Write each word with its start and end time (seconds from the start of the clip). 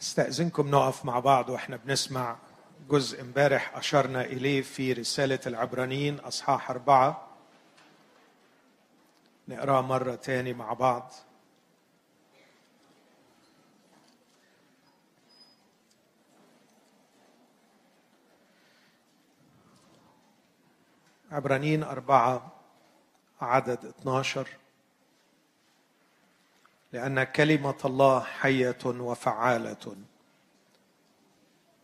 استأذنكم 0.00 0.70
نقف 0.70 1.04
مع 1.04 1.18
بعض 1.18 1.48
وإحنا 1.48 1.76
بنسمع 1.76 2.36
جزء 2.90 3.20
امبارح 3.20 3.76
أشرنا 3.76 4.24
إليه 4.24 4.62
في 4.62 4.92
رسالة 4.92 5.38
العبرانيين 5.46 6.18
أصحاح 6.18 6.70
أربعة. 6.70 7.28
نقرأ 9.48 9.80
مرة 9.80 10.14
تاني 10.14 10.52
مع 10.52 10.72
بعض. 10.72 11.12
عبرانيين 21.30 21.82
أربعة 21.82 22.52
عدد 23.40 23.84
12 23.84 24.48
لأن 26.92 27.24
كلمة 27.24 27.78
الله 27.84 28.20
حية 28.20 28.78
وفعالة. 28.86 29.96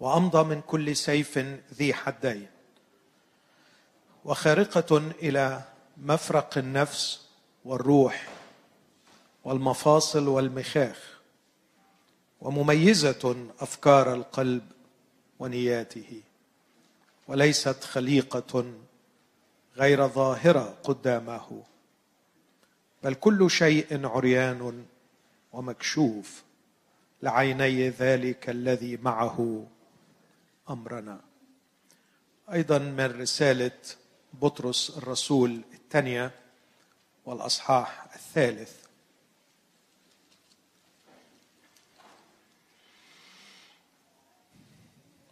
وأمضى 0.01 0.45
من 0.45 0.61
كل 0.61 0.97
سيف 0.97 1.39
ذي 1.75 1.95
حدين. 1.95 2.47
وخارقة 4.25 4.97
إلى 4.99 5.63
مفرق 5.97 6.59
النفس 6.59 7.27
والروح 7.65 8.29
والمفاصل 9.45 10.29
والمخاخ. 10.29 11.21
ومميزة 12.41 13.49
أفكار 13.61 14.15
القلب 14.15 14.63
ونياته. 15.39 16.23
وليست 17.29 17.85
خليقة 17.85 18.75
غير 19.77 20.09
ظاهرة 20.09 20.77
قدامه. 20.85 21.63
بل 23.03 23.15
كل 23.15 23.51
شيء 23.51 24.07
عريان 24.07 24.87
ومكشوف 25.57 26.43
لعيني 27.23 27.89
ذلك 27.89 28.51
الذي 28.51 28.97
معه 28.97 29.67
أمرنا. 30.71 31.21
أيضا 32.53 32.79
من 32.79 33.21
رسالة 33.21 33.79
بطرس 34.33 34.99
الرسول 34.99 35.63
الثانية 35.75 36.31
والأصحاح 37.25 38.05
الثالث. 38.15 38.87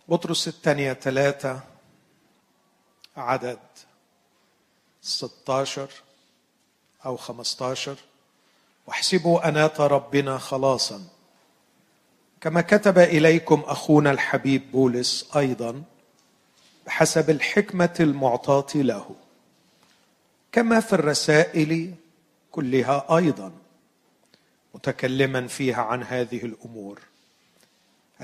بطرس 0.09 0.49
الثانية 0.49 0.93
ثلاثة 0.93 1.61
عدد 3.17 3.59
16 5.03 5.91
أو 7.07 7.17
15 7.17 8.14
واحسبوا 8.87 9.49
أنات 9.49 9.81
ربنا 9.81 10.39
خلاصا. 10.39 11.03
كما 12.41 12.61
كتب 12.61 12.99
إليكم 12.99 13.63
أخونا 13.67 14.11
الحبيب 14.11 14.71
بولس 14.73 15.31
أيضا 15.37 15.83
بحسب 16.87 17.31
الحكمة 17.31 17.95
المعطاة 18.01 18.67
له 18.75 19.17
كما 20.53 20.81
في 20.81 20.93
الرسائل 20.93 21.95
كلها 22.51 23.17
أيضا 23.17 23.53
متكلما 24.75 25.47
فيها 25.47 25.83
عن 25.83 26.03
هذه 26.03 26.45
الأمور 26.45 27.01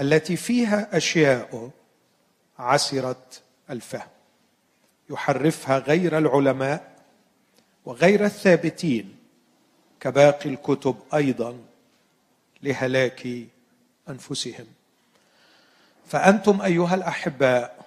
التي 0.00 0.36
فيها 0.36 0.96
أشياء 0.96 1.70
عسرت 2.58 3.42
الفهم 3.70 4.08
يحرفها 5.10 5.78
غير 5.78 6.18
العلماء 6.18 6.96
وغير 7.84 8.24
الثابتين 8.24 9.16
كباقي 10.00 10.50
الكتب 10.50 10.96
أيضا 11.14 11.58
لهلاك 12.62 13.28
أنفسهم. 14.08 14.66
فأنتم 16.06 16.62
أيها 16.62 16.94
الأحباء 16.94 17.86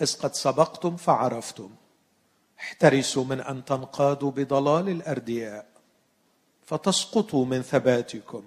إذ 0.00 0.18
قد 0.18 0.34
سبقتم 0.34 0.96
فعرفتم. 0.96 1.70
احترسوا 2.58 3.24
من 3.24 3.40
أن 3.40 3.64
تنقادوا 3.64 4.30
بضلال 4.30 4.88
الأردياء 4.88 5.66
فتسقطوا 6.66 7.44
من 7.44 7.62
ثباتكم. 7.62 8.44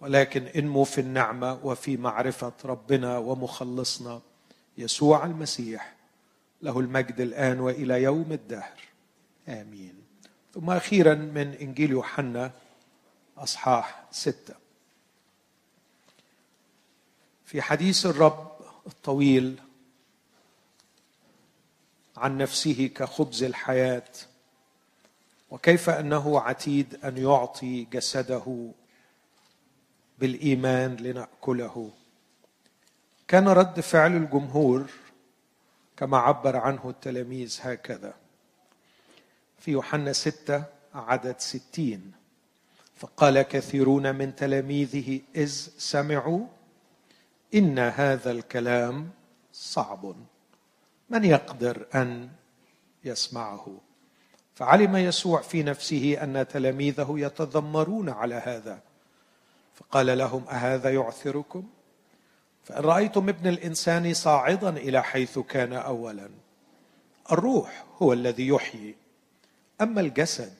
ولكن 0.00 0.46
إنموا 0.46 0.84
في 0.84 1.00
النعمة 1.00 1.60
وفي 1.64 1.96
معرفة 1.96 2.52
ربنا 2.64 3.18
ومخلصنا 3.18 4.20
يسوع 4.78 5.24
المسيح 5.26 5.94
له 6.62 6.80
المجد 6.80 7.20
الآن 7.20 7.60
وإلى 7.60 8.02
يوم 8.02 8.32
الدهر. 8.32 8.80
آمين. 9.48 10.01
ثم 10.54 10.70
أخيرا 10.70 11.14
من 11.14 11.54
إنجيل 11.60 11.90
يوحنا 11.90 12.50
أصحاح 13.38 14.04
ستة. 14.10 14.54
في 17.44 17.62
حديث 17.62 18.06
الرب 18.06 18.52
الطويل 18.86 19.60
عن 22.16 22.38
نفسه 22.38 22.90
كخبز 22.94 23.42
الحياة 23.42 24.08
وكيف 25.50 25.90
أنه 25.90 26.40
عتيد 26.40 27.04
أن 27.04 27.16
يعطي 27.16 27.84
جسده 27.84 28.72
بالإيمان 30.18 30.96
لنأكله. 30.96 31.90
كان 33.28 33.48
رد 33.48 33.80
فعل 33.80 34.16
الجمهور 34.16 34.90
كما 35.96 36.18
عبر 36.18 36.56
عنه 36.56 36.90
التلاميذ 36.90 37.58
هكذا. 37.62 38.21
في 39.62 39.70
يوحنا 39.70 40.12
ستة 40.12 40.64
عدد 40.94 41.34
ستين. 41.38 42.12
فقال 42.96 43.42
كثيرون 43.42 44.14
من 44.14 44.36
تلاميذه 44.36 45.20
إذ 45.36 45.48
سمعوا 45.78 46.46
إن 47.54 47.78
هذا 47.78 48.30
الكلام 48.30 49.10
صعب. 49.52 50.14
من 51.10 51.24
يقدر 51.24 51.86
أن 51.94 52.30
يسمعه؟ 53.04 53.80
فعلم 54.54 54.96
يسوع 54.96 55.40
في 55.40 55.62
نفسه 55.62 56.18
أن 56.22 56.48
تلاميذه 56.48 57.14
يتذمرون 57.18 58.08
على 58.08 58.34
هذا. 58.34 58.80
فقال 59.74 60.18
لهم 60.18 60.48
أهذا 60.48 60.90
يعثركم؟ 60.90 61.68
فإن 62.64 62.84
رأيتم 62.84 63.28
ابن 63.28 63.48
الإنسان 63.48 64.14
صاعدا 64.14 64.68
إلى 64.68 65.02
حيث 65.02 65.38
كان 65.38 65.72
أولا 65.72 66.28
الروح 67.32 67.84
هو 68.02 68.12
الذي 68.12 68.48
يحيي. 68.48 69.01
أما 69.82 70.00
الجسد 70.00 70.54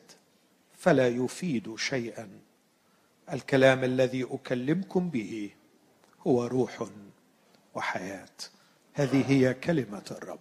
فلا 0.78 1.08
يفيد 1.08 1.76
شيئا. 1.76 2.28
الكلام 3.32 3.84
الذي 3.84 4.26
أكلمكم 4.30 5.10
به 5.10 5.50
هو 6.26 6.46
روح 6.46 6.86
وحياة. 7.74 8.36
هذه 8.94 9.30
هي 9.30 9.54
كلمة 9.54 10.02
الرب. 10.10 10.40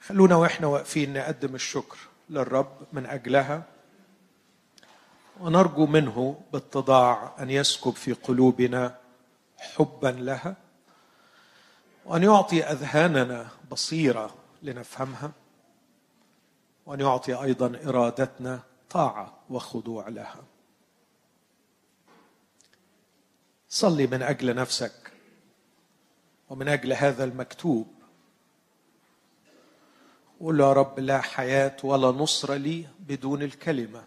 خلونا 0.00 0.36
وإحنا 0.36 0.66
واقفين 0.66 1.12
نقدم 1.12 1.54
الشكر 1.54 1.98
للرب 2.30 2.76
من 2.92 3.06
أجلها. 3.06 3.62
ونرجو 5.40 5.86
منه 5.86 6.40
باتضاع 6.52 7.34
أن 7.38 7.50
يسكب 7.50 7.92
في 7.92 8.12
قلوبنا 8.12 8.98
حبا 9.58 10.08
لها. 10.08 10.56
وأن 12.04 12.22
يعطي 12.22 12.64
أذهاننا 12.64 13.48
بصيرة 13.70 14.34
لنفهمها. 14.62 15.32
وأن 16.86 17.00
يعطي 17.00 17.34
أيضا 17.34 17.80
إرادتنا 17.84 18.62
طاعة 18.90 19.38
وخضوع 19.50 20.08
لها. 20.08 20.44
صلي 23.68 24.06
من 24.06 24.22
أجل 24.22 24.54
نفسك 24.54 25.12
ومن 26.50 26.68
أجل 26.68 26.92
هذا 26.92 27.24
المكتوب. 27.24 27.86
قول 30.40 30.60
يا 30.60 30.72
رب 30.72 31.00
لا 31.00 31.20
حياة 31.20 31.76
ولا 31.84 32.08
نصر 32.08 32.54
لي 32.54 32.88
بدون 33.00 33.42
الكلمة 33.42 34.04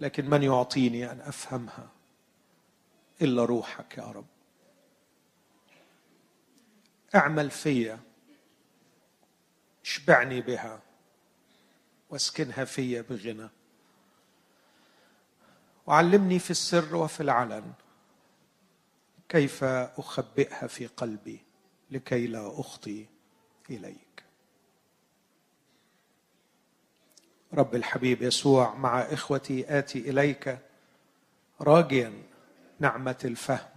لكن 0.00 0.30
من 0.30 0.42
يعطيني 0.42 1.12
أن 1.12 1.20
أفهمها 1.20 1.88
إلا 3.22 3.44
روحك 3.44 3.98
يا 3.98 4.04
رب. 4.04 4.26
اعمل 7.14 7.50
فيا 7.50 7.98
اشبعني 9.84 10.40
بها 10.40 10.82
واسكنها 12.10 12.64
فيا 12.64 13.02
بغنى. 13.02 13.48
وعلمني 15.86 16.38
في 16.38 16.50
السر 16.50 16.96
وفي 16.96 17.20
العلن 17.20 17.72
كيف 19.28 19.64
أخبئها 19.64 20.66
في 20.66 20.86
قلبي 20.86 21.40
لكي 21.90 22.26
لا 22.26 22.60
أخطي 22.60 23.06
إليك. 23.70 24.24
رب 27.54 27.74
الحبيب 27.74 28.22
يسوع 28.22 28.74
مع 28.74 29.00
إخوتي 29.00 29.78
آتي 29.78 30.10
إليك 30.10 30.58
راجيا 31.60 32.22
نعمة 32.78 33.18
الفهم 33.24 33.68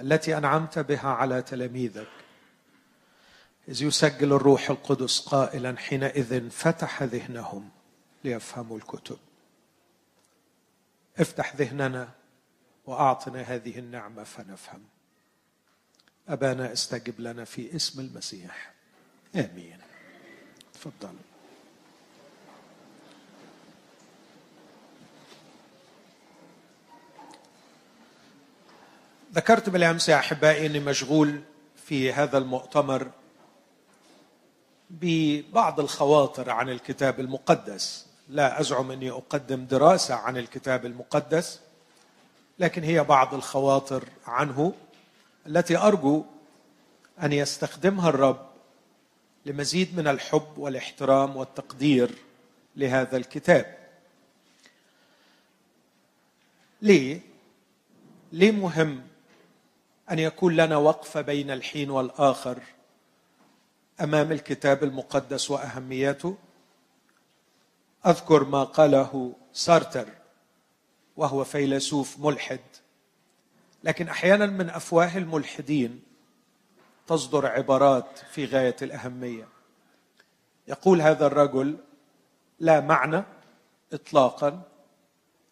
التي 0.00 0.38
أنعمت 0.38 0.78
بها 0.78 1.08
على 1.08 1.42
تلاميذك. 1.42 2.08
إذ 3.68 3.82
يسجل 3.82 4.32
الروح 4.32 4.70
القدس 4.70 5.20
قائلا 5.20 5.78
حينئذ 5.78 6.50
فتح 6.50 7.02
ذهنهم 7.02 7.70
ليفهموا 8.24 8.76
الكتب. 8.76 9.18
افتح 11.18 11.56
ذهننا 11.56 12.08
وأعطنا 12.86 13.42
هذه 13.42 13.78
النعمة 13.78 14.24
فنفهم. 14.24 14.82
أبانا 16.28 16.72
استجب 16.72 17.20
لنا 17.20 17.44
في 17.44 17.76
اسم 17.76 18.00
المسيح. 18.00 18.72
آمين. 19.34 19.78
تفضل. 20.74 21.14
ذكرت 29.34 29.68
بالأمس 29.68 30.08
يا 30.08 30.16
أحبائي 30.18 30.66
إني 30.66 30.80
مشغول 30.80 31.40
في 31.86 32.12
هذا 32.12 32.38
المؤتمر 32.38 33.10
ببعض 34.90 35.80
الخواطر 35.80 36.50
عن 36.50 36.68
الكتاب 36.68 37.20
المقدس. 37.20 38.06
لا 38.28 38.60
أزعم 38.60 38.90
أني 38.90 39.10
أقدم 39.10 39.64
دراسة 39.64 40.14
عن 40.14 40.36
الكتاب 40.36 40.86
المقدس 40.86 41.60
لكن 42.58 42.82
هي 42.82 43.04
بعض 43.04 43.34
الخواطر 43.34 44.04
عنه 44.26 44.72
التي 45.46 45.76
أرجو 45.76 46.24
أن 47.22 47.32
يستخدمها 47.32 48.08
الرب 48.08 48.46
لمزيد 49.46 49.96
من 49.96 50.08
الحب 50.08 50.58
والاحترام 50.58 51.36
والتقدير 51.36 52.10
لهذا 52.76 53.16
الكتاب. 53.16 53.78
ليه؟ 56.82 57.20
ليه 58.32 58.50
مهم 58.50 59.02
أن 60.10 60.18
يكون 60.18 60.56
لنا 60.56 60.76
وقفه 60.76 61.20
بين 61.20 61.50
الحين 61.50 61.90
والآخر 61.90 62.58
أمام 64.00 64.32
الكتاب 64.32 64.84
المقدس 64.84 65.50
وأهميته. 65.50 66.36
أذكر 68.06 68.44
ما 68.44 68.64
قاله 68.64 69.36
سارتر 69.52 70.08
وهو 71.16 71.44
فيلسوف 71.44 72.18
ملحد. 72.18 72.60
لكن 73.84 74.08
أحيانا 74.08 74.46
من 74.46 74.70
أفواه 74.70 75.18
الملحدين 75.18 76.02
تصدر 77.06 77.46
عبارات 77.46 78.18
في 78.30 78.44
غاية 78.44 78.76
الأهمية. 78.82 79.48
يقول 80.68 81.00
هذا 81.00 81.26
الرجل 81.26 81.76
لا 82.60 82.80
معنى 82.80 83.22
اطلاقا 83.92 84.62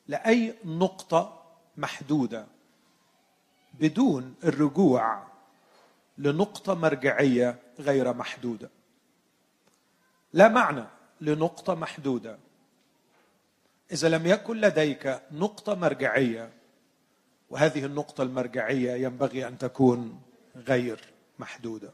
لأي 0.08 0.54
نقطة 0.64 1.42
محدودة 1.76 2.46
بدون 3.74 4.34
الرجوع 4.44 5.22
لنقطة 6.18 6.74
مرجعية 6.74 7.58
غير 7.78 8.12
محدودة. 8.12 8.70
لا 10.32 10.48
معنى 10.48 10.84
لنقطة 11.20 11.74
محدودة. 11.74 12.38
إذا 13.92 14.08
لم 14.08 14.26
يكن 14.26 14.60
لديك 14.60 15.22
نقطة 15.32 15.74
مرجعية 15.74 16.52
وهذه 17.50 17.84
النقطة 17.84 18.22
المرجعية 18.22 18.92
ينبغي 18.92 19.48
أن 19.48 19.58
تكون 19.58 20.22
غير 20.56 21.00
محدودة. 21.38 21.90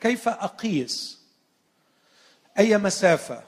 كيف 0.00 0.28
أقيس 0.28 1.20
أي 2.58 2.78
مسافة؟ 2.78 3.42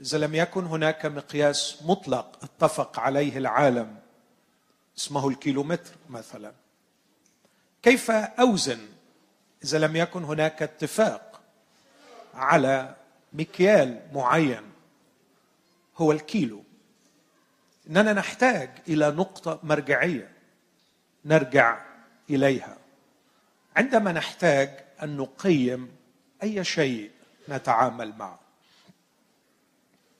إذا 0.00 0.18
لم 0.18 0.34
يكن 0.34 0.66
هناك 0.66 1.06
مقياس 1.06 1.82
مطلق 1.82 2.38
اتفق 2.44 3.00
عليه 3.00 3.38
العالم 3.38 3.96
اسمه 4.98 5.28
الكيلومتر 5.28 5.94
مثلا. 6.08 6.52
كيف 7.82 8.10
أوزن 8.10 8.88
إذا 9.64 9.78
لم 9.78 9.96
يكن 9.96 10.24
هناك 10.24 10.62
اتفاق 10.62 11.40
على 12.34 12.96
مكيال 13.32 14.00
معين 14.12 14.62
هو 15.96 16.12
الكيلو. 16.12 16.64
إننا 17.88 18.12
نحتاج 18.12 18.70
إلى 18.88 19.10
نقطة 19.10 19.60
مرجعية 19.62 20.32
نرجع 21.24 21.80
إليها. 22.30 22.76
عندما 23.76 24.12
نحتاج 24.12 24.84
أن 25.02 25.16
نقيم 25.16 25.96
أي 26.42 26.64
شيء 26.64 27.10
نتعامل 27.48 28.16
معه. 28.16 28.40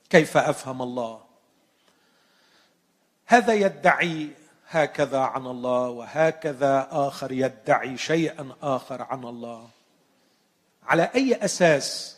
كيف 0.09 0.37
أفهم 0.37 0.81
الله؟ 0.81 1.23
هذا 3.25 3.53
يدعي 3.53 4.29
هكذا 4.71 5.19
عن 5.19 5.45
الله 5.47 5.89
وهكذا 5.89 6.87
آخر 6.91 7.31
يدعي 7.31 7.97
شيئا 7.97 8.51
آخر 8.61 9.01
عن 9.01 9.23
الله. 9.23 9.69
على 10.83 11.09
أي 11.15 11.45
أساس 11.45 12.17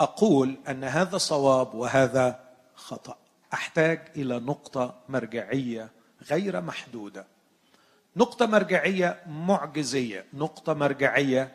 أقول 0.00 0.56
أن 0.68 0.84
هذا 0.84 1.18
صواب 1.18 1.74
وهذا 1.74 2.40
خطأ؟ 2.74 3.16
أحتاج 3.54 4.08
إلى 4.16 4.38
نقطة 4.40 4.94
مرجعية 5.08 5.90
غير 6.30 6.60
محدودة. 6.60 7.26
نقطة 8.16 8.46
مرجعية 8.46 9.22
معجزية 9.26 10.24
نقطة 10.34 10.74
مرجعية 10.74 11.52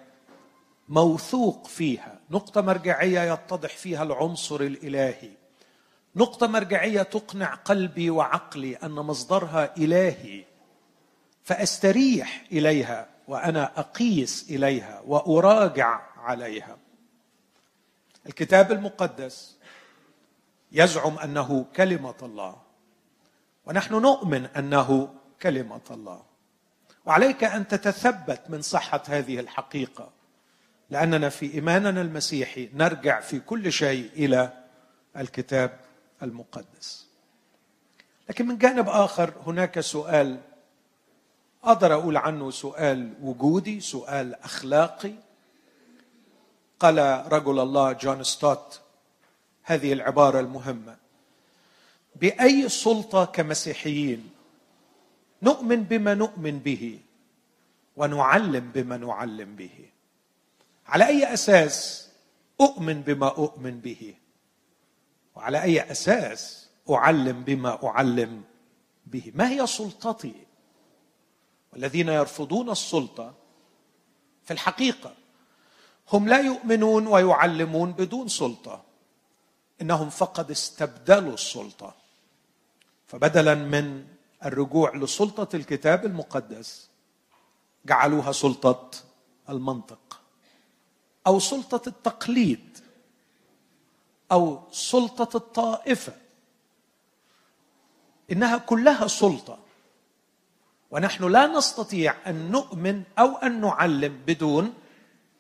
موثوق 0.90 1.68
فيها 1.68 2.20
نقطة 2.32 2.62
مرجعية 2.62 3.34
يتضح 3.34 3.70
فيها 3.70 4.04
العنصر 4.04 4.62
الإلهي. 4.62 5.32
نقطة 6.18 6.48
مرجعية 6.48 7.02
تقنع 7.02 7.54
قلبي 7.56 8.10
وعقلي 8.10 8.75
أن 8.75 8.92
مصدرها 8.92 9.78
إلهي 9.78 10.44
فأستريح 11.44 12.44
إليها 12.52 13.08
وأنا 13.28 13.80
أقيس 13.80 14.46
إليها 14.50 15.02
وأراجع 15.06 16.02
عليها. 16.18 16.78
الكتاب 18.25 18.72
المقدس 18.72 19.58
يزعم 20.72 21.19
أنه 21.19 21.66
كلمة 21.75 22.16
الله 22.22 22.56
ونحن 23.66 23.94
نؤمن 23.94 24.46
أنه 24.46 25.13
كلمة 25.42 25.81
الله. 25.92 26.22
وعليك 27.06 27.44
أن 27.44 27.68
تتثبت 27.68 28.42
من 28.50 28.62
صحة 28.62 29.04
هذه 29.08 29.40
الحقيقة 29.40 30.10
لأننا 30.90 31.30
في 31.30 31.54
إيماننا 31.54 32.02
المسيحي 32.02 32.70
نرجع 32.74 33.20
في 33.20 33.40
كل 33.40 33.72
شيء 33.72 34.10
إلى 34.16 34.63
الكتاب 35.18 35.87
المقدس. 36.24 37.08
لكن 38.30 38.48
من 38.48 38.58
جانب 38.58 38.90
آخر 38.90 39.34
هناك 39.46 39.80
سؤال 39.80 40.40
أقدر 41.64 41.94
أقول 41.94 42.18
عنه 42.18 42.52
سؤال 42.52 43.14
وجودي 43.22 43.80
سؤال 43.80 44.36
أخلاقي. 44.36 45.14
قال 46.80 46.98
رجل 47.34 47.60
الله 47.60 47.92
جون 47.92 48.24
ستوت 48.24 48.81
هذه 49.64 49.94
العبارة 49.94 50.40
المهمة 50.40 50.98
بأي 52.16 52.70
سلطة 52.70 53.25
كمسيحيين 53.25 54.30
نؤمن 55.42 55.84
بما 55.84 56.13
نؤمن 56.13 56.60
به 56.60 57.00
ونعلم 57.96 58.72
بما 58.72 58.98
نعلم 58.98 59.56
به؟ 59.56 59.89
على 60.88 61.08
أي 61.08 61.34
أساس 61.34 62.08
أؤمن 62.62 63.01
بما 63.01 63.27
أؤمن 63.27 63.80
به؟ 63.80 64.13
وعلى 65.38 65.63
أي 65.63 65.91
أساس 65.91 66.70
أعلم 66.89 67.44
بما 67.44 67.88
أعلم 67.88 68.44
به؟ 69.06 69.32
ما 69.36 69.50
هي 69.50 69.67
سلطتي؟ 69.67 70.34
والذين 71.74 72.10
يرفضون 72.10 72.70
السلطة 72.70 73.34
في 74.44 74.53
الحقيقة 74.53 75.13
هم 76.13 76.29
لا 76.29 76.39
يؤمنون 76.39 77.08
ويعلمون 77.08 77.91
بدون 77.91 78.27
سلطة 78.27 78.84
إنهم 79.82 80.10
فقد 80.10 80.51
استبدلوا 80.51 81.34
السلطة. 81.34 81.96
فبدلا 83.08 83.56
من 83.56 84.08
الرجوع 84.46 84.96
لسلطة 84.96 85.56
الكتاب 85.56 86.06
المقدس 86.06 86.89
جعلوها 87.86 88.32
سلطة 88.32 88.91
المنطق 89.50 90.22
أو 91.27 91.39
سلطة 91.39 91.89
التقليد. 91.89 92.87
أو 94.31 94.62
سلطة 94.72 95.38
الطائفة. 95.38 96.13
إنها 98.31 98.57
كلها 98.57 99.07
سلطة. 99.07 99.60
ونحن 100.91 101.24
لا 101.31 101.48
نستطيع 101.48 102.15
أن 102.27 102.51
نؤمن 102.51 103.03
أو 103.19 103.36
أن 103.38 103.62
نعلم 103.62 104.22
بدون 104.27 104.74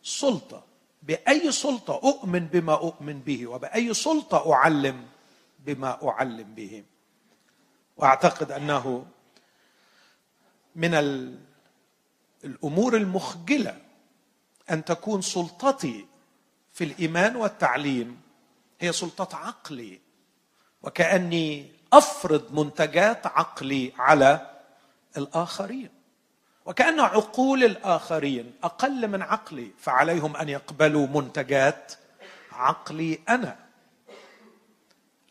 سلطة. 0.03 0.63
بأي 1.03 1.51
سلطة 1.51 1.93
أؤمن 1.93 2.39
بما 2.39 2.73
أؤمن 2.73 3.19
به 3.19 3.47
وبأي 3.47 3.93
سلطة 3.93 4.53
أعلم 4.53 5.05
بما 5.59 6.09
أعلم 6.09 6.53
به. 6.55 6.83
وأعتقد 7.97 8.51
أنه 8.51 9.05
من 10.75 10.93
الأمور 12.43 12.97
المخجلة 12.97 13.81
أن 14.71 14.85
تكون 14.85 15.21
سلطتي 15.21 16.05
في 16.73 16.83
الإيمان 16.83 17.35
والتعليم 17.35 18.21
هي 18.79 18.93
سلطه 18.93 19.37
عقلي. 19.37 19.99
وكأني 20.83 21.71
أفرض 21.93 22.53
منتجات 22.53 23.27
عقلي 23.27 23.93
على 23.97 24.59
الآخرين. 25.17 25.89
وكأن 26.65 26.99
عقول 26.99 27.63
الآخرين 27.63 28.55
أقل 28.63 29.07
من 29.07 29.21
عقلي 29.21 29.71
فعليهم 29.79 30.35
أن 30.35 30.49
يقبلوا 30.49 31.07
منتجات 31.07 31.93
عقلي 32.51 33.19
أنا. 33.29 33.59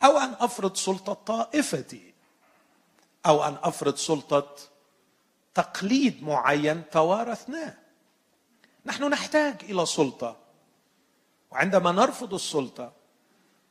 أو 0.04 0.18
أن 0.18 0.34
أفرض 0.40 0.76
سلطة 0.76 1.12
طائفتي. 1.12 2.14
أو 3.26 3.44
أن 3.44 3.56
أفرض 3.62 3.96
سلطة 3.96 4.54
تقليد 5.54 6.22
معين 6.22 6.90
توارثناه. 6.90 7.74
نحن 8.86 9.04
نحتاج 9.04 9.56
إلى 9.62 9.86
سلطة. 9.86 10.36
وعندما 11.50 11.92
نرفض 11.92 12.34
السلطة 12.34 12.92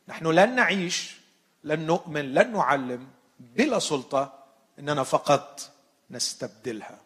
نحن 0.08 0.28
لن 0.28 0.56
نعيش 0.56 1.16
لن 1.64 1.80
نؤمن 1.86 2.34
لن 2.34 2.54
نعلم 2.54 3.08
بلا 3.40 3.80
سلطة 3.80 4.44
إننا 4.80 5.04
فقط 5.04 5.72
نستبدلها. 6.12 7.00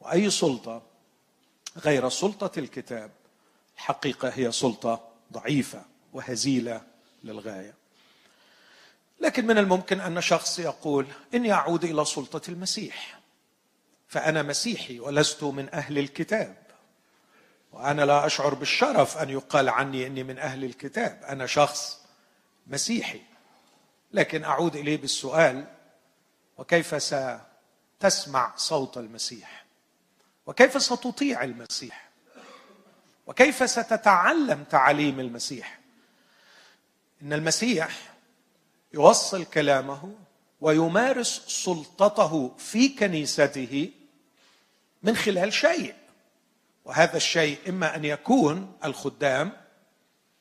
وأي 0.00 0.30
سلطة 0.30 0.82
غير 1.76 2.08
سلطة 2.08 2.58
الكتاب؟ 2.58 3.10
الحقيقة 3.76 4.28
هي 4.28 4.52
سلطة 4.52 5.08
ضعيفة 5.32 5.82
وهزيلة 6.12 6.82
للغاية. 7.24 7.74
لكن 9.20 9.46
من 9.46 9.58
الممكن 9.58 10.00
أن 10.00 10.20
شخص 10.20 10.58
يقول 10.58 11.06
اني 11.34 11.52
اعود 11.52 11.84
إلى 11.84 12.04
سلطة 12.04 12.50
المسيح 12.50 13.20
فأنا 14.08 14.42
مسيحي 14.42 15.00
ولست 15.00 15.44
من 15.44 15.74
أهل 15.74 15.98
الكتاب. 15.98 16.56
وأنا 17.72 18.02
لا 18.02 18.26
أشعر 18.26 18.54
بالشرف 18.54 19.18
أن 19.18 19.30
يقال 19.30 19.68
عني 19.68 20.06
إني 20.06 20.22
من 20.22 20.38
أهل 20.38 20.64
الكتاب. 20.64 21.22
أنا 21.28 21.46
شخص 21.46 21.99
مسيحي. 22.70 23.20
لكن 24.12 24.44
أعود 24.44 24.76
إليه 24.76 24.96
بالسؤال 24.96 25.66
وكيف 26.58 27.02
ستسمع 27.02 28.52
صوت 28.56 28.98
المسيح؟ 28.98 29.64
وكيف 30.46 30.82
ستطيع 30.82 31.44
المسيح؟ 31.44 32.10
وكيف 33.26 33.70
ستتعلم 33.70 34.64
تعاليم 34.64 35.20
المسيح؟ 35.20 35.80
إن 37.22 37.32
المسيح 37.32 38.12
يوصل 38.94 39.44
كلامه 39.44 40.14
ويمارس 40.60 41.42
سلطته 41.46 42.54
في 42.58 42.88
كنيسته 42.88 43.90
من 45.02 45.16
خلال 45.16 45.52
شيء 45.52 45.94
وهذا 46.84 47.16
الشيء 47.16 47.58
إما 47.68 47.96
أن 47.96 48.04
يكون 48.04 48.76
الخدام 48.84 49.52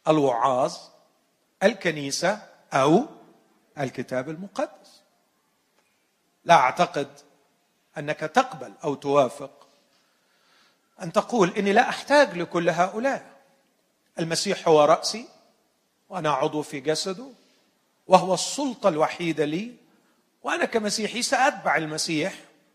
الوعاظ 0.08 0.78
الكنيسة 1.64 2.42
أو 2.74 3.06
الكتاب 3.80 4.30
المقدس. 4.30 5.02
لا 6.46 6.54
أعتقد 6.54 7.08
أنك 7.98 8.20
تقبل 8.20 8.74
أو 8.84 8.96
توافق 8.96 9.68
أن 11.02 11.12
تقول 11.12 11.50
إني 11.58 11.74
لا 11.74 11.90
أحتاج 11.90 12.38
لكل 12.38 12.70
هؤلاء. 12.70 13.26
المسيح 14.20 14.68
هو 14.68 14.86
رأسي 14.86 15.28
وأنا 16.10 16.32
عضو 16.32 16.62
في 16.62 16.80
جسده 16.80 17.28
وهو 18.08 18.34
السلطة 18.34 18.90
الوحيدة 18.90 19.46
لي 19.46 19.76
وأنا 20.44 20.66
كمسيحي 20.66 21.22
سأتبع 21.22 21.76
المسيح 21.76 22.34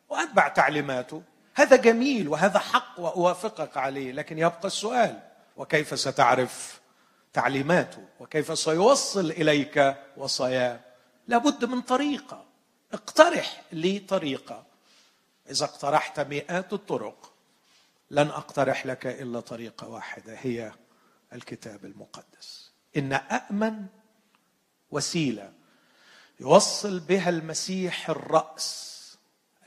وأتبع 0.08 0.48
تعليماته. 0.48 1.22
هذا 1.54 1.76
جميل 1.76 2.28
وهذا 2.28 2.58
حق 2.58 3.00
وأوافقك 3.00 3.76
عليه 3.76 4.12
لكن 4.12 4.38
يبقى 4.38 4.66
السؤال 4.66 5.20
وكيف 5.56 5.98
ستعرف 5.98 6.80
تعليماته 7.34 8.04
وكيف 8.20 8.58
سيوصل 8.58 9.30
إليك 9.30 9.96
وصاياه 10.16 10.80
لابد 11.28 11.64
من 11.64 11.80
طريقة. 11.80 12.44
اقترح 12.92 13.62
لي 13.72 13.98
طريقة. 13.98 14.66
إذا 15.50 15.64
اقترحت 15.64 16.20
مئات 16.20 16.72
الطرق 16.72 17.32
لن 18.10 18.28
أقترح 18.28 18.86
لك 18.86 19.06
إلا 19.06 19.40
طريقة 19.40 19.88
واحدة 19.88 20.34
هي 20.38 20.72
الكتاب 21.32 21.84
المقدس. 21.84 22.70
إن 22.96 23.12
امن 23.12 23.86
وسيلة 24.90 25.52
يوصل 26.40 27.00
بها 27.00 27.30
المسيح 27.30 28.10
الرأس 28.10 28.94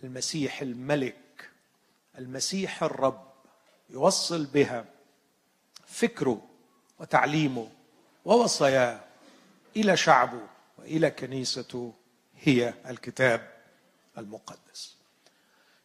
المسيح 0.03 0.61
الملك 0.61 1.49
المسيح 2.17 2.83
الرب 2.83 3.27
يوصل 3.89 4.45
بها 4.45 4.85
فكره 5.87 6.49
وتعليمه 6.99 7.69
ووصاياه 8.25 8.99
إلى 9.75 9.97
شعبه 9.97 10.41
وإلى 10.77 11.11
كنيسته 11.11 11.93
هي 12.39 12.73
الكتاب 12.89 13.53
المقدس. 14.17 14.95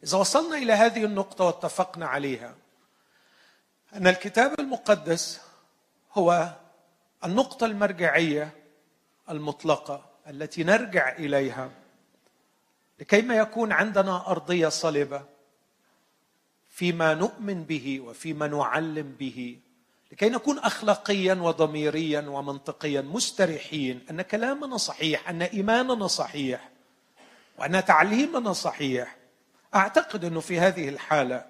إذا 0.04 0.18
وصلنا 0.18 0.56
إلى 0.56 0.72
هذه 0.72 1.04
النقطة 1.04 1.44
واتفقنا 1.44 2.06
عليها 2.06 2.54
أن 3.94 4.06
الكتاب 4.06 4.60
المقدس 4.60 5.40
هو 6.12 6.54
النقطة 7.24 7.66
المرجعية 7.66 8.50
المطلقة 9.30 10.10
التي 10.28 10.64
نرجع 10.64 11.12
إليها 11.12 11.70
لكيما 13.00 13.34
يكون 13.34 13.72
عندنا 13.72 14.26
أرضية 14.30 14.68
صلبة 14.68 15.22
فيما 16.68 17.14
نؤمن 17.14 17.64
به 17.64 18.00
وفيما 18.00 18.46
نعلم 18.46 19.16
به 19.18 19.58
لكي 20.12 20.28
نكون 20.28 20.58
اخلاقيا 20.58 21.34
وضميريا 21.34 22.20
ومنطقيا 22.20 23.00
مستريحين 23.00 24.06
أن 24.10 24.22
كلامنا 24.22 24.76
صحيح 24.76 25.28
أن 25.28 25.42
إيماننا 25.42 26.06
صحيح 26.06 26.70
وأن 27.58 27.84
تعليمنا 27.84 28.52
صحيح. 28.52 29.16
أعتقد 29.74 30.24
أنه 30.24 30.40
في 30.40 30.60
هذه 30.60 30.88
الحالة 30.88 31.44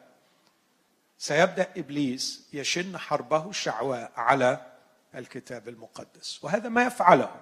سيبدأ 1.18 1.70
إبليس 1.76 2.48
يشن 2.52 2.98
حربه 2.98 3.50
الشعواء 3.50 4.12
على 4.16 4.66
الكتاب 5.14 5.68
المقدس 5.68 6.44
وهذا 6.44 6.68
ما 6.68 6.84
يفعله. 6.84 7.40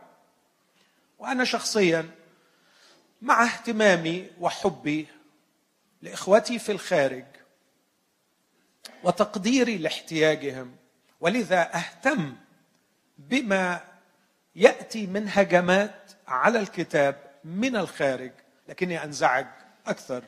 وأنا 1.19 1.45
شخصيا 1.45 2.11
مع 3.23 3.45
اهتمامي 3.45 4.31
وحبي 4.41 5.07
لإخوتي 6.03 6.59
في 6.59 6.73
الخارج 6.73 7.25
وتقديري 9.05 9.79
لاحتياجهم 9.79 10.80
ولذا 11.21 11.77
أهتم 11.77 12.37
بما 13.19 13.81
يأتي 14.57 15.07
من 15.07 15.29
هجمات 15.29 16.13
على 16.29 16.61
الكتاب 16.61 17.17
من 17.45 17.77
الخارج 17.77 18.33
لكني 18.69 19.05
أنزعج 19.05 19.47
أكثر 19.87 20.25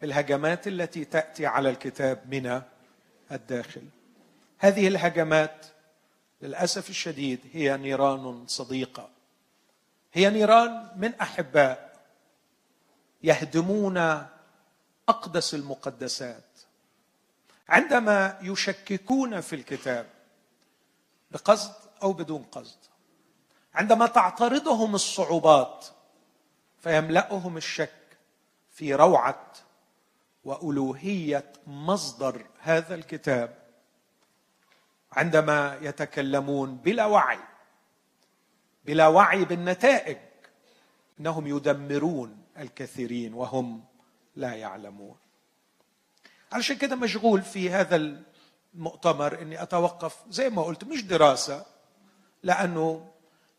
بالهجمات 0.00 0.66
التي 0.66 1.04
تأتي 1.04 1.46
على 1.46 1.70
الكتاب 1.70 2.22
من 2.26 2.62
الداخل. 3.32 3.82
هذه 4.58 4.88
الهجمات 4.88 5.66
للأسف 6.42 6.90
الشديد 6.90 7.40
هي 7.52 7.76
نيران 7.76 8.46
صديقة. 8.46 9.10
هي 10.12 10.30
نيران 10.30 10.88
من 10.96 11.14
أحباء 11.14 12.00
يهدمون 13.22 14.26
أقدس 15.08 15.54
المقدسات. 15.54 16.49
عندما 17.70 18.38
يشككون 18.42 19.40
في 19.40 19.56
الكتاب 19.56 20.06
بقصد 21.30 21.74
أو 22.02 22.12
بدون 22.12 22.42
قصد 22.42 22.78
عندما 23.74 24.06
تعترضهم 24.06 24.94
الصعوبات 24.94 25.86
فيملأهم 26.78 27.56
الشك 27.56 28.18
في 28.70 28.94
روعة 28.94 29.52
وألوهية 30.44 31.52
مصدر 31.66 32.46
هذا 32.60 32.94
الكتاب 32.94 33.58
عندما 35.12 35.78
يتكلمون 35.82 36.76
بلا 36.76 37.06
وعي 37.06 37.38
بلا 38.84 39.08
وعي 39.08 39.44
بالنتائج 39.44 40.18
إنهم 41.20 41.46
يدمرون 41.46 42.42
الكثيرين 42.58 43.34
وهم 43.34 43.84
لا 44.36 44.54
يعلمون. 44.54 45.16
علشان 46.52 46.76
كده 46.76 46.96
مشغول 46.96 47.42
في 47.42 47.70
هذا 47.70 48.18
المؤتمر 48.74 49.42
إني 49.42 49.62
أتوقف 49.62 50.16
زي 50.30 50.50
ما 50.50 50.62
قلت 50.62 50.84
مش 50.84 51.02
دراسة 51.02 51.66
لأنه 52.42 53.10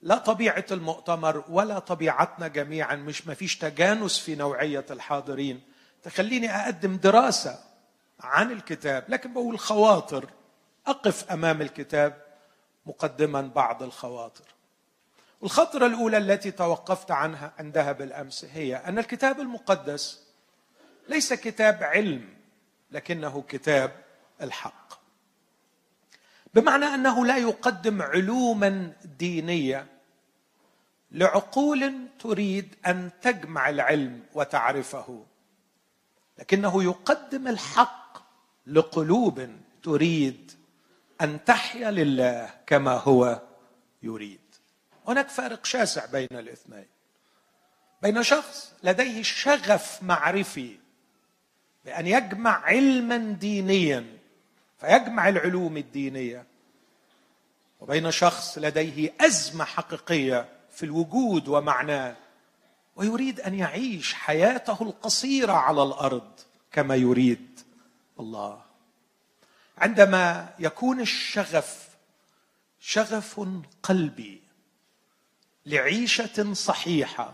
لا 0.02 0.18
طبيعة 0.18 0.66
المؤتمر 0.72 1.44
ولا 1.50 1.80
طبيعتنا 1.80 2.48
جميعا 2.48 2.96
مش 2.96 3.28
ما 3.28 3.34
فيش 3.34 3.58
تجانس 3.58 4.20
في 4.20 4.36
نوعية 4.36 4.86
الحاضرين. 4.92 5.62
تخليني 6.04 6.56
أقدم 6.56 6.98
دراسة 6.98 7.60
عن 8.20 8.52
الكتاب 8.52 9.06
لكن 9.10 9.34
بقول 9.34 9.60
خواطر. 9.60 10.30
أقف 10.88 11.32
أمام 11.32 11.62
الكتاب 11.62 12.22
مقدما 12.86 13.42
بعض 13.42 13.84
الخواطر. 13.84 14.46
الخطره 15.44 15.86
الأولى 15.86 16.18
التي 16.18 16.52
توقفت 16.52 17.12
عنها 17.12 17.54
عندها 17.60 17.92
بالأمس 17.92 18.46
هي 18.46 18.76
أن 18.76 19.00
الكتاب 19.00 19.40
المقدس 19.40 20.24
ليس 21.10 21.34
كتاب 21.34 21.84
علم. 21.84 22.41
لكنه 22.92 23.44
كتاب 23.48 24.04
الحق. 24.42 25.02
بمعنى 26.54 26.86
أنه 26.86 27.26
لا 27.26 27.38
يقدم 27.38 28.02
علوما 28.02 28.94
دينية 29.20 29.88
لعقول 31.12 32.08
تريد 32.20 32.76
أن 32.88 33.12
تجمع 33.22 33.70
العلم 33.70 34.24
وتعرفه 34.34 35.26
لكنه 36.40 36.84
يقدم 36.84 37.48
الحق 37.48 38.18
لقلوب 38.68 39.50
تريد 39.84 40.52
أن 41.22 41.44
تحيا 41.44 41.92
لله 41.92 42.50
كما 42.68 42.92
هو 42.98 43.42
يريد. 44.04 44.40
هناك 45.08 45.30
فارق 45.30 45.66
شاسع 45.66 46.06
بين 46.06 46.28
الاثنين. 46.32 46.88
بين 48.02 48.24
شخص 48.24 48.74
لديه 48.84 49.24
شغف 49.24 50.04
معرفي 50.04 50.81
بأن 51.86 52.08
يجمع 52.08 52.66
علما 52.66 53.18
دينيا 53.18 54.18
فيجمع 54.80 55.30
العلوم 55.30 55.78
الدينية. 55.78 56.46
وبين 57.80 58.12
شخص 58.12 58.58
لديه 58.58 59.14
أزمة 59.22 59.66
حقيقية 59.66 60.50
في 60.72 60.84
الوجود 60.84 61.48
ومعناه 61.48 62.16
ويريد 62.96 63.40
أن 63.40 63.54
يعيش 63.54 64.14
حياته 64.14 64.78
القصيرة 64.82 65.54
على 65.54 65.84
الأرض 65.84 66.32
كما 66.72 66.96
يريد 66.96 67.60
الله. 68.20 68.62
عندما 69.78 70.54
يكون 70.60 71.00
الشغف 71.00 71.90
شغف 72.80 73.40
قلبي 73.84 74.42
لعيشة 75.66 76.54
صحيحة 76.54 77.34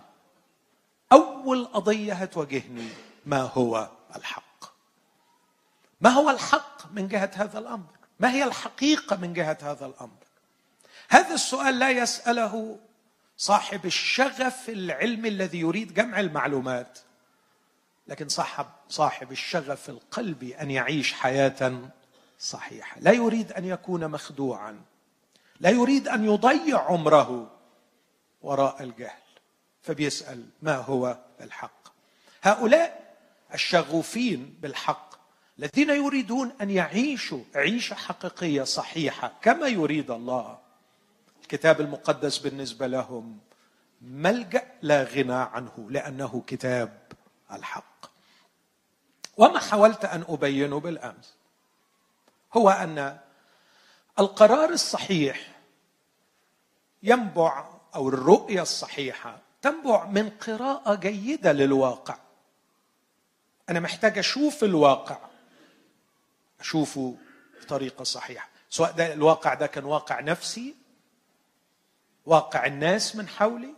أول 1.12 1.66
قضية 1.66 2.14
هتواجهني 2.14 2.90
ما 3.26 3.42
هو؟ 3.42 3.90
الحق. 4.18 4.66
ما 6.02 6.10
هو 6.10 6.30
الحق 6.30 6.92
من 6.92 7.08
جهة 7.08 7.32
هذا 7.34 7.60
الأمر؟ 7.60 7.98
ما 8.20 8.32
هي 8.32 8.44
الحقيقة 8.44 9.16
من 9.16 9.34
جهة 9.34 9.58
هذا 9.62 9.86
الأمر؟ 9.86 10.18
هذا 11.10 11.34
السؤال 11.34 11.80
لا 11.80 11.90
يسأله 11.90 12.80
صاحب 13.38 13.86
الشغف 13.86 14.70
العلمي 14.70 15.30
الذي 15.30 15.60
يريد 15.60 15.94
جمع 15.94 16.20
المعلومات 16.20 17.00
لكن 18.08 18.30
صاحب 18.30 18.66
صاحب 18.90 19.32
الشغف 19.32 19.90
القلبي 19.90 20.56
أن 20.56 20.72
يعيش 20.72 21.14
حياة 21.14 21.82
صحيحة. 22.40 23.00
لا 23.00 23.12
يريد 23.12 23.52
أن 23.52 23.66
يكون 23.66 24.08
مخدوعا. 24.08 24.82
لا 25.60 25.70
يريد 25.70 26.08
أن 26.08 26.26
يضيع 26.26 26.82
عمره 26.82 27.52
وراء 28.42 28.84
الجهل. 28.84 29.28
فبيسأل 29.82 30.46
ما 30.62 30.76
هو 30.76 31.18
الحق؟ 31.42 31.88
هؤلاء 32.42 33.07
الشغوفين 33.54 34.58
بالحق 34.62 35.08
الذين 35.60 35.90
يريدون 35.90 36.52
أن 36.62 36.70
يعيشوا 36.70 37.44
عيشة 37.56 37.94
حقيقية 37.94 38.64
صحيحة 38.64 39.34
كما 39.42 39.68
يريد 39.68 40.12
الله. 40.12 40.58
الكتاب 41.42 41.82
المقدس 41.82 42.38
بالنسبة 42.38 42.88
لهم 42.88 43.40
ملجأ 44.02 44.68
لا 44.82 45.04
غنى 45.04 45.34
عنه 45.34 45.88
لأنه 45.90 46.44
كتاب 46.48 47.02
الحق. 47.52 48.06
وما 49.38 49.60
حاولت 49.60 50.06
أن 50.06 50.26
أبينه 50.30 50.80
بالأمس 50.80 51.34
هو 52.54 52.70
أن 52.70 53.18
القرار 54.20 54.70
الصحيح 54.70 55.56
ينبع 57.04 57.66
أو 57.96 58.10
الرؤية 58.10 58.62
الصحيحة 58.62 59.40
تنبع 59.62 60.06
من 60.06 60.30
قراءة 60.30 60.96
جيدة 60.96 61.52
للواقع. 61.52 62.27
أنا 63.70 63.80
محتاج 63.80 64.18
أشوف 64.18 64.64
الواقع. 64.64 65.18
أشوفه 66.60 67.18
بطريقة 67.62 68.04
صحيحة. 68.04 68.50
سواء 68.70 68.92
ده 68.92 69.14
الواقع 69.14 69.54
ده 69.54 69.68
كان 69.68 69.86
واقع 69.86 70.20
نفسي 70.20 70.76
واقع 72.26 72.66
الناس 72.66 73.16
من 73.16 73.28
حولي 73.28 73.74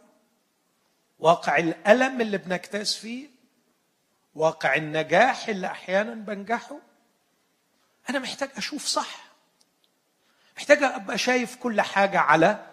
واقع 1.19 1.57
الألم 1.57 2.21
اللي 2.21 2.37
بنكتاز 2.37 2.93
فيه 2.95 3.29
واقع 4.35 4.75
النجاح 4.75 5.47
اللي 5.49 5.67
أحيانا 5.67 6.13
بنجحه. 6.13 6.77
أنا 8.09 8.19
محتاج 8.19 8.49
أشوف 8.57 8.85
صح. 8.85 9.23
محتاج 10.57 10.83
أبقى 10.83 11.17
شايف 11.17 11.55
كل 11.55 11.81
حاجة 11.81 12.19
على 12.19 12.65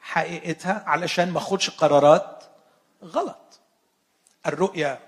حقيقتها 0.00 0.84
علشان 0.86 1.30
ما 1.30 1.38
أخدش 1.38 1.70
قرارات 1.70 2.44
غلط. 3.04 3.60
الرؤية 4.46 5.00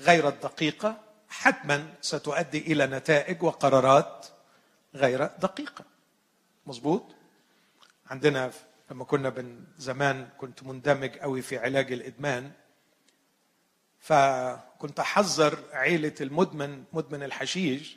غير 0.00 0.28
الدقيقة 0.28 1.00
حتما 1.28 1.94
ستؤدي 2.00 2.58
إلى 2.58 2.86
نتائج 2.86 3.42
وقرارات 3.42 4.26
غير 4.94 5.26
دقيقة. 5.26 5.84
مظبوط؟ 6.66 7.04
عندنا 8.06 8.50
لما 8.90 9.04
كنا 9.04 9.30
من 9.30 9.64
زمان 9.78 10.28
كنت 10.38 10.62
مندمج 10.62 11.18
قوي 11.18 11.42
في 11.42 11.58
علاج 11.58 11.92
الإدمان 11.92 12.50
فكنت 14.00 15.00
أحذر 15.00 15.58
عيلة 15.72 16.14
المدمن 16.20 16.84
مدمن 16.92 17.22
الحشيش 17.22 17.96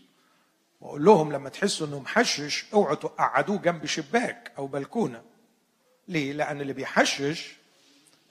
وأقول 0.81 1.05
لهم 1.05 1.31
لما 1.31 1.49
تحسوا 1.49 1.87
انه 1.87 1.99
محشش 1.99 2.65
أوعوا 2.73 2.95
تقعدوه 2.95 3.57
جنب 3.57 3.85
شباك 3.85 4.51
أو 4.57 4.67
بلكونة. 4.67 5.23
ليه؟ 6.07 6.33
لأن 6.33 6.61
اللي 6.61 6.73
بيحشش 6.73 7.55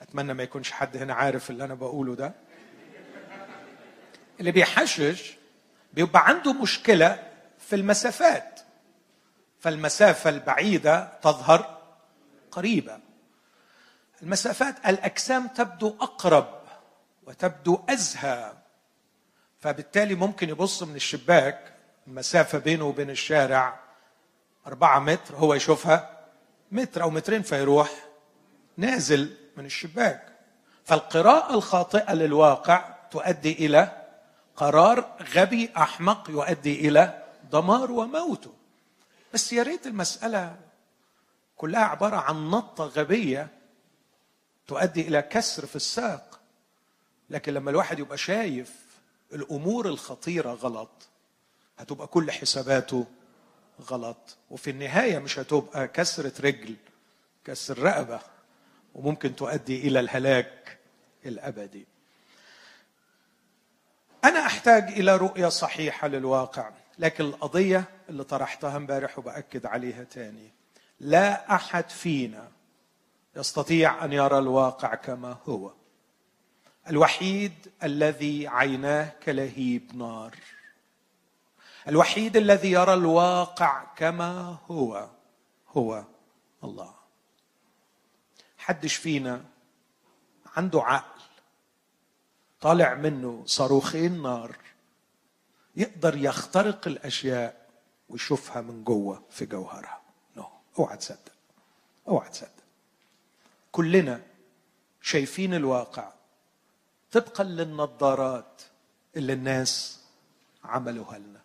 أتمنى 0.01 0.33
ما 0.33 0.43
يكونش 0.43 0.71
حد 0.71 0.97
هنا 0.97 1.13
عارف 1.13 1.49
اللي 1.49 1.63
أنا 1.63 1.73
بقوله 1.73 2.15
ده 2.15 2.33
اللي 4.43 4.51
بيحشش 4.51 5.33
بيبقى 5.93 6.27
عنده 6.27 6.53
مشكلة 6.53 7.23
في 7.59 7.75
المسافات. 7.75 8.59
فالمسافة 9.59 10.29
البعيدة 10.29 11.11
تظهر 11.21 11.77
قريبة. 12.51 12.99
المسافات 14.21 14.75
الأجسام 14.85 15.47
تبدو 15.47 15.87
أقرب 16.01 16.61
وتبدو 17.27 17.79
أزهى. 17.89 18.53
فبالتالي 19.59 20.15
ممكن 20.15 20.49
يبص 20.49 20.83
من 20.83 20.95
الشباك 20.95 21.73
المسافه 22.07 22.57
بينه 22.57 22.85
وبين 22.85 23.09
الشارع 23.09 23.79
أربعة 24.67 24.99
متر 24.99 25.35
هو 25.35 25.53
يشوفها 25.53 26.19
متر 26.71 27.01
أو 27.01 27.09
مترين 27.09 27.41
فيروح 27.41 27.89
نازل 28.77 29.37
من 29.57 29.65
الشباك. 29.65 30.25
فالقراءة 30.85 31.53
الخاطئة 31.55 32.13
للواقع 32.13 32.95
تؤدي 33.11 33.65
إلى 33.65 34.02
قرار 34.55 35.17
غبي 35.35 35.69
أحمق 35.77 36.29
يؤدي 36.29 36.87
إلى 36.87 37.23
دمار 37.51 37.91
وموته 37.91 38.53
بس 39.33 39.53
يا 39.53 39.63
ريت 39.63 39.87
المسألة 39.87 40.59
كلها 41.57 41.81
عبارة 41.83 42.15
عن 42.15 42.49
نطة 42.49 42.83
غبية 42.85 43.47
تؤدي 44.67 45.01
إلى 45.01 45.21
كسر 45.21 45.65
في 45.65 45.75
الساق. 45.75 46.39
لكن 47.29 47.53
لما 47.53 47.71
الواحد 47.71 47.99
يبقى 47.99 48.17
شايف 48.17 48.73
الأمور 49.33 49.87
الخطيرة 49.87 50.51
غلط 50.53 50.89
هتبقى 51.77 52.07
كل 52.07 52.31
حساباته 52.31 53.05
غلط. 53.81 54.37
وفي 54.49 54.69
النهاية 54.69 55.19
مش 55.19 55.39
هتبقى 55.39 55.87
كسرة 55.87 56.41
رجل 56.41 56.75
كسر 57.45 57.79
رقبة 57.79 58.19
وممكن 58.95 59.35
تؤدي 59.35 59.87
إلى 59.87 59.99
الهلاك 59.99 60.77
الأبدي. 61.25 61.85
أنا 64.23 64.45
أحتاج 64.45 64.83
إلى 64.83 65.17
رؤية 65.17 65.47
صحيحة 65.47 66.07
للواقع 66.07 66.71
لكن 66.99 67.23
القضية 67.23 67.83
اللي 68.09 68.23
طرحتها 68.23 68.77
امبارح 68.77 69.19
وبأكد 69.19 69.65
عليها 69.65 70.03
تاني 70.03 70.51
لا 70.99 71.55
أحد 71.55 71.89
فينا 71.89 72.51
يستطيع 73.35 74.05
أن 74.05 74.13
يرى 74.13 74.37
الواقع 74.37 74.95
كما 74.95 75.37
هو. 75.45 75.73
الوحيد 76.89 77.53
الذي 77.83 78.47
عيناه 78.47 79.11
كلهيب 79.23 79.95
نار. 79.95 80.35
الوحيد 81.87 82.37
الذي 82.37 82.71
يرى 82.71 82.93
الواقع 82.93 83.83
كما 83.95 84.57
هو 84.67 85.09
هو 85.77 86.03
الله. 86.63 86.93
حدش 88.57 88.95
فينا 88.95 89.45
عنده 90.57 90.83
عقل 90.83 91.12
طالع 92.63 92.93
منه 92.93 93.43
صاروخين 93.45 94.21
نار 94.21 94.55
يقدر 95.75 96.15
يخترق 96.17 96.87
الأشياء 96.87 97.69
ويشوفها 98.09 98.61
من 98.61 98.83
جوه 98.83 99.23
في 99.29 99.45
جوهرها. 99.45 100.01
أوعى 100.79 100.97
تصدق 100.97 101.31
أوعى 102.07 102.29
تصدق. 102.29 102.49
كلنا 103.71 104.21
شايفين 105.01 105.53
الواقع 105.53 106.13
طبقا 107.11 107.43
للنظارات 107.43 108.61
اللي 109.15 109.33
الناس 109.33 109.99
عملوها 110.63 111.19
لنا. 111.19 111.41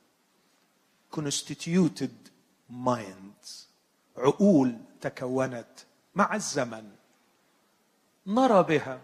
Constituted 1.16 2.30
minds 2.70 3.48
عقول 4.16 4.78
تكونت 5.00 5.78
مع 6.14 6.34
الزمن. 6.34 6.90
نرى 8.26 8.62
بها 8.62 9.00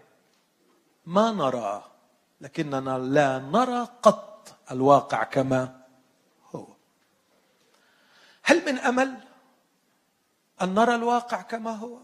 ما 1.07 1.33
نراه. 1.33 1.94
لكننا 2.41 2.99
لا 2.99 3.39
نرى 3.39 3.89
قط 4.03 4.57
الواقع 4.71 5.25
كما 5.25 5.81
هو. 6.55 6.67
هل 8.43 8.67
من 8.67 8.79
أمل 8.79 9.19
أن 10.63 10.75
نرى 10.75 10.95
الواقع 10.95 11.43
كما 11.43 11.71
هو؟ 11.77 11.99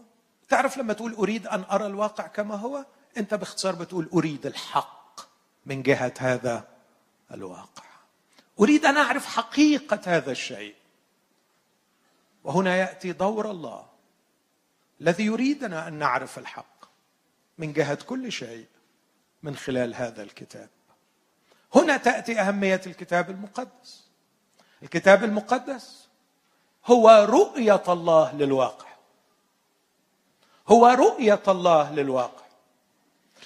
تعرف 0.49 0.77
لما 0.77 0.93
تقول 0.93 1.13
أريد 1.13 1.47
أن 1.47 1.63
أرى 1.71 1.85
الواقع 1.85 2.27
كما 2.27 2.55
هو 2.55 2.85
أنت 3.17 3.33
باختصار 3.33 3.75
بتقول 3.75 4.09
أريد 4.13 4.45
الحق 4.45 5.19
من 5.65 5.83
جهة 5.83 6.13
هذا 6.19 6.67
الواقع. 7.31 7.83
أريد 8.59 8.85
أن 8.85 8.97
أعرف 8.97 9.25
حقيقة 9.25 9.99
هذا 10.05 10.31
الشيء. 10.31 10.75
وهنا 12.43 12.75
يأتي 12.75 13.11
دور 13.11 13.51
الله 13.51 13.85
الذي 15.01 15.25
يريدنا 15.25 15.87
أن 15.87 15.93
نعرف 15.93 16.39
الحق 16.39 16.85
من 17.57 17.73
جهة 17.73 17.95
كل 17.95 18.31
شيء. 18.31 18.65
من 19.43 19.55
خلال 19.55 19.95
هذا 19.95 20.23
الكتاب. 20.23 20.69
هنا 21.75 21.97
تأتي 21.97 22.39
أهمية 22.39 22.81
الكتاب 22.87 23.29
المقدس. 23.29 24.03
الكتاب 24.83 25.23
المقدس 25.23 26.07
هو 26.85 27.27
رؤية 27.29 27.83
الله 27.87 28.35
للواقع. 28.35 28.87
هو 30.67 30.87
رؤية 30.87 31.43
الله 31.47 31.93
للواقع. 31.93 32.45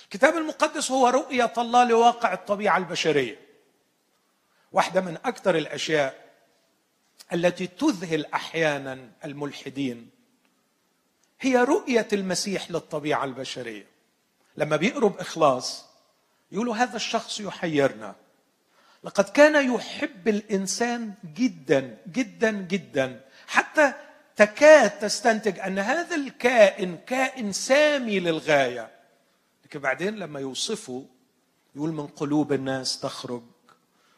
الكتاب 0.03 0.37
المقدس 0.37 0.91
هو 0.91 1.07
رؤية 1.07 1.53
الله 1.57 1.83
لواقع 1.83 2.33
الطبيعة 2.33 2.77
البشرية. 2.77 3.39
واحدة 4.71 5.01
من 5.01 5.17
أكثر 5.25 5.55
الأشياء 5.55 6.25
التي 7.33 7.67
تذهل 7.67 8.25
أحيانا 8.25 9.09
الملحدين 9.25 10.09
هي 11.41 11.57
رؤية 11.57 12.07
المسيح 12.13 12.71
للطبيعة 12.71 13.23
البشرية. 13.23 13.94
لما 14.57 14.75
بيقروا 14.75 15.09
باخلاص 15.09 15.85
يقولوا 16.51 16.75
هذا 16.75 16.95
الشخص 16.95 17.39
يحيرنا. 17.39 18.15
لقد 19.03 19.23
كان 19.23 19.73
يحب 19.73 20.27
الإنسان 20.27 21.13
جدا 21.35 21.97
جدا 22.07 22.51
جدا. 22.51 23.21
حتى 23.47 23.93
تكاد 24.35 24.99
تستنتج 24.99 25.59
أن 25.59 25.79
هذا 25.79 26.15
الكائن 26.15 26.97
كائن 26.97 27.51
سامي 27.51 28.19
للغاية. 28.19 28.91
لكن 29.65 29.79
بعدين 29.79 30.15
لما 30.15 30.39
يوصفه 30.39 31.05
يقول 31.75 31.91
من 31.91 32.07
قلوب 32.07 32.53
الناس 32.53 32.99
تخرج 32.99 33.43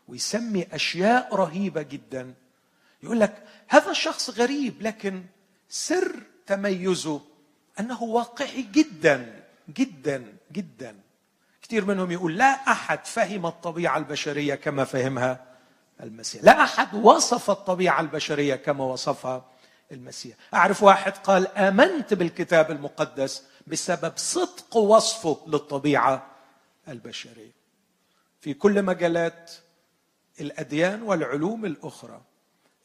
ويسمي 0.08 0.68
أشياء 0.72 1.36
رهيبة 1.36 1.82
جدا. 1.82 2.34
يقول 3.04 3.20
لك 3.20 3.44
هذا 3.68 3.92
الشخص 3.92 4.30
غريب 4.30 4.82
لكن 4.82 5.24
سر 5.70 6.16
تميزه 6.46 7.22
أنه 7.80 8.04
واقعي 8.04 8.62
جدا. 8.62 9.47
جدا 9.70 10.38
جدا. 10.52 10.96
كثير 11.62 11.86
منهم 11.86 12.12
يقول 12.12 12.38
لا 12.38 12.72
أحد 12.72 13.06
فهم 13.06 13.46
الطبيعة 13.46 13.98
البشرية 13.98 14.56
كما 14.56 14.84
فهمها 14.84 15.46
المسيح. 16.04 16.44
لا 16.44 16.64
أحد 16.64 16.96
وصف 16.96 17.50
الطبيعة 17.52 18.02
البشرية 18.02 18.56
كما 18.56 18.84
وصفها 18.84 19.46
المسيح. 19.92 20.36
أعرف 20.54 20.84
واحد 20.84 21.12
قال 21.18 21.48
آمنت 21.48 22.14
بالكتاب 22.14 22.72
المقدس 22.72 23.44
بسبب 23.68 24.14
صدق 24.16 24.78
وصفه 24.78 25.40
للطبيعة 25.48 26.26
البشرية. 26.88 27.58
في 28.42 28.54
كل 28.54 28.84
مجالات 28.84 29.52
الأديان 30.42 31.02
والعلوم 31.02 31.66
الأخرى 31.66 32.22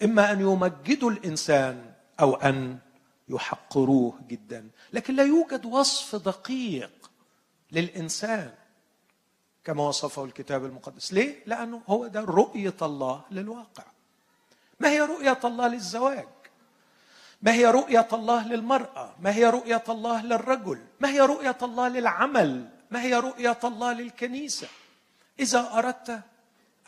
إما 0.02 0.32
أن 0.32 0.40
يمجدوا 0.40 1.10
الإنسان 1.10 1.92
أو 2.20 2.34
أن 2.34 2.78
يحقروه 3.32 4.20
جدا. 4.28 4.70
لكن 4.92 5.16
لا 5.16 5.22
يوجد 5.22 5.66
وصف 5.66 6.16
دقيق 6.16 7.10
للإنسان 7.72 8.54
كما 9.64 9.82
وصفه 9.88 10.24
الكتاب 10.24 10.64
المقدس. 10.64 11.12
ليه؟ 11.12 11.42
لأنه 11.46 11.82
هو 11.88 12.06
ده 12.06 12.20
رؤية 12.20 12.76
الله 12.82 13.24
للواقع. 13.30 13.84
ما 14.80 14.90
هي 14.90 15.00
رؤية 15.00 15.40
الله 15.44 15.68
للزواج؟ 15.68 16.28
ما 17.42 17.52
هي 17.52 17.66
رؤية 17.66 18.08
الله 18.12 18.48
للمرأة؟ 18.48 19.14
ما 19.20 19.34
هي 19.34 19.50
رؤية 19.50 19.84
الله 19.88 20.22
للرجل؟ 20.22 20.78
ما 21.00 21.08
هي 21.08 21.20
رؤية 21.20 21.58
الله 21.62 21.88
للعمل؟ 21.88 22.68
ما 22.90 23.02
هي 23.02 23.14
رؤية 23.14 23.58
الله 23.64 23.92
للكنيسة؟ 23.92 24.68
إذا 25.40 25.70
أردت 25.72 26.20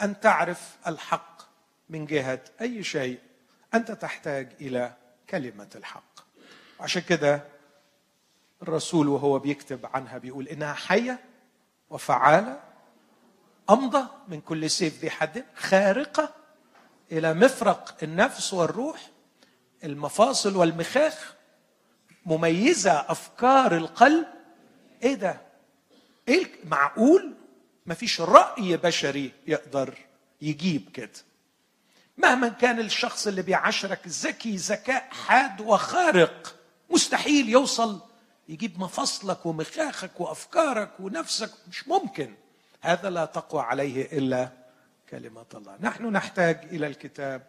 أن 0.03 0.21
تعرف 0.21 0.77
الحق 0.87 1.43
من 1.89 2.07
جهة 2.07 2.41
أي 2.61 2.83
شيء 2.83 3.19
أنت 3.75 3.91
تحتاج 3.91 4.53
إلى 4.61 4.93
كلمة 5.31 5.69
الحق. 5.75 6.14
عشان 6.85 7.03
كده 7.03 7.45
الرسول 8.63 9.09
وهو 9.09 9.39
بيكتب 9.39 9.87
عنها 9.95 10.19
بيقول 10.19 10.49
إنها 10.49 10.75
حية 10.75 11.19
وفعالة 11.91 12.61
أمضى 13.71 14.07
من 14.29 14.41
كل 14.41 14.71
سيف 14.71 15.01
ذي 15.01 15.11
حد 15.11 15.45
خارقة 15.57 16.35
إلى 17.13 17.35
مفرق 17.35 17.97
النفس 18.03 18.55
والروح 18.55 19.01
المفاصل 19.85 20.57
والمخاخ 20.57 21.35
مميزة 22.27 22.93
أفكار 22.93 23.77
القلب. 23.77 24.27
إيه 25.03 25.15
ده؟ 25.15 25.41
إيه 26.29 26.47
معقول؟ 26.65 27.35
مفيش 27.87 28.21
رأي 28.21 28.77
بشري 28.77 29.33
يقدر 29.47 29.95
يجيب 30.43 30.91
كده. 30.95 31.11
مهما 32.19 32.49
كان 32.49 32.81
الشخص 32.81 33.27
اللي 33.27 33.43
بيعاشرك 33.43 34.01
ذكي 34.09 34.57
ذكاء 34.57 35.09
حاد 35.11 35.61
وخارق 35.61 36.64
مستحيل 36.91 37.49
يوصل. 37.49 38.01
يجيب 38.49 38.79
مفاصلك 38.79 39.47
ومخاخك 39.47 40.21
وأفكارك 40.21 41.01
ونفسك. 41.01 41.51
مش 41.69 41.89
ممكن. 41.89 42.35
هذا 42.81 43.11
لا 43.11 43.25
تقوى 43.25 43.63
عليه 43.63 44.19
إلا 44.19 44.53
كلمة 45.11 45.47
الله. 45.55 45.77
نحن 45.81 46.07
نحتاج 46.07 46.57
إلى 46.65 46.87
الكتاب. 46.87 47.47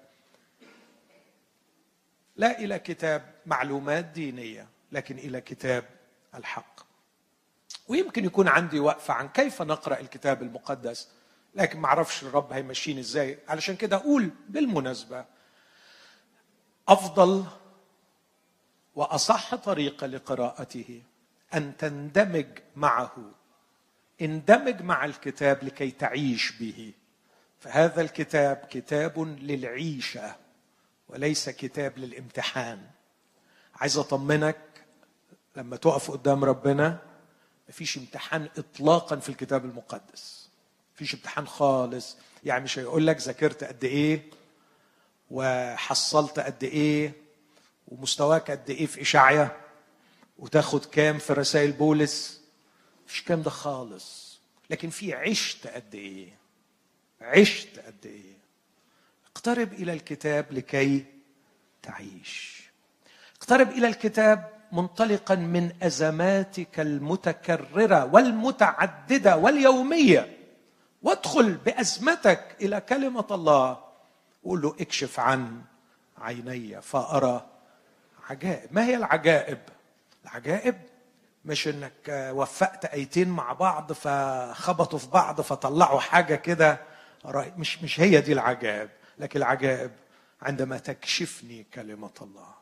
لا 2.36 2.60
إلى 2.60 2.80
كتاب 2.80 3.34
معلومات 3.46 4.06
دينية 4.06 4.68
لكن 4.92 5.18
إلى 5.18 5.42
كتاب 5.42 5.86
الحق. 6.36 6.80
ويمكن 7.88 8.26
يكون 8.26 8.48
عندي 8.48 8.80
وقفة 8.80 9.14
عن 9.14 9.30
كيف 9.30 9.62
نقرأ 9.62 10.00
الكتاب 10.00 10.42
المقدس 10.42 11.08
لكن 11.56 11.80
ما 11.80 11.88
أعرفش 11.88 12.24
الرب 12.24 12.54
هيمشيني 12.54 13.00
إزاي. 13.00 13.40
علشان 13.48 13.76
كده 13.76 13.96
أقول 13.96 14.32
بالمناسبة 14.50 15.26
أفضل 16.88 17.46
وأصح 18.96 19.56
طريقه 19.56 20.08
لقراءته 20.08 21.02
أن 21.54 21.78
تندمج 21.78 22.46
معه. 22.76 23.32
اندمج 24.22 24.82
مع 24.82 25.06
الكتاب 25.06 25.64
لكي 25.64 25.92
تعيش 25.92 26.52
به. 26.52 26.94
فهذا 27.60 28.02
الكتاب 28.02 28.56
كتاب 28.70 29.20
للعيشة 29.20 30.36
وليس 31.10 31.50
كتاب 31.50 31.98
للامتحان. 31.98 32.82
عايز 33.76 33.98
أطمنك 33.98 34.58
لما 35.56 35.76
تقف 35.76 36.12
قدام 36.12 36.44
ربنا 36.44 37.00
مفيش 37.70 37.98
امتحان 37.98 38.50
اطلاقا 38.58 39.16
في 39.16 39.30
الكتاب 39.30 39.66
المقدس. 39.66 40.50
مفيش 40.96 41.16
امتحان 41.16 41.48
خالص. 41.48 42.18
يعني 42.44 42.64
مش 42.64 42.80
هيقول 42.80 43.08
لك 43.08 43.18
ذاكرت 43.18 43.64
قد 43.64 43.84
إيه 43.84 44.22
وحصلت 45.32 46.40
قد 46.40 46.64
إيه 46.64 47.25
ومستواك 47.88 48.52
قد 48.52 48.70
إيه 48.70 48.86
في 48.86 49.02
إشعيا؟ 49.02 49.58
وتاخد 50.40 50.86
كام 50.86 51.18
في 51.18 51.34
رسائل 51.34 51.72
بولس؟ 51.72 52.42
مفيش 53.06 53.24
كام 53.24 53.42
ده 53.42 53.50
خالص. 53.50 54.40
لكن 54.70 54.90
في 54.90 55.14
عشت 55.14 55.68
قد 55.68 55.96
إيه؟ 55.96 56.30
عشت 57.22 57.80
قد 57.80 58.06
إيه؟ 58.06 58.36
اقترب 59.32 59.74
إلى 59.74 59.94
الكتاب 59.94 60.46
لكي 60.52 61.06
تعيش. 61.82 62.64
اقترب 63.38 63.70
إلى 63.70 63.88
الكتاب 63.88 64.50
منطلقا 64.72 65.36
من 65.36 65.72
أزماتك 65.84 66.80
المتكررة 66.80 68.06
والمتعددة 68.14 69.38
واليومية. 69.38 70.38
وادخل 71.04 71.54
بأزمتك 71.54 72.56
إلى 72.62 72.82
كلمة 72.82 73.26
الله. 73.32 73.84
وقول 74.44 74.62
له 74.62 74.76
اكشف 74.80 75.20
عن 75.20 75.62
عيني 76.18 76.82
فأرى 76.82 77.46
عجائب. 78.30 78.74
ما 78.74 78.86
هي 78.86 78.96
العجائب؟ 78.96 79.60
العجائب 80.24 80.76
مش 81.46 81.68
إنك 81.68 82.10
وفقت 82.10 82.86
أيتين 82.86 83.30
مع 83.30 83.54
بعض 83.54 83.92
فخبطوا 83.94 85.00
في 85.00 85.10
بعض 85.10 85.42
فطلعوا 85.42 86.00
حاجة 86.00 86.36
كده. 86.36 86.80
مش 87.36 87.84
مش 87.84 88.00
هي 88.00 88.22
دي 88.22 88.34
العجائب. 88.34 88.90
لكن 89.18 89.40
العجائب 89.40 89.92
عندما 90.42 90.78
تكشفني 90.78 91.66
كلمة 91.74 92.12
الله. 92.22 92.54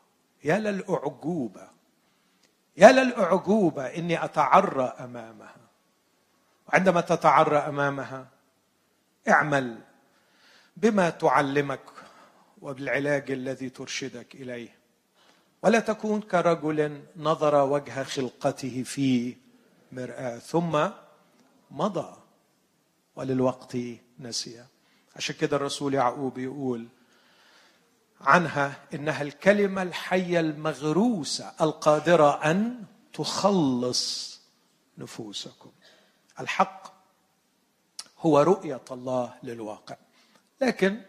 يا 0.44 0.58
للأعجوبة. 0.58 1.68
يا 2.76 2.92
للأعجوبة 2.92 3.86
إني 3.86 4.24
أتعرى 4.24 4.94
أمامها. 5.00 5.56
وعندما 6.68 7.00
تتعرى 7.00 7.56
أمامها 7.56 8.26
اعمل 9.28 9.78
بما 10.76 11.10
تعلمك 11.10 11.80
وبالعلاج 12.60 13.30
الذي 13.30 13.68
ترشدك 13.68 14.34
إليه. 14.34 14.83
ولا 15.64 15.80
تكون 15.80 16.20
كرجل 16.20 17.02
نظر 17.16 17.54
وجه 17.54 18.02
خلقته 18.02 18.82
في 18.82 19.36
مرآة 19.92 20.38
ثم 20.38 20.88
مضى 21.70 22.16
وللوقت 23.16 23.76
نسي. 24.18 24.64
عشان 25.16 25.34
كده 25.34 25.56
الرسول 25.56 25.94
يعقوب 25.94 26.38
يقول 26.38 26.88
عنها 28.20 28.76
إنها 28.94 29.22
الكلمة 29.22 29.82
الحية 29.82 30.40
المغروسة 30.40 31.52
القادرة 31.60 32.50
أن 32.50 32.84
تخلص 33.12 34.40
نفوسكم. 34.98 35.70
الحق 36.40 36.94
هو 38.20 38.40
رؤية 38.40 38.84
الله 38.90 39.34
للواقع. 39.42 39.96
لكن 40.60 41.02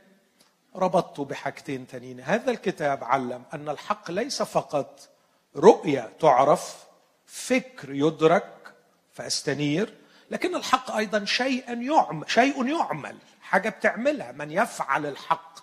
ربطته 0.77 1.25
بحاجتين 1.25 1.87
تانيين. 1.87 2.19
هذا 2.19 2.51
الكتاب 2.51 3.03
علم 3.03 3.43
أن 3.53 3.69
الحق 3.69 4.11
ليس 4.11 4.41
فقط 4.41 5.09
رؤية 5.55 6.11
تعرف 6.19 6.85
فكر 7.25 7.93
يدرك 7.93 8.73
فأستنير 9.13 9.93
لكن 10.31 10.55
الحق 10.55 10.91
أيضا 10.91 11.25
شيئا 11.25 11.73
يعمل 11.73 12.29
شيء 12.31 12.65
يعمل 12.65 13.17
حاجة 13.41 13.69
بتعملها. 13.69 14.31
من 14.31 14.51
يفعل 14.51 15.05
الحق 15.05 15.59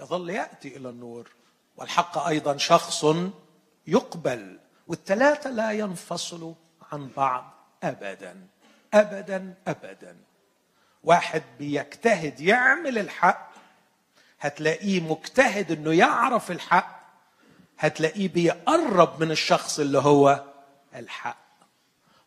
يظل 0.00 0.30
يأتي 0.30 0.76
إلى 0.76 0.88
النور 0.88 1.30
والحق 1.76 2.18
أيضا 2.18 2.56
شخص 2.56 3.06
يقبل 3.86 4.58
والثلاثه 4.86 5.50
لا 5.50 5.72
ينفصلوا 5.72 6.54
عن 6.92 7.10
بعض 7.16 7.54
ابدا 7.82 8.46
ابدا 8.94 9.54
ابدا. 9.66 10.16
واحد 11.04 11.42
بيجتهد 11.58 12.40
يعمل 12.40 12.98
الحق 12.98 13.51
هتلاقيه 14.42 15.00
مجتهد 15.00 15.70
إنه 15.72 15.92
يعرف 15.94 16.50
الحق 16.50 17.02
هتلاقيه 17.78 18.28
بيقرب 18.28 19.20
من 19.20 19.30
الشخص 19.30 19.78
اللي 19.78 19.98
هو 19.98 20.44
الحق. 20.94 21.42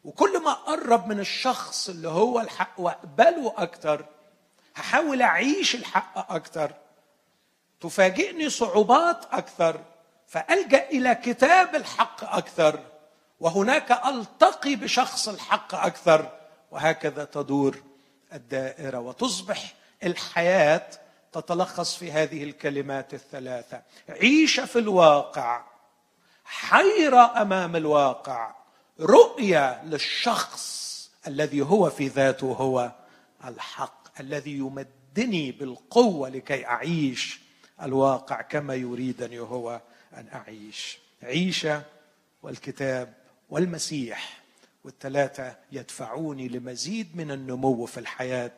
وكل 0.04 0.42
ما 0.44 0.52
أقرب 0.52 1.08
من 1.08 1.20
الشخص 1.20 1.90
اللي 1.90 2.08
هو 2.08 2.40
الحق 2.40 2.74
وأقبله 2.78 3.54
أكتر 3.58 4.06
هحاول 4.76 5.22
أعيش 5.22 5.76
الحق 5.76 6.32
أكتر. 6.34 6.72
تفاجئني 7.82 8.50
صعوبات 8.50 9.26
أكثر 9.32 9.82
فألجأ 10.28 10.90
إلى 10.90 11.16
كتاب 11.16 11.76
الحق 11.76 12.36
أكثر 12.36 12.80
وهناك 13.40 13.92
ألتقي 14.06 14.76
بشخص 14.76 15.30
الحق 15.30 15.76
أكثر 15.76 16.32
وهكذا 16.72 17.26
تدور 17.26 17.84
الدائرة 18.34 19.00
وتصبح 19.00 19.74
الحياة 20.04 20.88
تتلخص 21.42 21.96
في 21.96 22.12
هذه 22.12 22.44
الكلمات 22.44 23.14
الثلاثة. 23.14 23.82
عيش 24.10 24.60
في 24.60 24.80
الواقع 24.80 25.64
حيره 26.46 27.42
أمام 27.42 27.76
الواقع 27.76 28.56
رؤيه 29.00 29.84
للشخص 29.84 30.86
الذي 31.28 31.62
هو 31.62 31.90
في 31.90 32.08
ذاته 32.08 32.48
هو 32.48 32.92
الحق 33.46 34.20
الذي 34.20 34.58
يمدني 34.58 35.52
بالقوة 35.52 36.30
لكي 36.30 36.66
أعيش 36.66 37.40
الواقع 37.82 38.42
كما 38.42 38.76
يريدني 38.76 39.40
هو 39.40 39.82
أن 40.14 40.28
أعيش. 40.34 41.00
عيشه 41.24 41.82
والكتاب 42.44 43.14
والمسيح 43.50 44.44
والثلاثة 44.84 45.56
يدفعوني 45.72 46.48
لمزيد 46.48 47.18
من 47.18 47.32
النمو 47.32 47.86
في 47.86 48.00
الحياة 48.00 48.52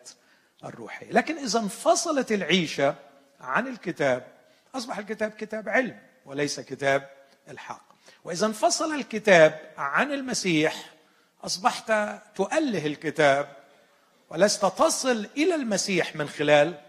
الروحيه 0.64 1.12
لكن 1.12 1.38
إذا 1.38 1.60
انفصلت 1.60 2.32
العيشة 2.32 2.96
عن 3.40 3.68
الكتاب 3.68 4.28
أصبح 4.76 4.98
الكتاب 4.98 5.32
كتاب 5.32 5.70
علم 5.70 6.00
وليس 6.26 6.60
كتاب 6.60 7.10
الحق. 7.50 7.88
وإذا 8.24 8.46
انفصل 8.46 8.96
الكتاب 8.96 9.60
عن 9.78 10.12
المسيح 10.12 10.94
أصبحت 11.44 11.92
تؤله 12.36 12.86
الكتاب 12.86 13.58
ولست 14.30 14.66
تصل 14.66 15.30
إلى 15.38 15.56
المسيح 15.56 16.16
من 16.16 16.30
خلال 16.30 16.82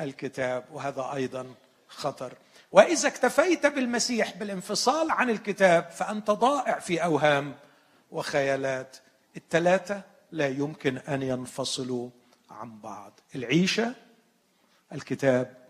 الكتاب 0.00 0.64
وهذا 0.72 1.10
أيضا 1.14 1.54
خطر. 1.88 2.32
وإذا 2.72 3.08
اكتفيت 3.08 3.66
بالمسيح 3.66 4.36
بالانفصال 4.36 5.10
عن 5.10 5.30
الكتاب 5.30 5.90
فأنت 5.90 6.30
ضائع 6.30 6.78
في 6.78 7.04
أوهام 7.04 7.54
وخيالات. 8.10 8.96
الثلاثة 9.36 10.02
لا 10.32 10.48
يمكن 10.48 10.98
أن 10.98 11.22
ينفصلوا 11.22 12.10
عن 12.52 12.78
بعض. 12.80 13.20
العيشة 13.34 13.94
الكتاب 14.92 15.68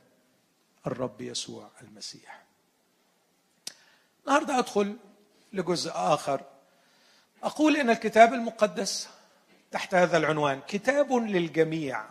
الرب 0.86 1.20
يسوع 1.20 1.70
المسيح. 1.82 2.42
النهارده 4.26 4.58
أدخل 4.58 4.96
لجزء 5.52 5.90
آخر. 5.94 6.44
أقول 7.42 7.76
إن 7.76 7.90
الكتاب 7.90 8.34
المقدس 8.34 9.08
تحت 9.70 9.94
هذا 9.94 10.16
العنوان 10.16 10.60
كتاب 10.68 11.12
للجميع 11.12 12.04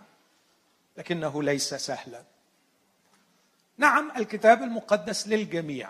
لكنه 0.98 1.44
ليس 1.44 1.74
سهلا. 1.74 2.24
نعم 3.78 4.12
الكتاب 4.18 4.64
المقدس 4.64 5.28
للجميع. 5.28 5.90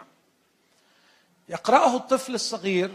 يقرأه 1.50 1.96
الطفل 1.96 2.36
الصغير 2.36 2.92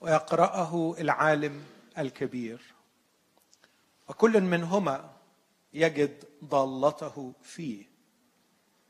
ويقرأه 0.00 0.96
العالم 0.98 1.64
الكبير. 1.98 2.77
وكل 4.08 4.40
منهما 4.40 5.10
يجد 5.72 6.24
ضالته 6.44 7.32
فيه. 7.42 7.84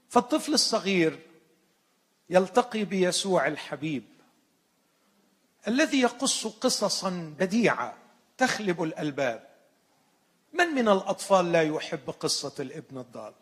فالطفل 0.09 0.55
الصغير 0.55 1.19
يلتقي 2.31 2.85
بيسوع 2.85 3.47
الحبيب 3.47 4.05
الذي 5.69 6.01
يقص 6.01 6.47
قصصا 6.47 7.35
بديعة 7.39 7.97
تخلب 8.39 8.83
الألباب. 8.83 9.49
من 10.53 10.67
من 10.67 10.89
الأطفال 10.89 11.53
لا 11.53 11.63
يحب 11.63 12.11
قصة 12.11 12.55
الابن 12.61 12.99
الضال؟ 12.99 13.35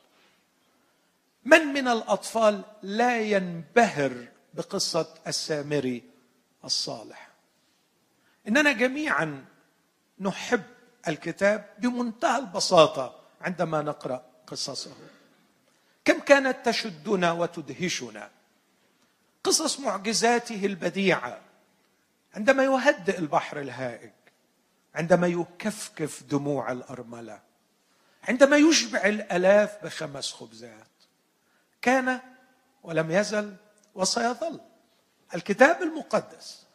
من 1.45 1.61
من 1.61 1.89
الأطفال 1.89 2.63
لا 2.83 3.21
ينبهر 3.21 4.29
بقصة 4.55 5.15
السامري 5.27 6.03
الصالح؟ 6.65 7.31
إننا 8.49 8.73
جميعا 8.73 9.45
نحب 10.21 10.63
الكتاب 11.09 11.69
بمنتهى 11.79 12.39
البساطة 12.39 13.21
عندما 13.41 13.83
نقرأ 13.83 14.25
قصصه. 14.47 14.93
كم 16.05 16.21
كانت 16.21 16.57
تشدنا 16.69 17.33
وتدهشنا. 17.33 18.31
قصص 19.45 19.81
معجزاته 19.81 20.67
البديعة. 20.67 21.41
عندما 22.35 22.65
يهدئ 22.65 23.19
البحر 23.19 23.61
الهائج. 23.61 24.13
عندما 24.95 25.27
يكفكف 25.27 26.23
دموع 26.23 26.73
الأرملة. 26.73 27.41
عندما 28.29 28.57
يشبع 28.57 29.05
الألاف 29.05 29.85
بخمس 29.85 30.33
خبزات. 30.33 30.87
كان 31.83 32.21
ولم 32.83 33.11
يزل 33.11 33.57
وسيظل. 33.95 34.61
الكتاب 35.35 35.83
المقدس 35.83 36.67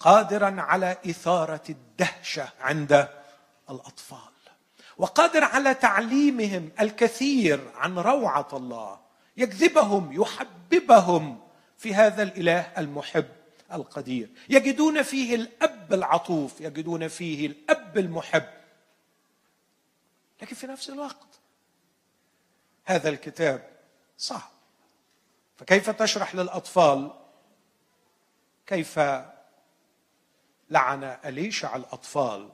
قادرا 0.00 0.60
على 0.60 0.96
إثارة 1.06 1.62
الدهشة 1.68 2.48
عند 2.60 3.08
الأطفال. 3.70 4.18
وقادر 4.98 5.44
على 5.44 5.74
تعليمهم 5.74 6.70
الكثير 6.80 7.70
عن 7.74 7.98
روعة 7.98 8.48
الله 8.52 9.00
يجذبهم 9.36 10.22
يحببهم 10.22 11.40
في 11.78 11.94
هذا 11.94 12.22
الإله 12.22 12.72
المحب 12.78 13.28
القدير. 13.72 14.30
يجدون 14.48 15.02
فيه 15.02 15.34
الأب 15.34 15.92
العطوف 15.92 16.60
يجدون 16.60 17.08
فيه 17.08 17.46
الأب 17.46 17.98
المحب. 17.98 18.48
لكن 20.42 20.56
في 20.56 20.66
نفس 20.66 20.90
الوقت 20.90 21.40
هذا 22.84 23.08
الكتاب 23.08 23.68
صعب. 24.18 24.50
فكيف 25.56 25.90
تشرح 25.90 26.34
للأطفال 26.34 27.10
كيف 28.66 29.00
لعن 30.70 31.04
اليشع 31.04 31.76
الأطفال 31.76 32.48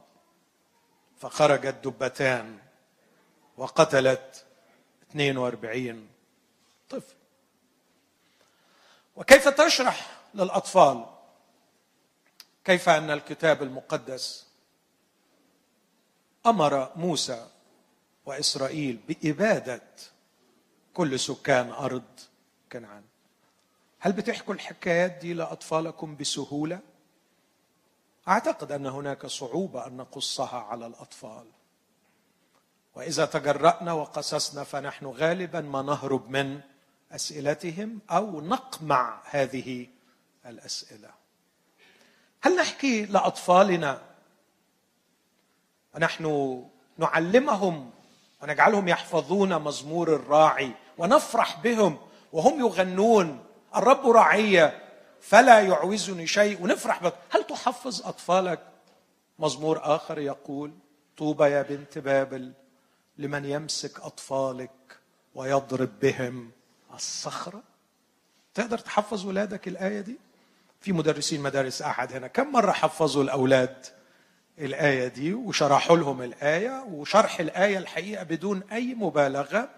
فخرجت 1.20 1.74
دبتان 1.84 2.58
وقتلت 3.56 4.44
42 5.10 6.08
طفل. 6.90 7.14
وكيف 9.16 9.48
تشرح 9.48 10.20
للأطفال 10.34 11.06
كيف 12.64 12.88
أن 12.88 13.10
الكتاب 13.10 13.62
المقدس 13.62 14.46
أمر 16.46 16.92
موسى 16.96 17.48
وإسرائيل 18.26 18.96
بإبادة 19.08 19.82
كل 20.94 21.20
سكان 21.20 21.70
أرض 21.70 22.02
كنعان؟ 22.72 23.02
هل 23.98 24.12
بتحكوا 24.12 24.54
الحكايات 24.54 25.10
دي 25.12 25.34
لأطفالكم 25.34 26.16
بسهولة؟ 26.16 26.80
أعتقد 28.28 28.72
أن 28.72 28.86
هناك 28.86 29.26
صعوبة 29.26 29.86
أن 29.86 29.96
نقصها 29.96 30.58
على 30.58 30.86
الأطفال. 30.86 31.46
وإذا 32.94 33.24
تجرأنا 33.24 33.92
وقصصنا 33.92 34.64
فنحن 34.64 35.06
غالبا 35.06 35.60
ما 35.60 35.82
نهرب 35.82 36.30
من 36.30 36.60
أسئلتهم 37.12 37.98
أو 38.10 38.40
نقمع 38.40 39.20
هذه 39.24 39.86
الأسئلة. 40.46 41.10
هل 42.42 42.56
نحكي 42.56 43.04
لأطفالنا 43.04 44.02
ونحن 45.94 46.64
نعلمهم 46.98 47.90
ونجعلهم 48.42 48.88
يحفظون 48.88 49.58
مزمور 49.58 50.14
الراعي 50.14 50.72
ونفرح 50.98 51.60
بهم 51.60 51.98
وهم 52.32 52.60
يغنون 52.60 53.44
الرب 53.76 54.06
راعية 54.06 54.83
فلا 55.24 55.60
يعوزني 55.60 56.26
شيء. 56.26 56.62
ونفرح 56.62 57.02
بك. 57.02 57.14
هل 57.30 57.44
تحفظ 57.46 58.06
أطفالك؟ 58.06 58.60
مزمور 59.38 59.80
آخر 59.82 60.18
يقول 60.18 60.72
طوبى 61.16 61.44
يا 61.44 61.62
بنت 61.62 61.98
بابل 61.98 62.52
لمن 63.18 63.44
يمسك 63.44 64.00
أطفالك 64.00 64.70
ويضرب 65.34 65.90
بهم 66.02 66.50
الصخرة؟ 66.94 67.62
تقدر 68.54 68.78
تحفظ 68.78 69.26
ولادك 69.26 69.68
الآية 69.68 70.00
دي؟ 70.00 70.16
في 70.80 70.92
مدرسين 70.92 71.40
مدارس 71.40 71.82
أحد 71.82 72.12
هنا. 72.12 72.26
كم 72.26 72.52
مرة 72.52 72.72
حفظوا 72.72 73.22
الأولاد 73.22 73.86
الآية 74.58 75.08
دي 75.08 75.34
وشرحوا 75.34 75.96
لهم 75.96 76.22
الآية؟ 76.22 76.84
وشرح 76.90 77.40
الآية 77.40 77.78
الحقيقة 77.78 78.22
بدون 78.22 78.62
أي 78.72 78.94
مبالغة 78.94 79.68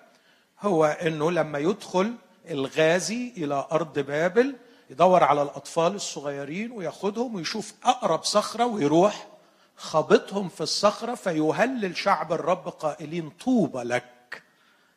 هو 0.61 0.85
أنه 0.85 1.31
لما 1.31 1.59
يدخل 1.59 2.15
الغازي 2.51 3.33
إلى 3.37 3.67
أرض 3.73 3.99
بابل 3.99 4.57
يدور 4.91 5.25
على 5.25 5.43
الأطفال 5.43 5.95
الصغيرين 5.95 6.73
وياخدهم 6.73 7.35
ويشوف 7.35 7.75
أقرب 7.85 8.25
صخرة 8.25 8.67
ويروح 8.67 9.27
خبطهم 9.77 10.49
في 10.49 10.61
الصخرة 10.61 11.15
فيهلل 11.15 11.97
شعب 11.97 12.33
الرب 12.33 12.69
قائلين 12.69 13.31
طوبى 13.31 13.79
لك 13.83 14.43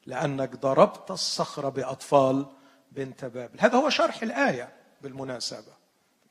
لأنك 0.05 0.55
ضربت 0.55 1.11
الصخرة 1.11 1.69
بأطفال 1.69 2.45
بنت 2.91 3.25
بابل. 3.25 3.59
هذا 3.59 3.77
هو 3.77 3.89
شرح 3.89 4.21
الآية 4.21 4.73
بالمناسبة. 5.01 5.73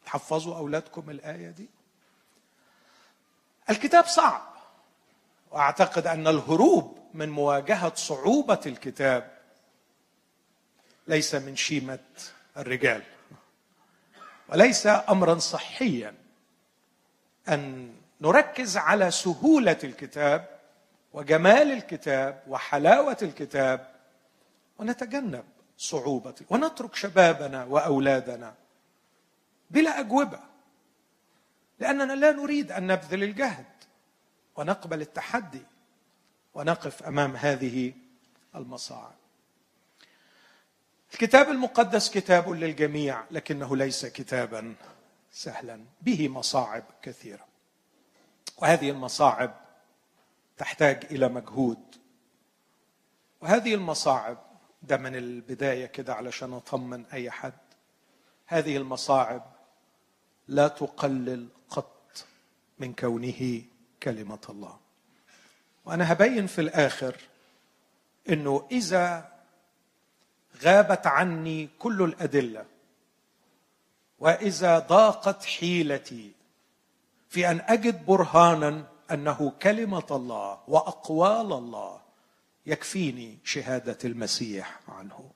تحفظوا 0.06 0.56
أولادكم 0.56 1.10
الآية 1.10 1.50
دي. 1.50 1.68
الكتاب 3.70 4.06
صعب. 4.06 4.42
وأعتقد 5.50 6.06
أن 6.06 6.26
الهروب 6.26 6.98
من 7.14 7.28
مواجهة 7.28 7.94
صعوبة 7.94 8.60
الكتاب 8.66 9.38
ليس 11.06 11.34
من 11.34 11.56
شيمة 11.56 11.98
الرجال. 12.56 13.02
وليس 14.48 14.86
امرا 14.86 15.38
صحيا. 15.38 16.14
أن 17.48 17.94
نركز 18.20 18.76
على 18.76 19.10
سهولة 19.10 19.78
الكتاب 19.84 20.58
وجمال 21.12 21.72
الكتاب 21.72 22.42
وحلاوة 22.48 23.16
الكتاب 23.22 23.94
ونتجنب 24.78 25.44
صعوبته 25.78 26.44
ونترك 26.50 26.94
شبابنا 26.94 27.64
وأولادنا 27.64 28.54
بلا 29.70 30.00
أجوبة. 30.00 30.40
لأننا 31.78 32.12
لا 32.12 32.32
نريد 32.32 32.72
أن 32.72 32.86
نبذل 32.86 33.22
الجهد 33.22 33.66
ونقبل 34.56 35.00
التحدي 35.00 35.62
ونقف 36.54 37.02
أمام 37.02 37.36
هذه 37.36 37.92
المصاعب. 38.54 39.14
الكتاب 41.12 41.48
المقدس 41.48 42.10
كتاب 42.10 42.50
للجميع 42.50 43.24
لكنه 43.30 43.76
ليس 43.76 44.06
كتابا 44.06 44.74
سهلا. 45.32 45.84
به 46.02 46.28
مصاعب 46.28 46.84
كثيرة. 47.02 47.46
وهذه 48.58 48.90
المصاعب 48.90 49.54
تحتاج 50.56 51.04
إلى 51.10 51.28
مجهود. 51.28 51.78
وهذه 53.40 53.74
المصاعب 53.74 54.38
ده 54.82 54.96
من 54.96 55.16
البداية 55.16 55.86
كده 55.86 56.14
علشان 56.14 56.52
أطمن 56.52 57.04
أي 57.12 57.30
حد 57.30 57.52
هذه 58.46 58.76
المصاعب 58.76 59.52
لا 60.48 60.68
تقلل 60.68 61.48
قط 61.70 62.26
من 62.78 62.94
كونه 62.94 63.62
كلمة 64.02 64.40
الله. 64.48 64.78
وأنا 65.84 66.12
هبين 66.12 66.46
في 66.46 66.60
الآخر 66.60 67.16
إنه 68.28 68.68
إذا 68.70 69.37
غابت 70.62 71.06
عني 71.06 71.68
كل 71.78 72.02
الأدلة. 72.02 72.64
وإذا 74.18 74.78
ضاقت 74.78 75.44
حيلتي 75.44 76.32
في 77.28 77.50
أن 77.50 77.60
أجد 77.60 78.06
برهانا 78.06 78.84
أنه 79.10 79.52
كلمة 79.62 80.06
الله 80.10 80.58
وأقوال 80.68 81.52
الله 81.52 82.00
يكفيني 82.66 83.38
شهادة 83.44 83.98
المسيح 84.04 84.80
عنه. 84.88 85.30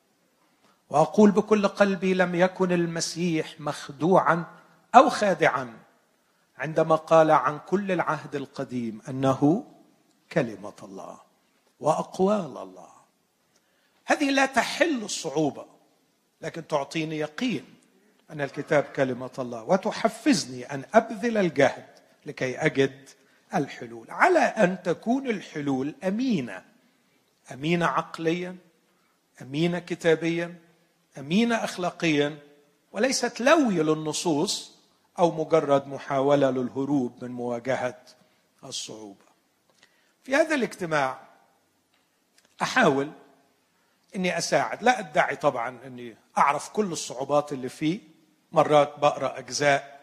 وأقول 0.90 1.31
بكل 1.31 1.68
قلبي 1.68 2.14
لم 2.14 2.35
يكن 2.35 2.72
المسيح 2.72 3.61
مخدوعا 3.61 4.44
أو 4.94 5.09
خادعا 5.09 5.79
عندما 6.59 6.96
قال 6.96 7.31
عن 7.31 7.59
كل 7.59 7.92
العهد 7.92 8.35
القديم 8.35 9.03
أنه 9.09 9.64
كلمة 10.33 10.72
الله 10.83 11.20
وأقوال 11.81 12.59
الله. 12.59 12.91
هذه 14.05 14.31
لا 14.31 14.47
تحل 14.47 15.05
الصعوبة 15.05 15.67
لكن 16.41 16.67
تعطيني 16.67 17.19
يقين 17.19 17.65
أن 18.31 18.41
الكتاب 18.41 18.85
كلمة 18.85 19.31
الله 19.38 19.62
وتحفزني 19.62 20.65
أن 20.65 20.85
أبذل 20.95 21.38
الجهد 21.38 21.87
لكي 22.27 22.59
أجد 22.59 23.09
الحلول. 23.55 24.11
على 24.11 24.38
أن 24.38 24.83
تكون 24.83 25.31
الحلول 25.31 25.95
أمينة 26.05 26.65
أمينة 27.53 27.87
عقليا 27.87 28.57
أمينة 29.43 29.79
كتابيا 29.79 30.55
أمينة 31.19 31.65
اخلاقيا 31.65 32.38
وليست 32.93 33.41
لوي 33.41 33.75
للنصوص 33.75 34.73
أو 35.19 35.45
مجرد 35.45 35.88
محاولة 35.88 36.51
للهروب 36.51 37.25
من 37.25 37.31
مواجهة 37.31 38.01
الصعوبة. 38.65 39.25
في 40.23 40.35
هذا 40.35 40.55
الاجتماع 40.55 41.21
أحاول 42.62 43.11
إني 44.16 44.38
أساعد. 44.38 44.83
لا 44.83 44.98
أدعي 44.98 45.37
طبعا 45.37 45.79
إني 45.87 46.16
أعرف 46.38 46.68
كل 46.68 46.92
الصعوبات 46.92 47.53
اللي 47.53 47.68
فيه 47.68 48.01
مرات 48.53 48.98
بقرأ 48.98 49.38
أجزاء 49.38 50.01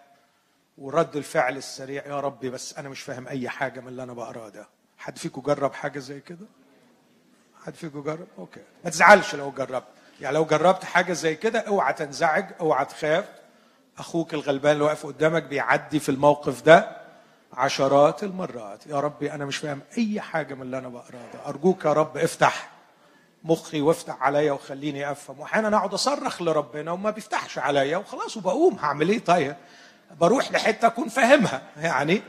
ورد 0.78 1.16
الفعل 1.16 1.58
السريع 1.58 2.08
يا 2.08 2.20
ربي 2.20 2.50
بس 2.50 2.78
أنا 2.78 2.90
مش 2.90 3.02
فاهم 3.02 3.28
أي 3.28 3.50
حاجة 3.50 3.80
من 3.80 3.88
اللي 3.88 4.04
أنا 4.04 4.14
بقرأه 4.14 4.50
ده. 4.50 4.68
حد 4.98 5.18
فيكم 5.18 5.42
جرب 5.42 5.74
حاجة 5.74 6.00
زي 6.00 6.20
كده؟ 6.20 6.46
حد 7.66 7.76
فيكم 7.76 8.02
جرب 8.04 8.28
أوكي. 8.38 8.60
ما 8.84 8.90
تزعلش 8.90 9.36
لو 9.36 9.52
جربت. 9.52 9.88
يعني 10.22 10.36
لو 10.36 10.46
جربت 10.46 10.84
حاجة 10.86 11.14
زي 11.14 11.36
كده 11.36 11.60
أوعى 11.60 11.94
تنزعج 11.94 12.46
أوعى 12.60 12.86
تخاف. 12.86 13.26
أخوك 13.98 14.34
الغلبان 14.34 14.74
اللي 14.74 14.84
واقف 14.84 15.06
قدامك 15.06 15.44
بيعدي 15.44 16.00
في 16.00 16.10
الموقف 16.10 16.62
ده 16.62 16.98
عشرات 17.54 18.24
المرات. 18.24 18.88
يا 18.88 19.00
ربي 19.00 19.32
أنا 19.32 19.46
مش 19.46 19.58
فاهم 19.58 19.82
أي 19.98 20.22
حاجة 20.22 20.54
من 20.54 20.62
اللي 20.62 20.78
أنا 20.78 20.90
بقرأه 20.90 21.32
ده. 21.34 21.48
أرجوك 21.48 21.86
يا 21.86 21.94
رب 21.94 22.18
افتح 22.18 22.70
مخي 23.44 23.82
وافتح 23.82 24.22
عليا 24.24 24.52
وخليني 24.52 25.12
أفهم. 25.12 25.40
وأحيانا 25.40 25.78
أقعد 25.78 25.94
أصرخ 25.94 26.42
لربنا 26.42 26.92
وما 26.92 27.10
بيفتحش 27.10 27.58
عليا 27.58 27.98
وخلاص 27.98 28.38
وبقوم. 28.38 28.76
هعمل 28.76 29.10
إيه 29.10 29.20
طيب؟ 29.20 29.56
بروح 30.20 30.52
لحتة 30.52 30.88
أكون 30.88 31.10
فاهمها 31.10 31.62
يعني. 31.78 32.22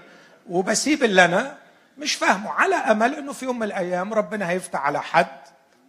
وبسيب 0.48 1.04
اللي 1.04 1.24
أنا 1.24 1.58
مش 1.98 2.14
فاهمه 2.14 2.50
على 2.50 2.74
أمل 2.74 3.14
إنه 3.14 3.32
في 3.32 3.44
يوم 3.44 3.58
من 3.58 3.62
الأيام 3.62 4.14
ربنا 4.14 4.50
هيفتح 4.50 4.80
على 4.80 5.02
حد 5.02 5.40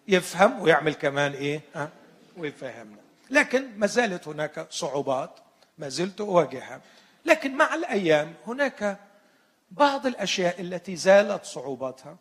يفهم 0.07 0.61
ويعمل 0.61 0.93
كمان 0.93 1.31
إيه؟ 1.31 1.61
ها؟ 1.75 1.89
ويفهمنا. 2.37 2.97
لكن 3.29 3.67
ما 3.77 3.87
زالت 3.87 4.27
هناك 4.27 4.67
صعوبات 4.69 5.39
ما 5.77 5.89
زلت 5.89 6.21
أواجهها. 6.21 6.81
لكن 7.25 7.57
مع 7.57 7.73
الأيام 7.73 8.33
هناك 8.47 8.97
بعض 9.71 10.05
الأشياء 10.07 10.61
التي 10.61 10.95
زالت 10.95 11.45
صعوباتها. 11.45 12.15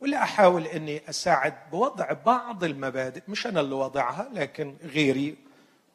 واللي 0.00 0.16
أحاول 0.16 0.66
إني 0.66 1.08
أساعد 1.08 1.54
بوضع 1.72 2.12
بعض 2.12 2.64
المبادئ 2.64 3.22
مش 3.28 3.46
أنا 3.46 3.60
اللي 3.60 3.74
وضعها 3.74 4.28
لكن 4.32 4.76
غيري 4.82 5.36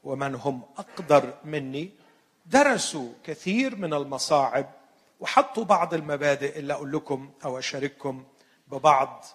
ومن 0.03 0.35
هم 0.35 0.61
أقدر 0.77 1.33
مني. 1.45 1.91
درسوا 2.45 3.13
كثير 3.23 3.75
من 3.75 3.93
المصاعب 3.93 4.71
وحطوا 5.19 5.63
بعض 5.63 5.93
المبادئ 5.93 6.59
اللي 6.59 6.73
أقول 6.73 6.91
لكم 6.91 7.31
أو 7.45 7.59
أشارككم 7.59 8.23
ببعض 8.67 9.25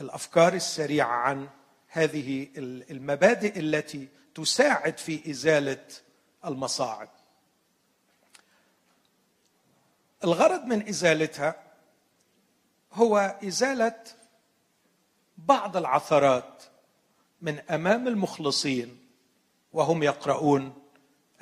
الأفكار 0.00 0.54
السريعة 0.54 1.06
عن 1.16 1.48
هذه 1.88 2.48
المبادئ 2.90 3.58
التي 3.60 4.08
تساعد 4.34 4.98
في 4.98 5.30
إزالة 5.30 5.84
المصاعب. 6.44 7.08
الغرض 10.24 10.64
من 10.64 10.88
إزالتها 10.88 11.54
هو 12.94 13.38
إزالة 13.44 14.04
بعض 15.38 15.76
العثرات 15.76 16.62
من 17.40 17.58
أمام 17.58 18.08
المخلصين 18.08 19.08
وهم 19.72 20.02
يقرؤون 20.02 20.82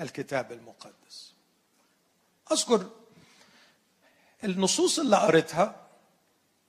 الكتاب 0.01 0.53
المقدس. 0.53 1.35
أذكر 2.53 2.91
النصوص 4.45 4.99
اللي 4.99 5.17
قريتها 5.17 5.87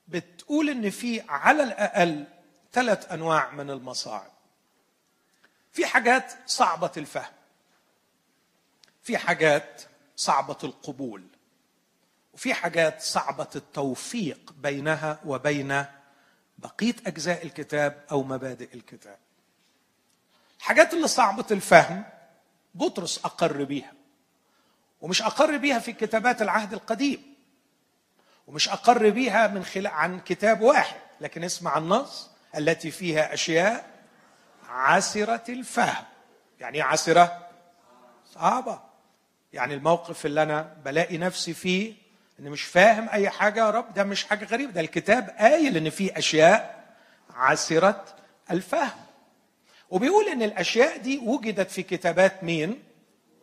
بتقول 0.08 0.70
إن 0.70 0.90
في 0.90 1.22
على 1.30 1.64
الأقل 1.64 2.26
ثلاث 2.74 3.12
أنواع 3.12 3.52
من 3.52 3.70
المصاعب. 3.70 4.32
في 5.72 5.86
حاجات 5.86 6.34
صعبة 6.46 6.92
الفهم 6.98 7.34
في 9.04 9.18
حاجات 9.18 9.82
صعبة 10.16 10.58
القبول. 10.64 11.24
وفي 12.42 12.54
حاجات 12.54 13.02
صعبة 13.02 13.48
التوفيق 13.56 14.54
بينها 14.58 15.20
وبين 15.26 15.86
بقية 16.58 16.96
أجزاء 17.08 17.46
الكتاب 17.46 18.04
أو 18.12 18.24
مبادئ 18.24 18.74
الكتاب. 18.74 19.18
الحاجات 20.58 20.94
اللي 20.94 21.08
صعبة 21.08 21.46
الفهم 21.52 22.04
بطرس 22.76 23.26
أقر 23.26 23.64
بيها 23.64 23.94
ومش 25.02 25.22
أقر 25.22 25.58
بيها 25.58 25.80
في 25.80 25.94
كتابات 25.94 26.42
العهد 26.42 26.74
القديم 26.74 27.36
ومش 28.48 28.70
أقر 28.70 29.10
بيها 29.10 29.48
من 29.48 29.64
خلال 29.64 29.88
عن 29.88 30.20
كتاب 30.20 30.62
واحد 30.62 31.00
لكن 31.22 31.44
اسمع 31.44 31.78
النص 31.78 32.30
التي 32.58 32.92
فيها 32.92 33.34
أشياء 33.34 33.90
عسره 34.70 35.44
الفهم. 35.50 36.06
يعني 36.60 36.78
إيه 36.78 36.84
عسره 36.84 37.48
صعبة. 38.34 38.82
يعني 39.54 39.74
الموقف 39.74 40.26
اللي 40.26 40.44
أنا 40.44 40.76
بلاقي 40.86 41.18
نفسي 41.18 41.54
فيه 41.54 42.11
ان 42.42 42.50
مش 42.50 42.64
فاهم 42.64 43.10
أي 43.10 43.30
حاجة 43.30 43.60
يا 43.66 43.70
رب 43.70 43.94
ده 43.94 44.04
مش 44.04 44.24
حاجة 44.24 44.46
غريبة 44.46 44.72
ده 44.72 44.82
الكتاب 44.82 45.30
قايل 45.40 45.78
إن 45.78 45.90
في 45.90 46.18
أشياء 46.18 46.84
عسره 47.34 48.06
الفهم. 48.52 49.00
وبيقول 49.90 50.28
إن 50.28 50.42
الأشياء 50.44 50.98
دي 50.98 51.18
وجدت 51.18 51.72
في 51.72 51.84
كتابات 51.84 52.44
مين؟ 52.44 52.84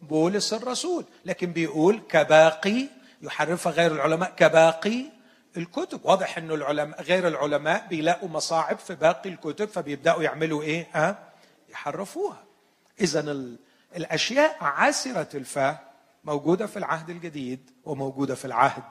بولس 0.03 0.53
الرسول. 0.53 1.05
لكن 1.25 1.53
بيقول 1.53 2.01
كباقي 2.09 2.87
يحرفها 3.23 3.73
غير 3.73 3.93
العلماء 3.93 4.31
كباقي 4.37 5.05
الكتب. 5.57 6.01
واضح 6.05 6.39
إنه 6.39 6.55
العلماء 6.55 7.03
غير 7.03 7.29
العلماء 7.29 7.87
بيلاقوا 7.87 8.29
مصاعب 8.29 8.79
في 8.79 8.95
باقي 8.95 9.31
الكتب 9.31 9.69
فبيبدأوا 9.69 10.23
يعملوا 10.23 10.63
إيه؟ 10.63 10.87
ها؟ 10.93 11.19
يحرفوها. 11.69 12.45
اذا 13.01 13.21
الأشياء 13.97 14.57
عسره 14.61 15.29
الفهم. 15.35 15.77
موجودة 16.25 16.67
في 16.67 16.77
العهد 16.77 17.11
الجديد 17.11 17.71
وموجودة 17.85 18.35
في 18.35 18.45
العهد 18.45 18.83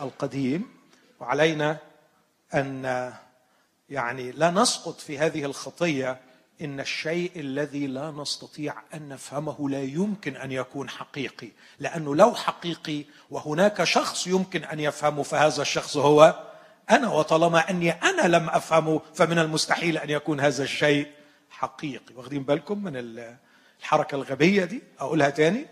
القديم 0.00 0.64
وعلينا 1.20 1.78
أن 2.54 3.12
يعني 3.90 4.30
لا 4.32 4.50
نسقط 4.50 5.00
في 5.00 5.18
هذه 5.18 5.44
الخطية 5.44 6.20
إن 6.60 6.80
الشيء 6.80 7.32
الذي 7.36 7.86
لا 7.86 8.10
نستطيع 8.10 8.74
أن 8.94 9.08
نفهمه 9.08 9.70
لا 9.70 9.82
يمكن 9.82 10.36
أن 10.36 10.52
يكون 10.52 10.88
حقيقي 10.88 11.48
لأنه 11.78 12.14
لو 12.16 12.34
حقيقي 12.34 13.04
وهناك 13.30 13.84
شخص 13.84 14.26
يمكن 14.26 14.64
أن 14.64 14.80
يفهمه 14.80 15.22
فهذا 15.22 15.62
الشخص 15.62 15.96
هو 15.96 16.48
أنا 16.90 17.08
وطالما 17.08 17.70
أني 17.70 17.90
أنا 17.90 18.36
لم 18.36 18.48
أفهمه 18.50 19.00
فمن 19.14 19.38
المستحيل 19.38 19.98
أن 19.98 20.10
يكون 20.10 20.40
هذا 20.40 20.62
الشيء 20.62 21.06
حقيقي. 21.50 22.14
واخدين 22.14 22.42
بالكم 22.42 22.84
من 22.84 22.92
الحركة 23.80 24.14
الغبية 24.14 24.64
دي؟ 24.64 24.82
أقولها 24.98 25.30
تاني. 25.30 25.66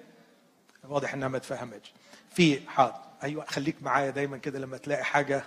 واضح 0.91 1.14
إنها 1.14 1.28
ما 1.28 1.36
اتفهمتش 1.36 1.93
في 2.34 2.68
حاضر. 2.68 2.95
أيوه 3.22 3.45
خليك 3.45 3.82
معايا 3.82 4.11
دايما 4.11 4.38
كده 4.38 4.59
لما 4.59 4.76
تلاقي 4.76 5.05
حاجة 5.05 5.45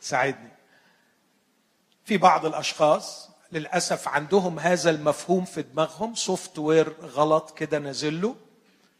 ساعدني 0.00 0.48
في 2.04 2.16
بعض 2.18 2.46
الأشخاص 2.46 3.30
للأسف 3.52 4.08
عندهم 4.08 4.58
هذا 4.58 4.90
المفهوم 4.90 5.44
في 5.44 5.62
دماغهم 5.62 6.14
سوفت 6.14 6.58
وير 6.58 6.92
غلط 7.02 7.58
كده 7.58 7.78
نازل 7.78 8.20
له 8.20 8.36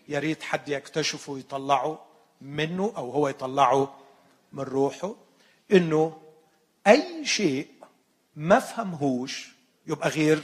يا 0.08 0.18
ريت 0.18 0.42
حد 0.42 0.68
يكتشفه 0.68 1.32
ويطلعه 1.32 2.04
منه 2.40 2.92
أو 2.96 3.10
هو 3.10 3.28
يطلعه 3.28 3.98
من 4.52 4.62
روحه 4.64 5.14
إنه 5.72 6.22
أي 6.86 7.26
شيء 7.26 7.68
ما 8.36 8.58
فهمهوش 8.58 9.48
يبقى 9.86 10.08
غير 10.08 10.42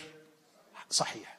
صحيح. 0.90 1.38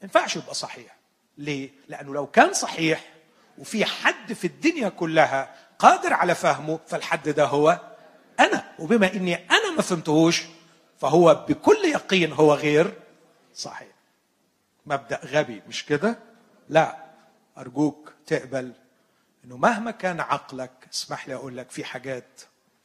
ما 0.00 0.02
ينفعش 0.02 0.36
يبقى 0.36 0.54
صحيح. 0.54 0.96
ليه؟ 1.38 1.70
لأنه 1.88 2.14
لو 2.14 2.26
كان 2.26 2.52
صحيح 2.52 3.15
وفي 3.58 3.84
حد 3.84 4.32
في 4.32 4.46
الدنيا 4.46 4.88
كلها 4.88 5.54
قادر 5.78 6.12
على 6.12 6.34
فهمه 6.34 6.78
فالحد 6.86 7.28
ده 7.28 7.44
هو 7.44 7.80
أنا. 8.40 8.72
وبما 8.78 9.12
إني 9.14 9.34
أنا 9.50 9.70
ما 9.76 9.82
فهمتهوش 9.82 10.42
فهو 10.98 11.44
بكل 11.48 11.84
يقين 11.84 12.32
هو 12.32 12.54
غير 12.54 12.92
صحيح. 13.54 13.88
مبدأ 14.86 15.20
غبي 15.24 15.62
مش 15.68 15.84
كده؟ 15.86 16.18
لا. 16.68 16.96
أرجوك 17.58 18.12
تقبل 18.26 18.72
إنه 19.44 19.56
مهما 19.56 19.90
كان 19.90 20.20
عقلك 20.20 20.70
اسمح 20.94 21.28
لي 21.28 21.34
أقول 21.34 21.56
لك 21.56 21.70
في 21.70 21.84
حاجات 21.84 22.40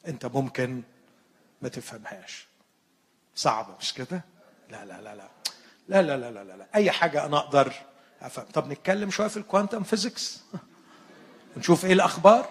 أنت 0.08 0.26
ممكن 0.26 0.82
ما 1.62 1.68
تفهمهاش. 1.68 2.46
صعبة 3.34 3.76
مش 3.80 3.94
كده؟ 3.94 4.24
لا 4.70 4.84
لا 4.84 5.00
لا 5.00 5.14
لا. 5.14 5.28
لا 5.88 6.02
لا 6.02 6.16
لا 6.16 6.30
لا 6.44 6.56
لا. 6.56 6.66
أي 6.74 6.90
حاجة 6.90 7.24
أنا 7.26 7.36
أقدر 7.38 7.72
افهم 8.22 8.46
طب 8.54 8.72
نتكلم 8.72 9.10
شوية 9.10 9.28
في 9.28 9.36
ال 9.36 9.42
quantum 9.42 9.82
physics 9.82 10.42
ونشوف 11.56 11.84
إيه 11.84 11.92
الأخبار. 11.92 12.48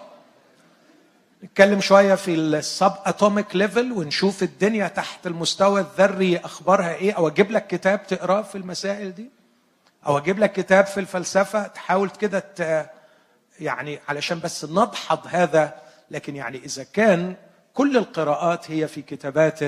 نتكلم 1.44 1.80
شوية 1.80 2.14
في 2.14 2.34
ال 2.34 2.92
subatomic 3.04 3.56
level 3.56 3.92
ونشوف 3.92 4.42
الدنيا 4.42 4.88
تحت 4.88 5.26
المستوى 5.26 5.80
الذري 5.80 6.38
أخبارها 6.38 6.94
إيه. 6.94 7.12
أو 7.12 7.28
أجيب 7.28 7.50
لك 7.50 7.66
كتاب 7.66 8.06
تقرأه 8.06 8.42
في 8.42 8.58
المسائل 8.58 9.14
دي. 9.14 9.30
أو 10.06 10.18
أجيب 10.18 10.38
لك 10.38 10.52
كتاب 10.52 10.86
في 10.86 11.00
الفلسفة. 11.00 11.66
تحاول 11.66 12.10
كده 12.10 12.44
يعني 13.60 14.00
علشان 14.08 14.40
بس 14.40 14.64
نضحض 14.64 15.20
هذا. 15.26 15.74
لكن 16.10 16.36
يعني 16.36 16.58
إذا 16.58 16.82
كان 16.84 17.36
كل 17.74 17.96
القراءات 17.96 18.70
هي 18.70 18.88
في 18.88 19.02
كتابات 19.02 19.60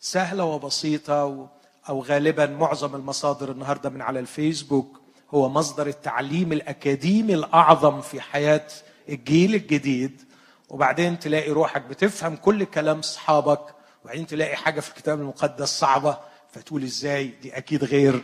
سهلة 0.00 0.44
وبسيطة 0.44 1.48
أو 1.88 2.02
غالبا 2.02 2.46
معظم 2.46 2.94
المصادر 2.94 3.50
النهاردة 3.50 3.90
من 3.90 4.02
على 4.02 4.20
الفيسبوك. 4.20 5.01
هو 5.34 5.48
مصدر 5.48 5.86
التعليم 5.86 6.52
الأكاديمي 6.52 7.34
الأعظم 7.34 8.00
في 8.00 8.20
حياة 8.20 8.66
الجيل 9.08 9.54
الجديد. 9.54 10.22
وبعدين 10.68 11.18
تلاقي 11.18 11.50
روحك 11.50 11.82
بتفهم 11.82 12.36
كل 12.36 12.64
كلام 12.64 12.98
أصحابك 12.98 13.60
وبعدين 14.04 14.26
تلاقي 14.26 14.56
حاجة 14.56 14.80
في 14.80 14.88
الكتاب 14.88 15.20
المقدس 15.20 15.68
صعبة 15.68 16.18
فتقول 16.52 16.82
إزاي؟ 16.82 17.26
دي 17.26 17.56
أكيد 17.56 17.84
غير 17.84 18.22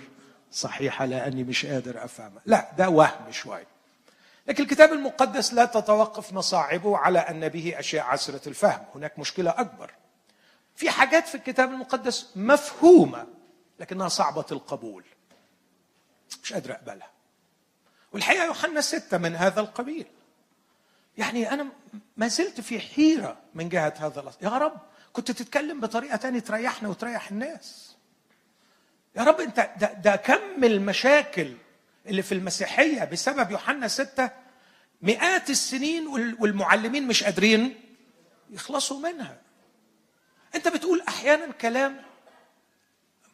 صحيحة 0.52 1.04
لأني 1.04 1.44
مش 1.44 1.66
قادر 1.66 2.04
أفهمها. 2.04 2.42
لا 2.46 2.72
ده 2.78 2.88
وهم 2.88 3.30
شوية. 3.32 3.66
لكن 4.46 4.62
الكتاب 4.62 4.92
المقدس 4.92 5.54
لا 5.54 5.64
تتوقف 5.64 6.32
مصاعبه 6.32 6.96
على 6.96 7.18
أن 7.18 7.48
به 7.48 7.74
أشياء 7.78 8.04
عسرة 8.04 8.48
الفهم. 8.48 8.80
هناك 8.94 9.18
مشكلة 9.18 9.50
أكبر. 9.50 9.90
في 10.74 10.90
حاجات 10.90 11.26
في 11.28 11.34
الكتاب 11.34 11.70
المقدس 11.70 12.26
مفهومة 12.36 13.26
لكنها 13.80 14.08
صعبة 14.08 14.44
القبول. 14.52 15.04
مش 16.42 16.52
قادر 16.52 16.72
أقبلها. 16.72 17.10
والحقيقة 18.12 18.44
يوحنا 18.44 18.80
ستة 18.80 19.18
من 19.18 19.36
هذا 19.36 19.60
القبيل. 19.60 20.06
يعني 21.18 21.52
أنا 21.52 21.68
ما 22.16 22.28
زلت 22.28 22.60
في 22.60 22.80
حيرة 22.80 23.38
من 23.54 23.68
جهة 23.68 23.94
هذا 23.98 24.20
الأصل. 24.20 24.38
يا 24.42 24.48
رب 24.48 24.80
كنت 25.12 25.30
تتكلم 25.30 25.80
بطريقة 25.80 26.16
تانية 26.16 26.40
تريحنا 26.40 26.88
وتريح 26.88 27.30
الناس. 27.30 27.96
يا 29.16 29.22
رب 29.22 29.40
أنت 29.40 29.70
ده, 29.80 29.92
ده 29.92 30.16
كم 30.16 30.64
المشاكل 30.64 31.52
اللي 32.06 32.22
في 32.22 32.32
المسيحية 32.32 33.04
بسبب 33.04 33.50
يوحنا 33.50 33.88
ستة 33.88 34.30
مئات 35.02 35.50
السنين 35.50 36.06
والمعلمين 36.40 37.06
مش 37.06 37.24
قادرين 37.24 37.80
يخلصوا 38.50 39.00
منها. 39.00 39.40
أنت 40.54 40.68
بتقول 40.68 41.00
أحيانا 41.08 41.52
كلام 41.52 42.02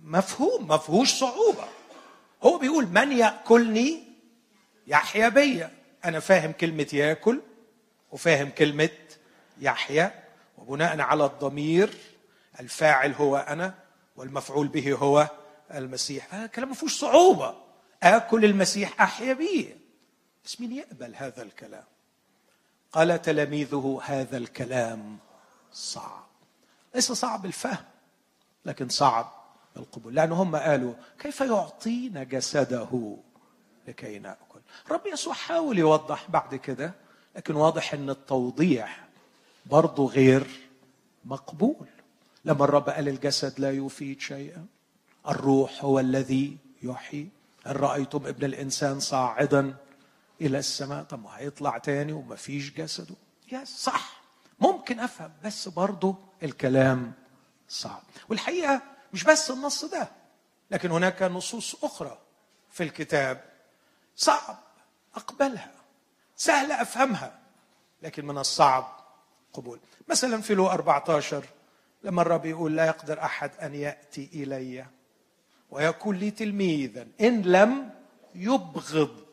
مفهوم 0.00 0.68
ما 0.68 0.78
فيهوش 0.78 1.14
صعوبة. 1.14 1.68
هو 2.44 2.58
بيقول 2.58 2.86
من 2.86 3.12
يأكلني؟ 3.12 4.04
يحيا 4.86 5.28
بيا 5.28 5.70
أنا 6.04 6.20
فاهم 6.20 6.52
كلمة 6.52 6.88
يأكل 6.92 7.40
وفاهم 8.12 8.50
كلمة 8.50 8.90
يحيى 9.60 10.10
وبناء 10.58 11.00
على 11.00 11.24
الضمير 11.24 11.94
الفاعل 12.60 13.12
هو 13.12 13.36
أنا 13.36 13.74
والمفعول 14.16 14.68
به 14.68 14.92
هو 14.92 15.28
المسيح. 15.74 16.34
هذا 16.34 16.46
كلام 16.46 16.68
ما 16.68 16.74
فيهوش 16.74 16.98
صعوبة. 16.98 17.54
آكل 18.02 18.44
المسيح 18.44 19.02
أحيا 19.02 19.32
به. 19.32 19.76
بس 20.44 20.60
مين 20.60 20.72
يقبل 20.72 21.14
هذا 21.16 21.42
الكلام؟ 21.42 21.84
قال 22.92 23.22
تلاميذه 23.22 24.00
هذا 24.04 24.36
الكلام 24.36 25.18
صعب. 25.72 26.26
ليس 26.94 27.12
صعب 27.12 27.46
الفهم 27.46 27.84
لكن 28.64 28.88
صعب. 28.88 29.43
القبول. 29.76 30.14
لأن 30.14 30.32
هم 30.32 30.56
قالوا 30.56 30.94
كيف 31.18 31.40
يعطينا 31.40 32.24
جسده 32.24 33.16
لكي 33.88 34.18
نأكل؟ 34.18 34.60
رب 34.90 35.06
يسوع 35.06 35.34
حاول 35.34 35.78
يوضح 35.78 36.30
بعد 36.30 36.54
كده 36.54 36.94
لكن 37.36 37.54
واضح 37.54 37.94
إن 37.94 38.10
التوضيح 38.10 39.04
برضه 39.66 40.06
غير 40.08 40.46
مقبول. 41.24 41.86
لما 42.44 42.64
الرب 42.64 42.88
قال 42.88 43.08
الجسد 43.08 43.60
لا 43.60 43.70
يفيد 43.70 44.20
شيئا 44.20 44.66
الروح 45.28 45.84
هو 45.84 46.00
الذي 46.00 46.56
يحيي. 46.82 47.28
ان 47.66 47.72
رأيتم 47.72 48.26
ابن 48.26 48.44
الإنسان 48.44 49.00
صاعدا 49.00 49.74
إلى 50.40 50.58
السماء؟ 50.58 51.04
طب 51.04 51.22
ما 51.22 51.30
هيطلع 51.38 51.78
تاني 51.78 52.12
وما 52.12 52.36
فيش 52.36 52.72
جسده. 52.72 53.14
يا 53.52 53.64
صح 53.64 54.22
ممكن 54.60 55.00
أفهم 55.00 55.32
بس 55.44 55.68
برضه 55.68 56.16
الكلام 56.42 57.12
صعب. 57.68 58.02
والحقيقة 58.28 58.82
مش 59.14 59.24
بس 59.24 59.50
النص 59.50 59.84
ده 59.84 60.08
لكن 60.70 60.90
هناك 60.90 61.22
نصوص 61.22 61.84
أخرى 61.84 62.18
في 62.70 62.82
الكتاب 62.82 63.44
صعب 64.16 64.58
أقبلها 65.14 65.72
سهل 66.36 66.72
أفهمها 66.72 67.38
لكن 68.02 68.26
من 68.26 68.38
الصعب 68.38 69.00
قبول. 69.52 69.80
مثلا 70.08 70.42
في 70.42 70.54
لو 70.54 70.70
14 70.70 71.44
لما 72.02 72.22
الرب 72.22 72.44
يقول 72.46 72.76
لا 72.76 72.86
يقدر 72.86 73.22
أحد 73.24 73.50
أن 73.62 73.74
يأتي 73.74 74.30
إلي 74.32 74.86
ويكون 75.70 76.16
لي 76.16 76.30
تلميذا 76.30 77.08
إن 77.20 77.42
لم 77.42 77.90
يبغض 78.34 79.24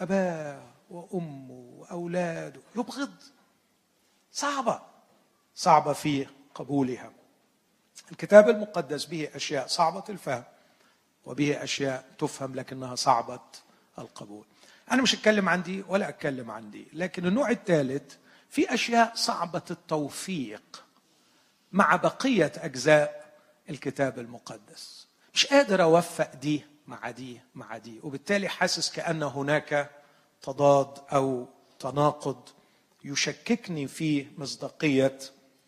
أباه 0.00 0.62
وأمه 0.90 1.64
وأولاده 1.78 2.60
يبغض. 2.76 3.14
صعبة 4.32 4.82
صعبة 5.54 5.92
في 5.92 6.26
قبولها. 6.54 7.12
الكتاب 8.12 8.48
المقدس 8.48 9.04
به 9.04 9.28
أشياء 9.34 9.66
صعبة 9.66 10.04
الفهم 10.08 10.44
وبه 11.24 11.62
أشياء 11.64 12.04
تفهم 12.18 12.54
لكنها 12.54 12.94
صعبة 12.94 13.40
القبول. 13.98 14.44
أنا 14.90 15.02
مش 15.02 15.14
أتكلم 15.14 15.48
عن 15.48 15.62
دي 15.62 15.84
ولا 15.88 16.08
أتكلم 16.08 16.50
عن 16.50 16.70
دي 16.70 16.86
لكن 16.92 17.26
النوع 17.26 17.50
الثالث 17.50 18.14
في 18.50 18.74
أشياء 18.74 19.12
صعبة 19.14 19.62
التوفيق 19.70 20.84
مع 21.72 21.96
بقية 21.96 22.52
أجزاء 22.56 23.32
الكتاب 23.70 24.18
المقدس. 24.18 25.06
مش 25.34 25.46
قادر 25.46 25.82
أوفق 25.82 26.34
دي 26.34 26.64
مع 26.86 27.10
دي 27.10 27.40
مع 27.54 27.78
دي 27.78 28.00
وبالتالي 28.02 28.48
حاسس 28.48 28.92
كأن 28.92 29.22
هناك 29.22 29.90
تضاد 30.42 30.98
أو 31.12 31.48
تناقض 31.78 32.48
يشككني 33.04 33.88
في 33.88 34.26
مصداقية 34.38 35.18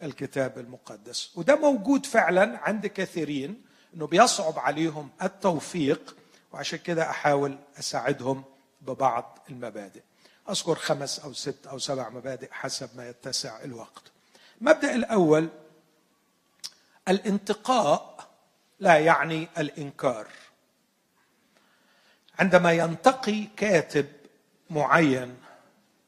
الكتاب 0.05 0.59
المقدس. 0.59 1.31
وده 1.37 1.57
موجود 1.57 2.07
فعلا 2.07 2.59
عند 2.59 2.87
كثيرين 2.87 3.63
إنه 3.95 4.07
بيصعب 4.07 4.59
عليهم 4.59 5.11
التوفيق 5.23 6.17
وعشان 6.53 6.79
كده 6.79 7.11
أحاول 7.11 7.59
أساعدهم 7.79 8.45
ببعض 8.81 9.39
المبادئ. 9.51 10.03
أذكر 10.51 10.75
خمس 10.75 11.21
أو 11.21 11.33
ست 11.33 11.67
أو 11.67 11.79
سبع 11.79 12.09
مبادئ 12.09 12.53
حسب 12.53 12.97
ما 12.97 13.09
يتسع 13.09 13.63
الوقت. 13.65 14.03
المبدأ 14.61 14.95
الأول 14.95 15.49
الانتقاء 17.09 18.29
لا 18.81 18.99
يعني 18.99 19.49
الإنكار. 19.59 20.27
عندما 22.39 22.73
ينتقي 22.73 23.45
كاتب 23.57 24.07
معين 24.71 25.37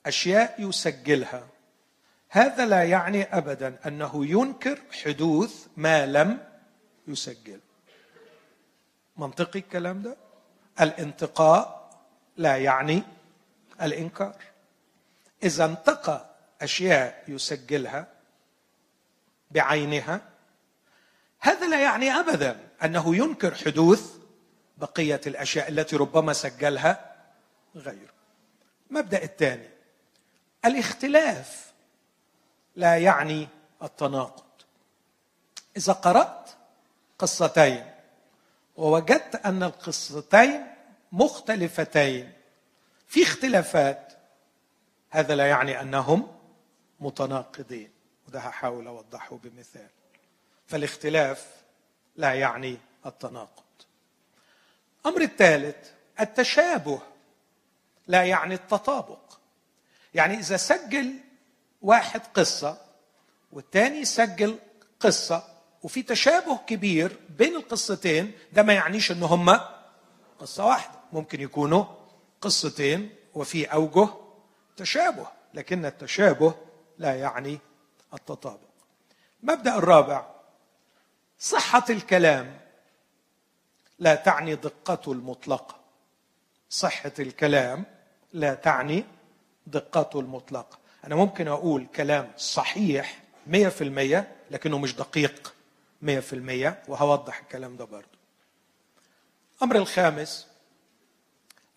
أشياء 0.07 0.55
يسجلها. 0.59 1.47
هذا 2.37 2.67
لا 2.67 2.85
يعني 2.85 3.23
ابدا 3.23 3.79
أنه 3.87 4.27
ينكر 4.27 4.79
حدوث 5.05 5.67
ما 5.77 6.07
لم 6.07 6.39
يسجل. 7.09 7.61
منطقي 9.17 9.59
الكلام 9.59 10.03
ده؟ 10.03 10.17
الانتقاء 10.81 11.91
لا 12.37 12.57
يعني 12.57 13.03
الإنكار. 13.83 14.37
إذا 15.43 15.65
انتقى 15.65 16.31
أشياء 16.63 17.25
يسجلها 17.29 18.09
بعينها 19.51 20.21
هذا 21.41 21.69
لا 21.69 21.83
يعني 21.83 22.11
ابدا 22.11 22.61
أنه 22.85 23.17
ينكر 23.17 23.55
حدوث 23.55 24.17
بقية 24.79 25.21
الأشياء 25.27 25.69
التي 25.69 25.97
ربما 25.97 26.33
سجلها 26.33 27.15
غيره. 27.77 28.15
المبدا 28.91 29.23
الثاني 29.23 29.69
الاختلاف 30.65 31.66
لا 32.77 32.99
يعني 32.99 33.49
التناقض. 33.83 34.45
إذا 35.77 35.93
قرأت 35.93 36.51
قصتين 37.19 37.91
ووجدت 38.77 39.35
أن 39.47 39.63
القصتين 39.63 40.67
مختلفتين 41.13 42.33
في 43.07 43.23
اختلافات 43.23 44.13
هذا 45.11 45.35
لا 45.35 45.47
يعني 45.47 45.81
أنهم 45.81 46.37
متناقضين. 47.01 47.91
وده 48.29 48.41
هحاول 48.41 48.87
أوضحه 48.87 49.39
بمثال. 49.43 49.89
فالاختلاف 50.67 51.47
لا 52.17 52.35
يعني 52.35 52.79
التناقض. 53.07 53.63
الامر 55.07 55.23
الثالث 55.23 55.91
التشابه 56.21 57.01
لا 58.07 58.25
يعني 58.25 58.55
التطابق. 58.55 59.39
يعني 60.15 60.35
إذا 60.39 60.57
سجل 60.57 61.15
واحد 61.83 62.21
قصة 62.35 62.79
والثاني 63.53 64.05
سجل 64.05 64.59
قصة 65.01 65.45
وفي 65.83 66.03
تشابه 66.03 66.57
كبير 66.67 67.19
بين 67.39 67.57
القصتين 67.57 68.33
ده 68.53 68.63
ما 68.63 68.73
يعنيش 68.73 69.13
إن 69.13 69.23
هما 69.23 69.85
قصة 70.39 70.67
واحدة 70.67 70.99
ممكن 71.13 71.41
يكونوا 71.41 71.85
قصتين 72.41 73.11
وفي 73.35 73.65
أوجه 73.65 74.09
تشابه 74.77 75.27
لكن 75.55 75.85
التشابه 75.85 76.55
لا 76.99 77.15
يعني 77.15 77.59
التطابق. 78.15 78.61
المبدأ 79.43 79.77
الرابع 79.77 80.27
صحة 81.39 81.85
الكلام 81.91 82.61
لا 83.99 84.15
تعني 84.15 84.55
دقته 84.55 85.13
المطلقه 85.13 85.77
صحة 86.71 87.13
الكلام 87.19 87.85
لا 88.33 88.55
تعني 88.55 89.05
دقته 89.67 90.21
المطلقه 90.21 90.79
أنا 91.07 91.15
ممكن 91.15 91.49
أقول 91.49 91.87
كلام 91.97 92.33
صحيح 92.37 93.23
100% 93.53 93.53
لكنه 94.51 94.79
مش 94.79 94.95
دقيق 94.95 95.55
100% 96.03 96.09
وهوضح 96.89 97.39
الكلام 97.41 97.77
ده 97.77 97.85
برضه. 97.85 98.07
الامر 99.57 99.77
الخامس 99.77 100.47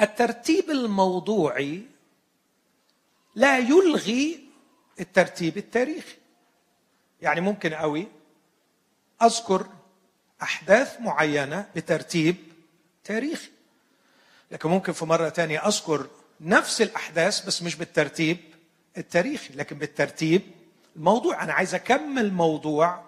الترتيب 0.02 0.70
الموضوعي 0.70 1.82
لا 3.36 3.58
يلغي 3.58 4.40
الترتيب 5.00 5.58
التاريخي. 5.58 6.16
يعني 7.22 7.42
ممكن 7.42 7.74
قوي 7.74 8.08
أذكر 9.22 9.68
أحداث 10.42 11.02
معينة 11.02 11.70
بترتيب 11.76 12.36
تاريخي 13.04 13.50
لكن 14.52 14.70
ممكن 14.70 14.94
في 14.94 15.06
مرة 15.06 15.30
ثانية 15.30 15.68
أذكر 15.68 16.08
نفس 16.42 16.82
الأحداث 16.82 17.46
بس 17.46 17.64
مش 17.64 17.76
بالترتيب 17.76 18.38
التاريخي 19.00 19.54
لكن 19.54 19.78
بالترتيب 19.78 20.42
الموضوع. 20.96 21.44
أنا 21.44 21.54
عايز 21.54 21.76
أكمل 21.76 22.34
موضوع 22.34 23.04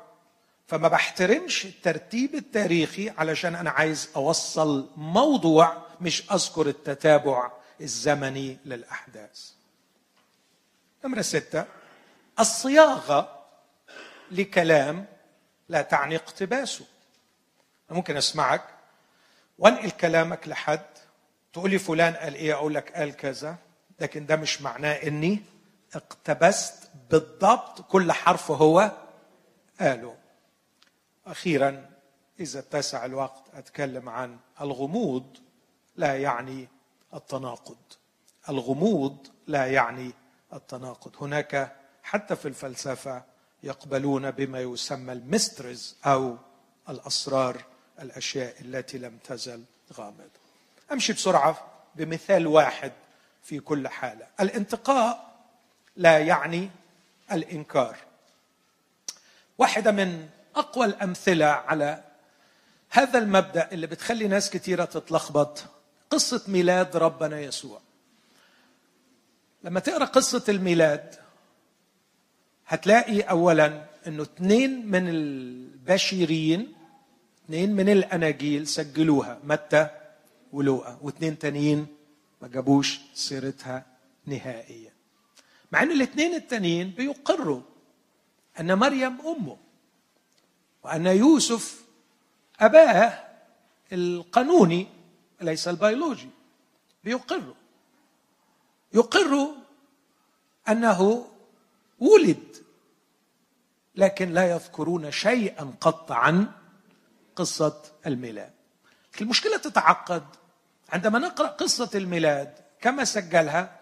فما 0.68 0.88
بحترمش 0.88 1.66
الترتيب 1.66 2.36
التاريخي 2.36 3.10
علشان 3.10 3.56
أنا 3.56 3.70
عايز 3.70 4.10
أوصل 4.16 4.90
موضوع 4.98 5.78
مش 6.02 6.32
أذكر 6.32 6.68
التتابع 6.68 7.52
الزمني 7.82 8.58
للأحداث. 8.66 9.52
نمرة 11.06 11.22
ستة. 11.22 11.66
الصياغة 12.40 13.40
لكلام 14.32 15.06
لا 15.70 15.82
تعني 15.82 16.16
اقتباسه. 16.16 16.86
ممكن 17.90 18.18
أسمعك. 18.18 18.64
وانقل 19.60 19.92
كلامك 19.92 20.48
لحد. 20.48 20.86
تقول 21.54 21.70
لي 21.70 21.80
فلان 21.80 22.14
قال 22.14 22.36
إيه؟ 22.36 22.54
أقول 22.54 22.74
لك 22.76 22.92
قال 22.94 23.16
كذا. 23.18 23.56
لكن 24.00 24.26
ده 24.26 24.36
مش 24.36 24.62
معناه 24.62 24.94
إني 24.94 25.44
اقتبست 25.94 26.90
بالضبط 27.12 27.82
كل 27.82 28.12
حرف 28.12 28.52
هو 28.52 28.92
قاله 29.80 30.18
أخيرا 31.28 31.90
إذا 32.40 32.60
اتسع 32.60 33.06
الوقت 33.06 33.44
أتكلم 33.54 34.10
عن 34.10 34.38
الغموض 34.62 35.38
لا 35.96 36.18
يعني 36.18 36.68
التناقض. 37.14 37.78
الغموض 38.50 39.28
لا 39.48 39.66
يعني 39.66 40.12
التناقض. 40.54 41.24
هناك 41.24 41.76
حتى 42.04 42.36
في 42.36 42.48
الفلسفة 42.48 43.24
يقبلون 43.64 44.32
بما 44.32 44.60
يسمى 44.60 45.14
المسترز 45.14 45.96
أو 46.06 46.38
الأسرار 46.90 47.64
الأشياء 48.00 48.62
التي 48.62 48.98
لم 48.98 49.18
تزل 49.18 49.64
غامضه 49.94 50.42
أمشي 50.92 51.14
بسرعة 51.14 51.68
بمثال 51.96 52.48
واحد 52.48 52.92
في 53.44 53.60
كل 53.60 53.88
حالة. 53.88 54.28
الانتقاء 54.40 55.31
لا 56.02 56.20
يعني 56.20 56.70
الإنكار. 57.32 57.98
واحدة 59.58 59.92
من 59.92 60.30
أقوى 60.56 60.86
الأمثلة 60.86 61.46
على 61.46 62.04
هذا 62.90 63.20
المبدأ 63.20 63.72
اللي 63.72 63.88
بتخلي 63.88 64.28
ناس 64.28 64.50
كثيره 64.50 64.86
تتلخبط 64.86 65.64
قصة 66.10 66.44
ميلاد 66.48 66.98
ربنا 66.98 67.40
يسوع. 67.40 67.82
لما 69.64 69.80
تقرأ 69.80 70.06
قصة 70.06 70.44
الميلاد 70.50 71.16
هتلاقي 72.68 73.22
اولا 73.22 73.86
إنه 74.08 74.24
اثنين 74.24 74.88
من 74.88 75.10
البشريين 75.10 76.74
اثنين 77.46 77.76
من 77.76 77.90
الأناجيل 77.90 78.68
سجلوها 78.68 79.40
متى؟ 79.44 79.88
ولوقا. 80.54 80.98
واثنين 81.02 81.40
تانيين 81.40 81.88
ما 82.42 82.48
جابوش 82.48 83.00
سيرتها 83.14 83.86
نهائيا. 84.26 84.91
مع 85.72 85.84
إن 85.84 85.92
الاثنين 85.92 86.36
التانيين 86.36 86.90
بيقروا 86.90 87.62
أن 88.60 88.78
مريم 88.78 89.22
أمه 89.22 89.58
وأن 90.84 91.06
يوسف 91.06 91.82
أباه 92.60 93.28
القانوني 93.94 94.88
ليس 95.42 95.68
البيولوجي 95.68 96.30
بيقروا. 97.04 97.54
يقروا 98.94 99.56
أنه 100.70 101.28
ولد 102.00 102.58
لكن 103.96 104.34
لا 104.34 104.52
يذكرون 104.52 105.12
شيئا 105.12 105.74
قط 105.82 106.12
عن 106.12 106.52
قصة 107.36 107.82
الميلاد. 108.08 108.54
المشكلة 109.22 109.58
تتعقد 109.58 110.24
عندما 110.90 111.20
نقرأ 111.20 111.48
قصة 111.48 111.90
الميلاد 111.96 112.54
كما 112.82 113.06
سجلها 113.06 113.81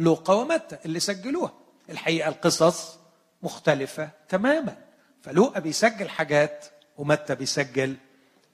لوقا 0.00 0.34
ومتى 0.34 0.78
اللي 0.84 1.00
سجلوها. 1.00 1.52
الحقيقة 1.90 2.28
القصص 2.28 2.98
مختلفة 3.42 4.10
تماما. 4.28 4.76
فلوقا 5.22 5.60
بيسجل 5.60 6.08
حاجات 6.08 6.66
ومتى 6.98 7.34
بيسجل 7.34 7.96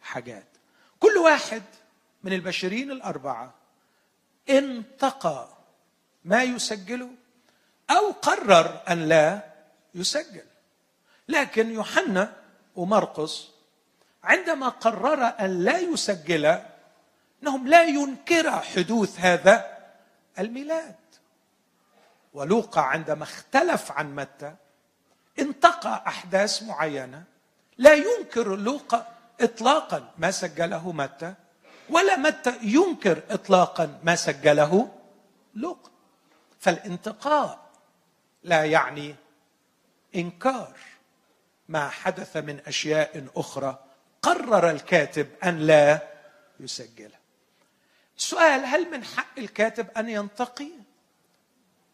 حاجات. 0.02 0.46
كل 1.00 1.18
واحد 1.18 1.62
من 2.22 2.32
البشرين 2.32 2.90
الأربعة 2.90 3.54
انتقى 4.50 5.48
ما 6.24 6.42
يسجله 6.42 7.10
أو 7.90 8.12
قرر 8.12 8.82
أن 8.88 9.08
لا 9.08 9.40
يسجل. 9.94 10.44
لكن 11.28 11.70
يوحنا 11.70 12.32
ومرقس 12.76 13.48
عندما 14.24 14.68
قرر 14.68 15.24
أن 15.40 15.64
لا 15.64 15.78
يسجل 15.78 16.60
إنهم 17.42 17.68
لا 17.68 17.84
ينكر 17.84 18.50
حدوث 18.50 19.20
هذا 19.20 19.76
الميلاد. 20.38 20.94
ولوقا 22.36 22.80
عندما 22.80 23.22
اختلف 23.22 23.92
عن 23.92 24.14
متى 24.14 24.54
انتقى 25.38 26.04
أحداث 26.06 26.62
معينة 26.62 27.24
لا 27.78 27.94
ينكر 27.94 28.56
لوقا 28.56 29.14
اطلاقا 29.40 30.12
ما 30.18 30.30
سجله 30.30 30.92
متى 30.92 31.34
ولا 31.88 32.16
متى 32.16 32.58
ينكر 32.62 33.22
اطلاقا 33.30 34.00
ما 34.02 34.16
سجله 34.16 34.92
لوقا 35.54 35.90
فالانتقاء 36.60 37.66
لا 38.42 38.64
يعني 38.64 39.14
إنكار 40.14 40.76
ما 41.68 41.88
حدث 41.88 42.36
من 42.36 42.60
أشياء 42.66 43.26
أخرى 43.36 43.84
قرر 44.22 44.70
الكاتب 44.70 45.28
أن 45.44 45.58
لا 45.58 46.08
يسجلها 46.60 47.20
السؤال 48.18 48.64
هل 48.64 48.90
من 48.90 49.04
حق 49.04 49.38
الكاتب 49.38 49.86
أن 49.96 50.08
ينتقي؟ 50.08 50.85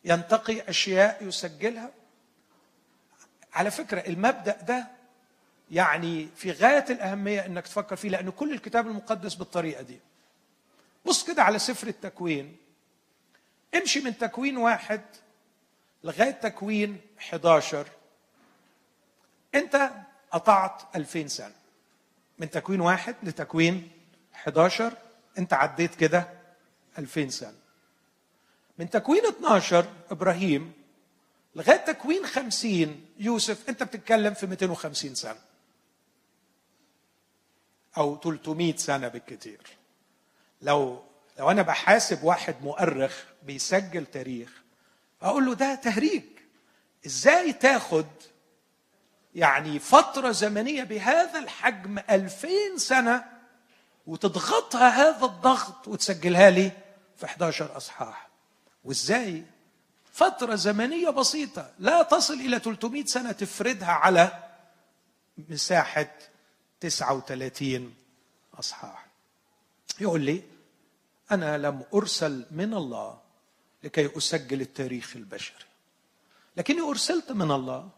ينتقي 0.04 0.70
أشياء 0.70 1.24
يسجلها. 1.24 1.90
على 3.54 3.70
فكرة 3.70 4.00
المبدأ 4.00 4.56
ده 4.62 4.86
يعني 5.70 6.28
في 6.36 6.52
غاية 6.52 6.84
الأهمية 6.90 7.46
إنك 7.46 7.66
تفكر 7.66 7.96
فيه 7.96 8.08
لأن 8.08 8.30
كل 8.30 8.52
الكتاب 8.52 8.86
المقدس 8.86 9.34
بالطريقة 9.34 9.82
دي. 9.82 10.00
بص 11.06 11.24
كده 11.24 11.42
على 11.42 11.58
سفر 11.58 11.86
التكوين. 11.86 12.56
امشي 13.74 14.00
من 14.00 14.18
تكوين 14.18 14.56
واحد 14.56 15.00
لغاية 16.04 16.30
تكوين 16.30 17.00
11 17.18 17.86
أنت 19.54 19.90
قطعت 20.30 20.96
2000 20.96 21.26
سنة. 21.26 21.54
من 22.38 22.50
تكوين 22.50 22.80
واحد 22.80 23.16
لتكوين 23.22 23.90
11 24.34 24.92
أنت 25.38 25.52
عديت 25.52 25.94
كده 25.94 26.28
2000 26.98 27.28
سنة. 27.28 27.61
من 28.78 28.90
تكوين 28.90 29.26
12 29.26 29.86
إبراهيم 30.10 30.72
لغاية 31.54 31.76
تكوين 31.76 32.26
50 32.26 33.06
يوسف 33.18 33.68
أنت 33.68 33.82
بتتكلم 33.82 34.34
في 34.34 34.46
250 34.46 35.14
سنة. 35.14 35.38
أو 37.96 38.20
300 38.20 38.76
سنة 38.76 39.08
بالكثير 39.08 39.60
لو 40.62 41.02
لو 41.38 41.50
أنا 41.50 41.62
بحاسب 41.62 42.24
واحد 42.24 42.54
مؤرخ 42.62 43.24
بيسجل 43.42 44.06
تاريخ 44.06 44.62
أقول 45.22 45.46
له 45.46 45.54
ده 45.54 45.74
تهريج. 45.74 46.22
إزاي 47.06 47.52
تاخد 47.52 48.06
يعني 49.34 49.78
فترة 49.78 50.30
زمنية 50.30 50.84
بهذا 50.84 51.38
الحجم 51.38 51.98
ألفين 52.10 52.78
سنة 52.78 53.24
وتضغطها 54.06 54.88
هذا 54.88 55.24
الضغط 55.26 55.88
وتسجلها 55.88 56.50
لي 56.50 56.72
في 57.16 57.26
11 57.26 57.76
أصحاح؟ 57.76 58.31
وإزاي؟ 58.84 59.44
فترة 60.12 60.54
زمنية 60.54 61.10
بسيطة. 61.10 61.70
لا 61.78 62.02
تصل 62.02 62.34
إلى 62.34 62.58
300 62.58 63.04
سنة 63.04 63.32
تفردها 63.32 63.92
على 63.92 64.42
مساحة 65.48 66.10
39 66.80 67.94
أصحاح. 68.58 69.06
يقول 70.00 70.20
لي 70.20 70.42
أنا 71.30 71.58
لم 71.58 71.82
أرسل 71.94 72.46
من 72.50 72.74
الله 72.74 73.20
لكي 73.84 74.16
أسجل 74.18 74.60
التاريخ 74.60 75.16
البشري. 75.16 75.64
لكني 76.56 76.80
أرسلت 76.80 77.32
من 77.32 77.50
الله 77.50 77.88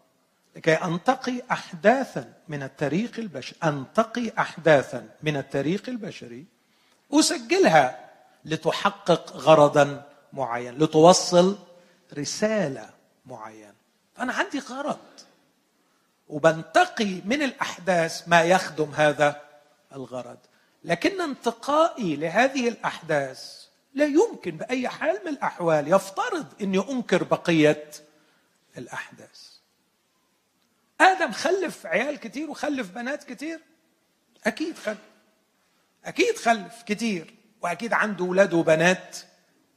لكي 0.56 0.74
أنتقي 0.74 1.42
أحداثا 1.52 2.32
من 2.48 2.62
التاريخ 2.62 3.18
البشري 3.18 3.56
أنتقي 3.64 4.32
أحداثا 4.38 5.08
من 5.22 5.36
التاريخ 5.36 5.88
البشري 5.88 6.44
أسجلها 7.12 8.10
لتحقق 8.44 9.36
غرضا 9.36 10.13
معين 10.34 10.78
لتوصل 10.78 11.58
رسالة 12.14 12.90
معينة. 13.26 13.74
فأنا 14.14 14.32
عندي 14.32 14.58
غرض 14.58 14.98
وبنتقي 16.28 17.20
من 17.24 17.42
الأحداث 17.42 18.28
ما 18.28 18.42
يخدم 18.42 18.90
هذا 18.90 19.40
الغرض. 19.92 20.38
لكن 20.84 21.20
انتقائي 21.20 22.16
لهذه 22.16 22.68
الأحداث 22.68 23.64
لا 23.94 24.04
يمكن 24.04 24.50
بأي 24.50 24.88
حال 24.88 25.20
من 25.24 25.32
الأحوال 25.32 25.92
يفترض 25.92 26.46
أني 26.60 26.90
أنكر 26.90 27.24
بقية 27.24 27.90
الأحداث. 28.78 29.54
آدم 31.00 31.32
خلف 31.32 31.86
عيال 31.86 32.20
كتير 32.20 32.50
وخلف 32.50 32.90
بنات 32.90 33.24
كتير؟ 33.24 33.60
أكيد 34.44 34.78
خلف. 34.78 34.98
أكيد 36.04 36.36
خلف 36.36 36.82
كتير 36.82 37.34
وأكيد 37.62 37.92
عنده 37.92 38.24
أولاد 38.24 38.54
وبنات 38.54 39.16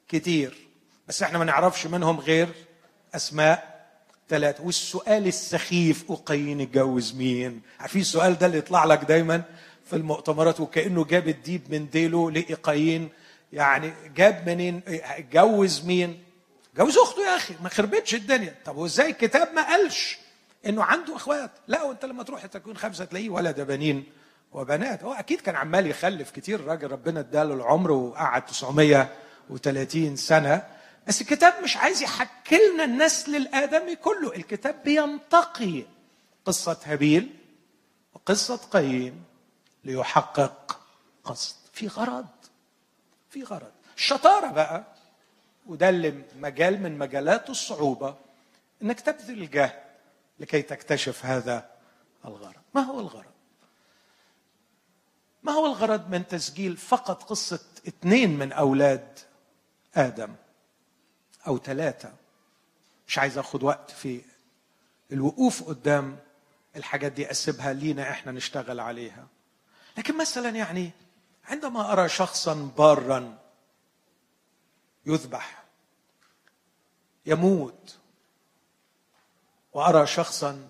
كتير 0.10 0.58
بس 1.08 1.24
إحنا 1.24 1.38
ما 1.38 1.46
نعرفش 1.46 1.88
منهم 1.88 2.20
غير 2.20 2.48
أسماء 3.16 3.78
ثلاثة 4.30 4.64
والسؤال 4.64 5.28
السخيف 5.28 6.12
أقين 6.12 6.62
اتجوز 6.62 7.16
مين؟ 7.16 7.62
عارفين 7.80 8.02
السؤال 8.02 8.38
ده 8.38 8.46
اللي 8.46 8.58
يطلع 8.58 8.86
لك 8.86 9.04
دايما 9.04 9.44
في 9.86 9.96
المؤتمرات 9.96 10.60
وكأنه 10.60 11.06
جاب 11.06 11.28
الديب 11.28 11.62
من 11.70 11.90
ديله 11.90 12.32
لقايين 12.32 13.10
يعني 13.54 13.94
جاب 14.16 14.50
منين؟ 14.50 14.82
اتجوز 14.88 15.86
مين؟ 15.86 16.24
جوز 16.78 16.98
أخته 16.98 17.22
يا 17.22 17.36
أخي 17.36 17.54
ما 17.64 17.70
خربتش 17.70 18.16
الدنيا. 18.16 18.56
طب 18.66 18.78
وإزاي 18.78 19.10
الكتاب 19.10 19.54
ما 19.54 19.68
قالش 19.68 20.18
إنه 20.66 20.84
عنده 20.84 21.16
إخوات؟ 21.16 21.52
لا 21.68 21.84
وأنت 21.84 22.06
لما 22.06 22.24
تروح 22.24 22.46
تكون 22.46 22.78
خمسة 22.78 23.06
تلاقيه 23.06 23.30
ولد 23.30 23.62
بنين 23.62 24.04
وبنات. 24.52 25.04
هو 25.04 25.14
أكيد 25.14 25.42
كان 25.42 25.56
عمال 25.56 25.88
يخلف 25.88 26.32
كتير 26.32 26.66
راجل 26.66 26.92
ربنا 26.92 27.20
اداله 27.20 27.54
العمر 27.54 27.92
وقعد 27.92 28.50
930 29.50 30.16
سنة 30.16 30.68
بس 31.08 31.22
الكتاب 31.22 31.64
مش 31.64 31.78
عايز 31.78 32.04
يحكي 32.04 32.58
لنا 32.74 32.84
النسل 32.84 33.36
الآدمي 33.36 33.96
كله. 33.96 34.36
الكتاب 34.36 34.84
بينتقي 34.84 35.84
قصة 36.46 36.80
هابيل 36.86 37.36
وقصة 38.14 38.56
قايين 38.58 39.24
ليحقق 39.84 40.80
قصد. 41.24 41.56
في 41.74 41.88
غرض 41.88 42.28
في 43.30 43.44
غرض. 43.44 43.72
الشطارة 43.98 44.48
بقى 44.52 44.84
وده 45.68 45.90
اللي 45.90 46.24
مجال 46.40 46.82
من 46.82 46.98
مجالات 46.98 47.50
الصعوبة 47.50 48.16
إنك 48.82 49.00
تبذل 49.00 49.42
الجهد 49.42 49.84
لكي 50.40 50.62
تكتشف 50.62 51.26
هذا 51.26 51.70
الغرض. 52.26 52.62
ما 52.76 52.82
هو 52.82 53.00
الغرض؟ 53.00 53.32
ما 55.44 55.52
هو 55.52 55.66
الغرض 55.66 56.10
من 56.10 56.28
تسجيل 56.28 56.78
فقط 56.78 57.24
قصة 57.24 57.60
اثنين 57.88 58.38
من 58.40 58.52
أولاد 58.52 59.20
آدم 59.98 60.36
أو 61.48 61.58
ثلاثة 61.58 62.14
مش 63.08 63.18
عايز 63.18 63.38
أخذ 63.38 63.66
وقت 63.66 63.92
في 63.92 64.22
الوقوف 65.12 65.64
قدام 65.64 66.20
الحاجات 66.76 67.12
دي 67.12 67.32
أسيبها 67.32 67.74
لينا 67.74 68.12
إحنا 68.12 68.32
نشتغل 68.32 68.80
عليها. 68.80 69.28
لكن 69.98 70.18
مثلا 70.18 70.50
يعني 70.50 70.92
عندما 71.46 71.92
أرى 71.94 72.10
شخصا 72.10 72.72
بارا 72.78 73.38
يذبح 75.06 75.64
يموت 77.26 77.98
وأرى 79.74 80.08
شخصا 80.08 80.70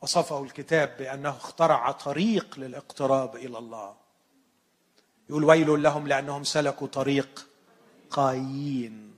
وصفه 0.00 0.42
الكتاب 0.42 0.96
بأنه 0.98 1.30
اخترع 1.30 1.92
طريق 1.92 2.58
للاقتراب 2.58 3.36
إلى 3.36 3.58
الله 3.58 4.01
يقول 5.32 5.44
ويل 5.44 5.82
لهم 5.82 6.08
لأنهم 6.08 6.44
سلكوا 6.44 6.86
طريق 6.86 7.46
قايين. 8.10 9.16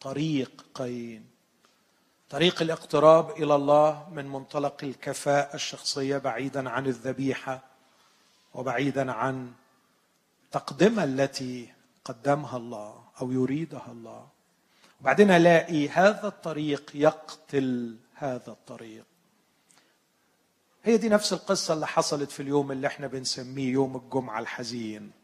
طريق 0.00 0.66
قايين. 0.74 1.26
طريق 2.30 2.62
الاقتراب 2.62 3.30
إلى 3.30 3.54
الله 3.54 4.08
من 4.12 4.26
منطلق 4.26 4.76
الكفاءة 4.82 5.54
الشخصية 5.54 6.18
بعيدا 6.18 6.70
عن 6.70 6.86
الذبيحة 6.86 7.62
وبعيدا 8.54 9.12
عن 9.12 9.52
التقدمه 10.44 11.04
التي 11.04 11.72
قدمها 12.04 12.56
الله 12.56 13.02
أو 13.20 13.32
يريدها 13.32 13.88
الله. 13.92 14.26
وبعدين 15.00 15.30
ألاقي 15.30 15.88
هذا 15.88 16.28
الطريق 16.28 16.90
يقتل 16.94 17.96
هذا 18.14 18.50
الطريق. 18.52 19.04
هي 20.84 20.96
دي 20.96 21.08
نفس 21.08 21.32
القصة 21.32 21.74
اللي 21.74 21.86
حصلت 21.86 22.30
في 22.30 22.42
اليوم 22.42 22.72
اللي 22.72 22.86
إحنا 22.86 23.06
بنسميه 23.06 23.72
يوم 23.72 23.96
الجمعة 23.96 24.40
الحزين. 24.40 25.17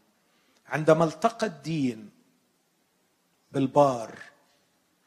عندما 0.75 1.05
التقى 1.05 1.47
الدين 1.47 2.11
بالبار 3.53 4.19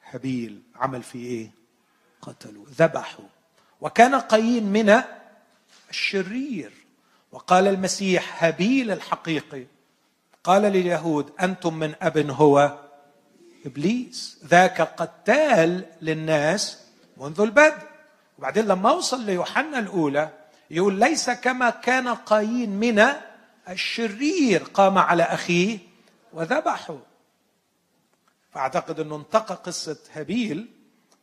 هابيل 0.09 0.61
عمل 0.75 1.03
فيه 1.03 1.27
إيه؟ 1.27 1.51
قتلوا 2.21 2.65
ذبحوا 2.69 3.25
وكان 3.81 4.15
قايين 4.15 4.63
من 4.63 5.01
الشرير. 5.89 6.71
وقال 7.31 7.67
المسيح 7.67 8.43
هابيل 8.43 8.91
الحقيقي 8.91 9.65
قال 10.43 10.61
لليهود 10.61 11.31
أنتم 11.41 11.73
من 11.73 11.95
اب 12.01 12.17
هو 12.17 12.79
إبليس 13.65 14.39
ذاك 14.45 14.81
قتال 14.81 15.85
للناس 16.01 16.83
منذ 17.17 17.41
البدء. 17.41 17.87
وبعدين 18.37 18.65
لما 18.65 18.89
اوصل 18.89 19.25
ليوحنا 19.25 19.79
الأولى 19.79 20.29
يقول 20.71 20.99
ليس 20.99 21.29
كما 21.29 21.69
كان 21.69 22.07
قايين 22.07 22.69
من 22.69 23.05
الشرير 23.69 24.63
قام 24.63 24.97
على 24.97 25.23
أخيه 25.23 25.79
وذبحه. 26.33 26.97
فأعتقد 28.51 28.99
أنه 28.99 29.15
انتقى 29.15 29.55
قصة 29.55 29.97
هابيل 30.13 30.67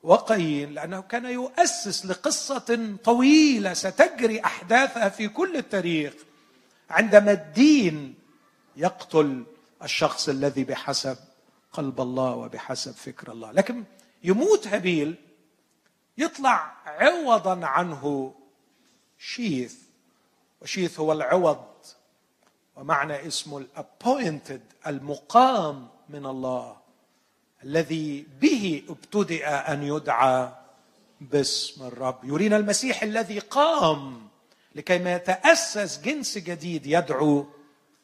وقايين 0.03 0.73
لأنه 0.75 1.01
كان 1.01 1.25
يؤسس 1.25 2.07
لقصة 2.07 2.97
طويلة 3.05 3.75
ستجري 3.75 4.41
أحداثها 4.41 5.09
في 5.09 5.29
كل 5.29 5.57
التاريخ 5.57 6.15
عندما 6.91 7.33
الدين 7.33 8.15
يقتل 8.77 9.45
الشخص 9.83 10.29
الذي 10.29 10.65
بحسب 10.65 11.17
قلب 11.73 12.01
الله 12.01 12.35
وبحسب 12.35 12.93
فكر 12.93 13.33
الله. 13.33 13.53
لكن 13.53 13.85
يموت 14.25 14.67
هابيل 14.67 15.15
يطلع 16.19 16.73
عوضا 16.87 17.67
عنه 17.67 18.35
شيث 19.19 19.75
وشيث 20.63 21.01
هو 21.01 21.13
العوض 21.13 21.74
ومعنى 22.77 23.27
اسمه 23.27 23.59
الابوينتد 23.59 24.63
المقام 24.87 25.89
من 26.09 26.27
الله 26.27 26.77
الذي 27.65 28.27
به 28.41 28.83
ابتدأ 28.89 29.73
أن 29.73 29.83
يدعى 29.83 30.53
باسم 31.21 31.87
الرب. 31.87 32.19
يرينا 32.25 32.57
المسيح 32.57 33.03
الذي 33.03 33.39
قام 33.39 34.29
لكي 34.75 34.99
ما 34.99 35.15
يتأسس 35.15 36.01
جنس 36.01 36.39
جديد 36.39 36.87
يدعو 36.87 37.47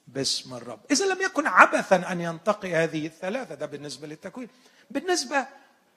باسم 0.09 0.55
الرب. 0.55 0.81
إذا 0.91 1.15
لم 1.15 1.23
يكن 1.23 1.47
عبثا 1.47 2.13
أن 2.13 2.21
ينتقي 2.21 2.75
هذه 2.75 3.07
الثلاثة 3.07 3.55
ده 3.55 3.67
بالنسبة 3.67 4.07
للتكوين. 4.07 4.49
بالنسبة 4.91 5.47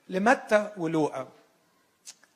لمتى 0.09 0.71
ولوقا؟ 0.77 1.27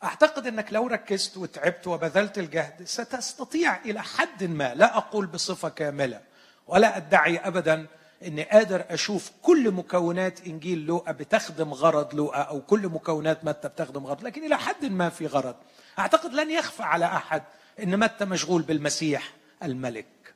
أعتقد 0.04 0.48
أنك 0.48 0.74
لو 0.74 0.88
ركزت 0.88 1.38
وتعبت 1.38 1.88
وبذلت 1.88 2.38
الجهد 2.38 2.84
ستستطيع 2.84 3.78
إلى 3.78 4.02
حد 4.04 4.44
ما 4.44 4.76
لا 4.76 4.98
أقول 4.98 5.26
بصفة 5.26 5.70
كاملة 5.70 6.22
ولا 6.68 6.98
أدعي 6.98 7.38
أبدا 7.38 7.88
إني 8.24 8.44
قادر 8.44 8.86
أشوف 8.90 9.32
كل 9.42 9.72
مكونات 9.72 10.48
إنجيل 10.48 10.86
لوقا 10.86 11.12
بتخدم 11.12 11.74
غرض 11.74 12.16
لوقا 12.16 12.42
أو 12.42 12.62
كل 12.62 12.88
مكونات 12.88 13.46
متى 13.46 13.68
بتخدم 13.68 14.06
غرض 14.08 14.24
لكن 14.24 14.46
إلى 14.46 14.58
حد 14.58 14.86
ما 14.86 15.10
في 15.10 15.28
غرض. 15.28 15.56
أعتقد 16.00 16.34
لن 16.34 16.52
يخفى 16.52 16.84
على 16.84 17.06
أحد 17.06 17.44
إن 17.84 18.00
متى 18.00 18.26
مشغول 18.26 18.62
بالمسيح 18.62 19.34
الملك. 19.64 20.34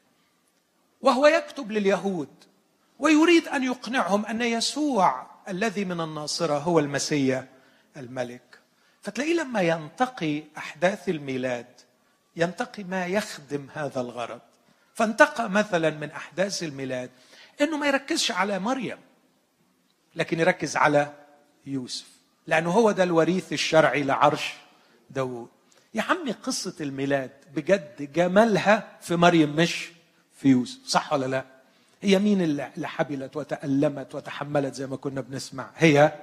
وهو 1.01 1.27
يكتب 1.27 1.71
لليهود 1.71 2.29
ويريد 2.99 3.47
أن 3.47 3.63
يقنعهم 3.63 4.25
أن 4.25 4.41
يسوع 4.41 5.25
الذي 5.49 5.85
من 5.85 6.01
الناصرة 6.01 6.57
هو 6.57 6.79
المسيح 6.79 7.43
الملك. 7.97 8.59
فتلاقيه 9.01 9.33
لما 9.33 9.61
ينتقي 9.61 10.43
أحداث 10.57 11.09
الميلاد 11.09 11.67
ينتقي 12.35 12.83
ما 12.83 13.05
يخدم 13.05 13.67
هذا 13.73 14.01
الغرض. 14.01 14.41
فانتقى 14.93 15.49
مثلا 15.49 15.89
من 15.89 16.11
أحداث 16.11 16.63
الميلاد 16.63 17.09
إنه 17.61 17.77
ما 17.77 17.87
يركزش 17.87 18.31
على 18.31 18.59
مريم 18.59 18.97
لكن 20.15 20.39
يركز 20.39 20.75
على 20.77 21.13
يوسف 21.65 22.05
لأنه 22.47 22.69
هو 22.69 22.91
ده 22.91 23.03
الوريث 23.03 23.53
الشرعي 23.53 24.03
لعرش 24.03 24.53
داوود. 25.09 25.49
يا 25.93 26.01
عمي 26.01 26.31
قصة 26.31 26.75
الميلاد 26.81 27.31
بجد 27.55 28.13
جمالها 28.13 28.97
في 29.01 29.15
مريم 29.15 29.55
مش 29.55 29.89
في 30.37 30.47
يوسف 30.49 30.79
صح 30.87 31.13
ولا 31.13 31.25
لا؟ 31.25 31.45
هي 32.01 32.19
مين 32.19 32.41
اللي 32.41 32.87
حبلت 32.87 33.35
وتألمت 33.37 34.15
وتحملت 34.15 34.73
زي 34.73 34.87
ما 34.87 34.95
كنا 34.95 35.21
بنسمع؟ 35.21 35.69
هي 35.77 36.13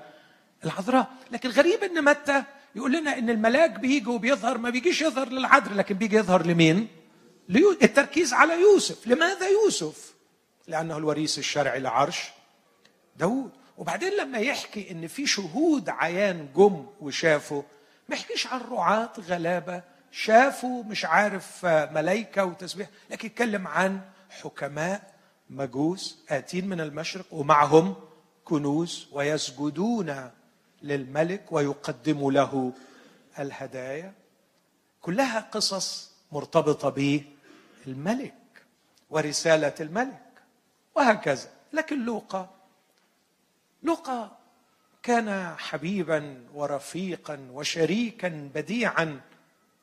العذراء. 0.64 1.06
لكن 1.32 1.48
غريب 1.48 1.82
إن 1.84 2.04
متى؟ 2.04 2.44
يقول 2.74 2.92
لنا 2.92 3.18
إن 3.18 3.30
الملاك 3.30 3.78
بيجي 3.80 4.08
وبيظهر 4.10 4.58
ما 4.58 4.70
بيجيش 4.70 5.02
يظهر 5.02 5.28
للعذراء 5.28 5.74
لكن 5.74 5.94
بيجي 5.94 6.16
يظهر 6.16 6.46
لمين؟ 6.46 6.88
التركيز 7.56 8.32
على 8.32 8.60
يوسف. 8.60 9.06
لماذا 9.06 9.48
يوسف؟ 9.48 10.14
لأنه 10.66 10.96
الوريث 10.96 11.38
الشرعي 11.38 11.80
لعرش 11.80 12.30
داود 13.16 13.50
وبعدين 13.78 14.12
لما 14.12 14.38
يحكي 14.38 14.90
إن 14.90 15.06
في 15.06 15.26
شهود 15.26 15.88
عيان 15.88 16.48
جم 16.56 16.86
وشافوا 17.00 17.62
ما 18.08 18.16
يحكيش 18.16 18.46
عن 18.46 18.60
رعاة 18.60 19.12
غلابة 19.28 19.82
شافوا 20.12 20.84
مش 20.84 21.04
عارف 21.04 21.66
ملايكة 21.66 22.44
وتسبيح 22.44 22.88
لكن 23.10 23.26
يتكلم 23.26 23.66
عن 23.66 24.00
حكماء 24.30 25.14
مجوس 25.50 26.18
آتين 26.28 26.68
من 26.68 26.80
المشرق 26.80 27.26
ومعهم 27.30 27.94
كنوز 28.44 29.08
ويسجدون 29.12 30.30
للملك 30.82 31.44
ويقدموا 31.50 32.32
له 32.32 32.72
الهدايا. 33.38 34.12
كلها 35.00 35.40
قصص 35.40 36.10
مرتبطة 36.32 36.88
بالملك 37.88 38.34
ورسالة 39.10 39.74
الملك 39.80 40.32
وهكذا. 40.94 41.50
لكن 41.72 42.04
لوقا 42.04 42.54
لوقا 43.82 44.38
كان 45.02 45.56
حبيبا 45.58 46.44
ورفيقا 46.54 47.48
وشريكا 47.52 48.50
بديعا 48.54 49.20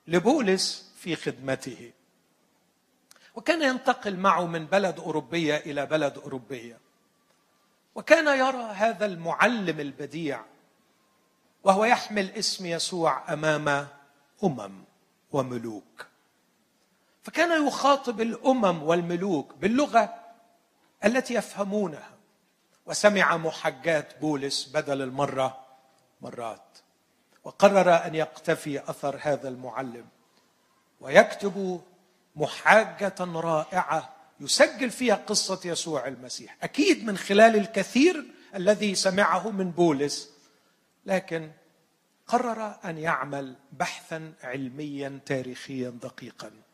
لبولس 0.08 0.94
في 0.98 1.16
خدمته. 1.16 1.92
وكان 3.36 3.62
ينتقل 3.62 4.18
معه 4.18 4.46
من 4.46 4.66
بلد 4.66 5.00
أوروبية 5.00 5.58
إلى 5.58 5.86
بلد 5.86 6.18
أوروبية. 6.18 6.78
وكان 7.96 8.40
يرى 8.40 8.64
هذا 8.64 9.06
المعلم 9.06 9.80
البديع 9.80 10.42
وهو 11.64 11.86
يحمل 11.86 12.32
اسم 12.32 12.66
يسوع 12.66 13.34
أمام 13.34 13.88
أمم 14.44 14.84
وملوك. 15.32 16.15
فكان 17.26 17.68
يخاطب 17.68 18.22
الأمم 18.22 18.84
والملوك 18.84 19.54
باللغة 19.54 20.14
التي 21.06 21.34
يفهمونها. 21.34 22.10
وسمع 22.86 23.38
محجات 23.38 24.20
بولس 24.22 24.70
بدل 24.74 25.02
المرة 25.02 25.66
مرات. 26.22 26.78
وقرر 27.44 28.06
أن 28.06 28.16
يقتفي 28.16 28.90
أثر 28.90 29.20
هذا 29.22 29.50
المعلم. 29.50 30.06
ويكتب 31.00 31.82
محاجة 32.36 33.16
رائعة 33.20 34.14
يسجل 34.40 34.92
فيها 34.92 35.16
قصة 35.16 35.60
يسوع 35.66 36.08
المسيح. 36.08 36.58
أكيد 36.64 37.06
من 37.06 37.18
خلال 37.18 37.56
الكثير 37.56 38.26
الذي 38.56 38.96
سمعه 38.96 39.50
من 39.50 39.72
بولس. 39.72 40.30
لكن 41.06 41.52
قرر 42.28 42.76
أن 42.86 42.98
يعمل 42.98 43.56
بحثا 43.72 44.34
علميا 44.44 45.20
تاريخيا 45.26 45.90
دقيقا. 45.90 46.65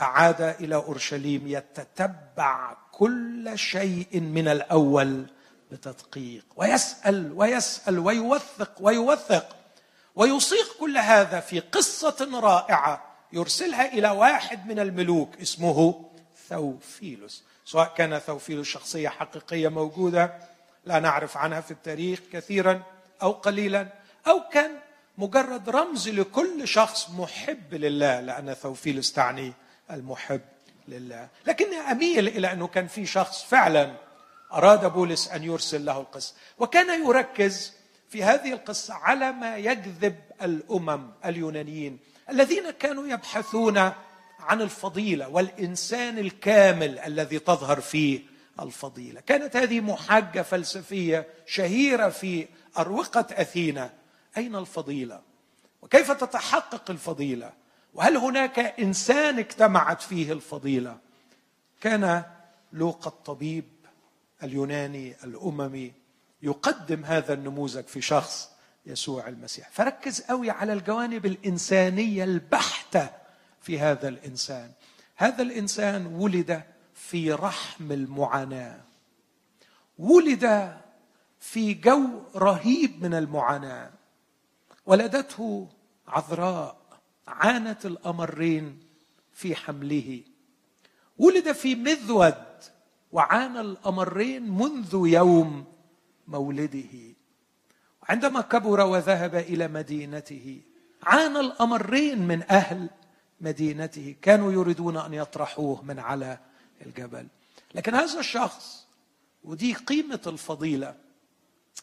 فعاد 0.00 0.42
إلى 0.42 0.74
أورشليم 0.74 1.48
يتتبع 1.48 2.76
كل 2.92 3.52
شيء 3.54 4.20
من 4.20 4.48
الأول 4.48 5.26
بتدقيق 5.72 6.44
ويسأل 6.56 7.32
ويسأل 7.36 7.98
ويوثق 7.98 8.72
ويوثق 8.80 9.56
ويصيغ 10.14 10.64
كل 10.80 10.98
هذا 10.98 11.40
في 11.40 11.60
قصة 11.60 12.40
رائعة 12.40 13.04
يرسلها 13.32 13.92
إلى 13.92 14.10
واحد 14.10 14.66
من 14.66 14.78
الملوك 14.78 15.40
اسمه 15.40 16.04
ثوفيلوس. 16.48 17.44
سواء 17.64 17.94
كان 17.96 18.18
ثوفيلوس 18.18 18.66
شخصية 18.66 19.08
حقيقية 19.08 19.68
موجودة 19.68 20.34
لا 20.84 20.98
نعرف 20.98 21.36
عنها 21.36 21.60
في 21.60 21.70
التاريخ 21.70 22.20
كثيرا 22.32 22.82
أو 23.22 23.30
قليلا 23.32 23.88
أو 24.26 24.40
كان 24.52 24.70
مجرد 25.18 25.70
رمز 25.70 26.08
لكل 26.08 26.68
شخص 26.68 27.10
محب 27.10 27.74
لله 27.74 28.20
لأن 28.20 28.54
ثوفيلوس 28.54 29.12
تعني 29.12 29.52
المحب 29.90 30.40
لله. 30.88 31.28
لكني 31.46 31.76
أميل 31.76 32.28
إلى 32.28 32.52
أنه 32.52 32.66
كان 32.66 32.86
في 32.86 33.06
شخص 33.06 33.44
فعلا 33.44 33.92
أراد 34.52 34.92
بولس 34.92 35.28
أن 35.28 35.44
يرسل 35.44 35.84
له 35.84 36.00
القصة 36.00 36.34
وكان 36.58 37.06
يركز 37.06 37.72
في 38.08 38.24
هذه 38.24 38.52
القصة 38.52 38.94
على 38.94 39.32
ما 39.32 39.56
يجذب 39.56 40.16
الأمم 40.42 41.10
اليونانيين 41.24 41.98
الذين 42.30 42.70
كانوا 42.70 43.06
يبحثون 43.06 43.78
عن 44.40 44.62
الفضيلة 44.62 45.28
والإنسان 45.28 46.18
الكامل 46.18 46.98
الذي 46.98 47.38
تظهر 47.38 47.80
فيه 47.80 48.20
الفضيلة. 48.60 49.20
كانت 49.20 49.56
هذه 49.56 49.80
محاجة 49.80 50.42
فلسفية 50.42 51.26
شهيرة 51.46 52.08
في 52.08 52.46
أروقة 52.78 53.26
أثينا. 53.32 53.92
أين 54.36 54.56
الفضيلة؟ 54.56 55.20
وكيف 55.82 56.10
تتحقق 56.10 56.90
الفضيلة؟ 56.90 57.52
وهل 57.94 58.16
هناك 58.16 58.58
إنسان 58.58 59.38
اجتمعت 59.38 60.02
فيه 60.02 60.32
الفضيلة؟ 60.32 60.98
كان 61.80 62.22
لوقا 62.72 63.08
الطبيب 63.08 63.64
اليوناني 64.42 65.16
الأممي 65.24 65.92
يقدم 66.42 67.04
هذا 67.04 67.34
النموذج 67.34 67.84
في 67.84 68.00
شخص 68.00 68.50
يسوع 68.86 69.28
المسيح. 69.28 69.70
فركز 69.70 70.20
قوي 70.20 70.50
على 70.50 70.72
الجوانب 70.72 71.26
الإنسانية 71.26 72.24
البحتة 72.24 73.10
في 73.60 73.78
هذا 73.78 74.08
الإنسان. 74.08 74.72
هذا 75.16 75.42
الإنسان 75.42 76.06
ولد 76.06 76.62
في 76.94 77.32
رحم 77.32 77.92
المعاناة. 77.92 78.80
ولد 79.98 80.76
في 81.40 81.74
جو 81.74 82.22
رهيب 82.36 83.02
من 83.02 83.14
المعاناة. 83.14 83.90
ولدته 84.86 85.68
عذراء. 86.08 86.79
عانت 87.30 87.86
الأمرين 87.86 88.80
في 89.32 89.54
حمله. 89.56 90.22
ولد 91.18 91.52
في 91.52 91.74
مذود 91.74 92.34
وعانى 93.12 93.60
الأمرين 93.60 94.50
منذ 94.50 95.02
يوم 95.06 95.64
مولده. 96.28 97.14
عندما 98.08 98.40
كبر 98.40 98.80
وذهب 98.80 99.34
إلى 99.34 99.68
مدينته 99.68 100.60
عانى 101.02 101.40
الأمرين 101.40 102.18
من 102.18 102.42
أهل 102.50 102.90
مدينته. 103.40 104.14
كانوا 104.22 104.52
يريدون 104.52 104.96
أن 104.96 105.14
يطرحوه 105.14 105.82
من 105.82 105.98
على 105.98 106.38
الجبل. 106.86 107.26
لكن 107.74 107.94
هذا 107.94 108.20
الشخص 108.20 108.86
ودي 109.44 109.74
قيمة 109.74 110.20
الفضيلة 110.26 110.94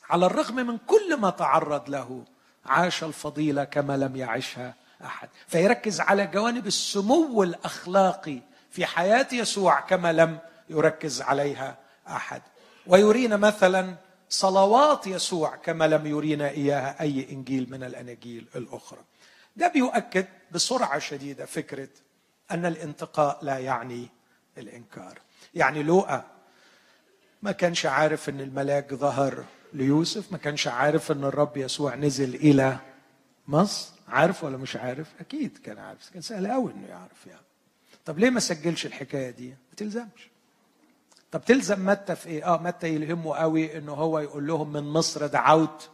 على 0.09 0.25
الرغم 0.25 0.55
من 0.55 0.77
كل 0.77 1.17
ما 1.17 1.29
تعرض 1.29 1.89
له 1.89 2.23
عاش 2.65 3.03
الفضيلة 3.03 3.63
كما 3.63 3.97
لم 3.97 4.15
يعشها 4.15 4.75
أحد. 5.05 5.29
فيركز 5.47 6.01
على 6.01 6.27
جوانب 6.27 6.67
السمو 6.67 7.43
الأخلاقي 7.43 8.39
في 8.71 8.85
حياة 8.85 9.27
يسوع 9.31 9.79
كما 9.79 10.13
لم 10.13 10.39
يركز 10.69 11.21
عليها 11.21 11.77
أحد. 12.07 12.41
ويرينا 12.87 13.37
مثلا 13.37 13.95
صلوات 14.29 15.07
يسوع 15.07 15.55
كما 15.55 15.87
لم 15.87 16.05
يرينا 16.05 16.49
إياها 16.49 17.01
أي 17.01 17.27
إنجيل 17.31 17.67
من 17.71 17.83
الأناجيل 17.83 18.47
الأخرى. 18.55 18.99
ده 19.55 19.67
بيؤكد 19.67 20.25
بسرعة 20.51 20.99
شديدة 20.99 21.45
فكرة 21.45 21.89
أن 22.51 22.65
الانتقاء 22.65 23.39
لا 23.41 23.57
يعني 23.57 24.07
الإنكار. 24.57 25.19
يعني 25.55 25.83
لوقا 25.83 26.23
ما 27.41 27.51
كانش 27.51 27.85
عارف 27.85 28.29
إن 28.29 28.41
الملاك 28.41 28.93
ظهر 28.93 29.43
ليوسف 29.73 30.31
ما 30.31 30.37
كانش 30.37 30.67
عارف 30.67 31.11
إن 31.11 31.23
الرب 31.23 31.57
يسوع 31.57 31.95
نزل 31.95 32.35
إلى 32.35 32.77
مصر. 33.47 33.96
عارف 34.07 34.43
ولا 34.43 34.57
مش 34.57 34.75
عارف؟ 34.75 35.07
أكيد 35.19 35.57
كان 35.57 35.77
عارف 35.77 36.09
كان 36.09 36.21
سهل 36.21 36.47
قوي 36.47 36.71
إنه 36.71 36.87
يعرف 36.87 37.27
يعني. 37.27 37.41
طب 38.05 38.19
ليه 38.19 38.29
ما 38.29 38.39
سجلش 38.39 38.85
الحكاية 38.85 39.29
دي؟ 39.29 39.49
ما 39.49 39.75
تلزمش. 39.77 40.29
طب 41.31 41.45
تلزم 41.45 41.85
متى 41.85 42.15
في 42.15 42.29
إيه؟ 42.29 42.53
آه 42.53 42.61
متى 42.61 42.87
يلهمه 42.95 43.35
قوي 43.35 43.77
إنه 43.77 43.93
هو 43.93 44.19
يقول 44.19 44.47
لهم 44.47 44.73
من 44.73 44.83
مصر 44.83 45.27
دعوت 45.27 45.89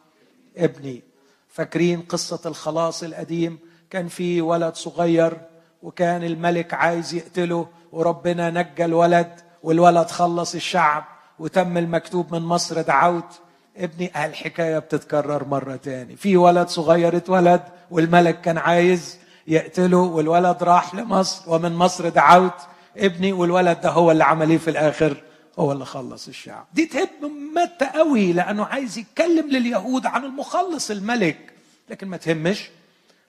ابني. 0.57 1.01
فاكرين 1.49 2.01
قصة 2.01 2.41
الخلاص 2.45 3.03
القديم؟ 3.03 3.59
كان 3.89 4.07
في 4.07 4.41
ولد 4.41 4.75
صغير 4.75 5.41
وكان 5.83 6.23
الملك 6.23 6.73
عايز 6.73 7.13
يقتله 7.13 7.67
وربنا 7.91 8.49
نجى 8.49 8.85
الولد 8.85 9.39
والولد 9.63 10.07
خلص 10.07 10.55
الشعب 10.55 11.05
وتم 11.39 11.77
المكتوب 11.77 12.35
من 12.35 12.41
مصر 12.41 12.81
دعوت. 12.81 13.39
ابني 13.77 14.25
الحكاية 14.25 14.79
بتتكرر 14.79 15.47
مرة 15.47 15.75
تاني. 15.75 16.15
في 16.15 16.37
ولد 16.37 16.67
صغير 16.67 17.17
اتولد 17.17 17.63
والملك 17.91 18.41
كان 18.41 18.57
عايز 18.57 19.17
يقتله 19.47 19.97
والولد 19.97 20.63
راح 20.63 20.95
لمصر 20.95 21.51
ومن 21.53 21.75
مصر 21.75 22.09
دعوت 22.09 22.53
ابني 22.97 23.33
والولد 23.33 23.81
ده 23.81 23.89
هو 23.89 24.11
اللي 24.11 24.23
عمل 24.23 24.49
إيه 24.49 24.57
في 24.57 24.69
الآخر؟ 24.69 25.23
هو 25.59 25.71
اللي 25.71 25.85
خلص 25.85 26.27
الشعب. 26.27 26.65
دي 26.73 26.85
تهم 26.85 27.53
متى 27.55 27.85
قوي 27.85 28.33
لأنه 28.33 28.65
عايز 28.65 28.97
يتكلم 28.97 29.49
لليهود 29.49 30.05
عن 30.05 30.25
المخلص 30.25 30.91
الملك. 30.91 31.53
لكن 31.89 32.07
ما 32.07 32.17
تهمش 32.17 32.69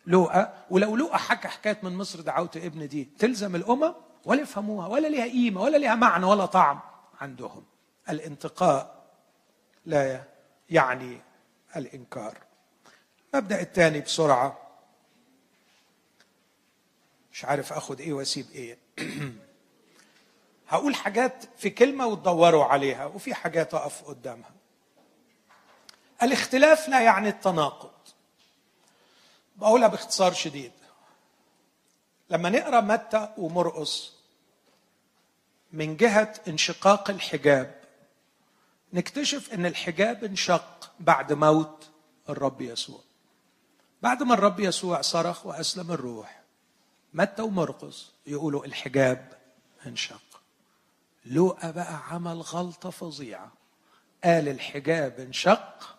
لوقا 0.06 0.52
ولو 0.70 0.96
لوقا 0.96 1.16
حكى 1.16 1.48
حكاية 1.48 1.78
من 1.82 1.94
مصر 1.96 2.20
دعوت 2.20 2.56
ابن 2.56 2.88
دي 2.88 3.08
تلزم 3.18 3.56
الامم 3.56 3.92
ولا 4.24 4.42
يفهموها 4.42 4.86
ولا 4.88 5.08
ليها 5.08 5.24
قيمة 5.24 5.60
ولا 5.62 5.76
ليها 5.76 5.94
معنى 5.94 6.26
ولا 6.26 6.46
طعم 6.46 6.80
عندهم. 7.20 7.62
الانتقاء 8.10 8.94
لا 9.86 10.20
يعني 10.70 11.20
الإنكار. 11.76 12.38
المبدا 13.34 13.60
الثاني 13.60 14.00
بسرعة. 14.00 14.58
مش 17.32 17.44
عارف 17.44 17.72
أخد 17.72 18.00
إيه 18.00 18.12
وأسيب 18.12 18.46
إيه. 18.50 18.78
هقول 20.68 20.94
حاجات 20.94 21.44
في 21.56 21.70
كلمة 21.70 22.06
وتدوروا 22.06 22.64
عليها 22.64 23.06
وفي 23.06 23.34
حاجات 23.34 23.74
أقف 23.74 24.02
قدامها. 24.02 24.50
الاختلاف 26.22 26.88
لا 26.88 27.00
يعني 27.00 27.28
التناقض. 27.28 27.90
بقولها 29.56 29.88
باختصار 29.88 30.32
شديد. 30.32 30.72
لما 32.30 32.48
نقرأ 32.50 32.80
متى 32.80 33.34
ومرقص 33.38 34.14
من 35.72 35.96
جهة 35.96 36.34
انشقاق 36.48 37.10
الحجاب 37.10 37.83
نكتشف 38.94 39.54
إن 39.54 39.66
الحجاب 39.66 40.24
انشق 40.24 40.90
بعد 41.00 41.32
موت 41.32 41.90
الرب 42.28 42.60
يسوع. 42.60 43.00
بعد 44.02 44.22
ما 44.22 44.34
الرب 44.34 44.60
يسوع 44.60 45.00
صرخ 45.00 45.46
وأسلم 45.46 45.92
الروح 45.92 46.42
متى 47.14 47.42
ومرقس 47.42 48.10
يقولوا 48.26 48.64
الحجاب 48.64 49.38
انشق. 49.86 50.40
لوقا 51.26 51.70
بقى 51.70 52.02
عمل 52.10 52.40
غلطة 52.40 52.90
فظيعة. 52.90 53.52
قال 54.24 54.48
الحجاب 54.48 55.20
انشق 55.20 55.96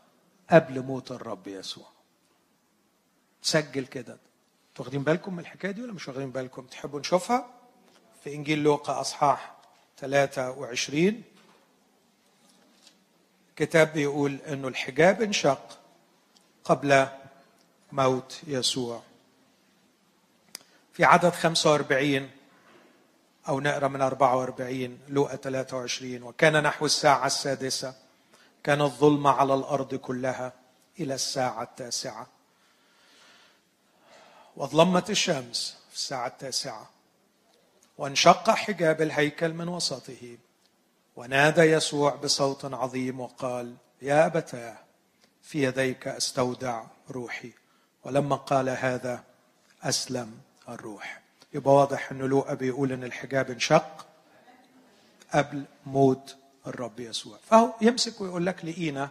قبل 0.50 0.82
موت 0.82 1.12
الرب 1.12 1.48
يسوع. 1.48 1.88
سجل 3.42 3.86
كده. 3.86 4.18
واخدين 4.80 5.04
بالكم 5.04 5.34
من 5.34 5.40
الحكاية 5.40 5.72
دي 5.72 5.84
ولا 5.84 5.94
مش 5.94 6.08
واخدين 6.08 6.32
بالكم؟ 6.32 6.62
تحبوا 6.66 7.00
نشوفها؟ 7.00 7.48
في 8.24 8.34
إنجيل 8.36 8.64
لوقا 8.64 9.02
أصحاح 9.02 9.56
23 9.98 11.24
كتاب 13.56 13.94
بيقول 13.94 14.40
انه 14.48 14.68
الحجاب 14.68 15.22
انشق 15.22 15.78
قبل 16.64 17.08
موت 17.92 18.42
يسوع. 18.48 19.02
في 20.94 21.04
عدد 21.04 21.30
45 21.30 22.30
أو 23.48 23.60
نقرأ 23.60 23.88
من 23.88 24.02
44 24.02 25.00
لوقا 25.08 25.36
23 25.36 26.24
وكان 26.24 26.64
نحو 26.64 26.86
الساعة 26.86 27.26
السادسة. 27.26 27.96
كان 28.64 28.82
الظلمة 28.82 29.32
على 29.32 29.54
الأرض 29.54 29.96
كلها 29.96 30.54
إلى 31.00 31.14
الساعة 31.14 31.64
التاسعة. 31.64 32.28
وظلمت 34.56 35.10
الشمس 35.10 35.78
في 35.90 35.96
الساعة 35.96 36.28
التاسعة. 36.28 36.90
وانشق 37.98 38.50
حجاب 38.50 39.02
الهيكل 39.02 39.54
من 39.54 39.68
وسطه. 39.68 40.38
ونادى 41.16 41.62
يسوع 41.62 42.16
بصوت 42.16 42.66
عظيم 42.66 43.20
وقال 43.20 43.76
يا 44.02 44.26
أبتاه 44.26 44.78
في 45.42 45.64
يديك 45.64 46.08
أستودع 46.08 46.84
روحي. 47.10 47.52
ولما 48.04 48.36
قال 48.36 48.70
هذا 48.70 49.24
أسلم 49.84 50.38
الروح. 50.70 51.22
يبقى 51.54 51.74
واضح 51.74 52.12
أنه 52.12 52.28
لوقا 52.28 52.54
بيقول 52.54 52.92
أن 52.92 53.04
الحجاب 53.04 53.52
انشق 53.52 54.06
قبل 55.34 55.64
موت 55.86 56.36
الرب 56.68 57.00
يسوع. 57.00 57.38
فهو 57.50 57.74
يمسك 57.82 58.22
ويقول 58.22 58.46
لك 58.46 58.66
لقينا 58.66 59.10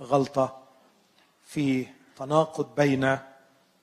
غلطة 0.00 0.62
في 1.46 1.86
تناقض 2.16 2.74
بين 2.74 3.18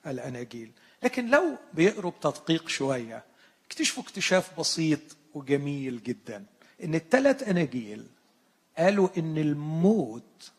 الأناجيل. 0.07 0.71
لكن 1.03 1.29
لو 1.29 1.55
بيقروا 1.73 2.11
بتدقيق 2.11 2.67
شوية 2.69 3.23
اكتشفوا 3.67 4.03
اكتشاف 4.03 4.59
بسيط 4.59 4.99
وجميل 5.33 6.03
جدا. 6.03 6.45
إن 6.83 6.95
الثلاث 6.95 7.47
آناجيل 7.47 8.07
قالوا 8.77 9.09
إن 9.17 9.37
الموت 9.37 10.51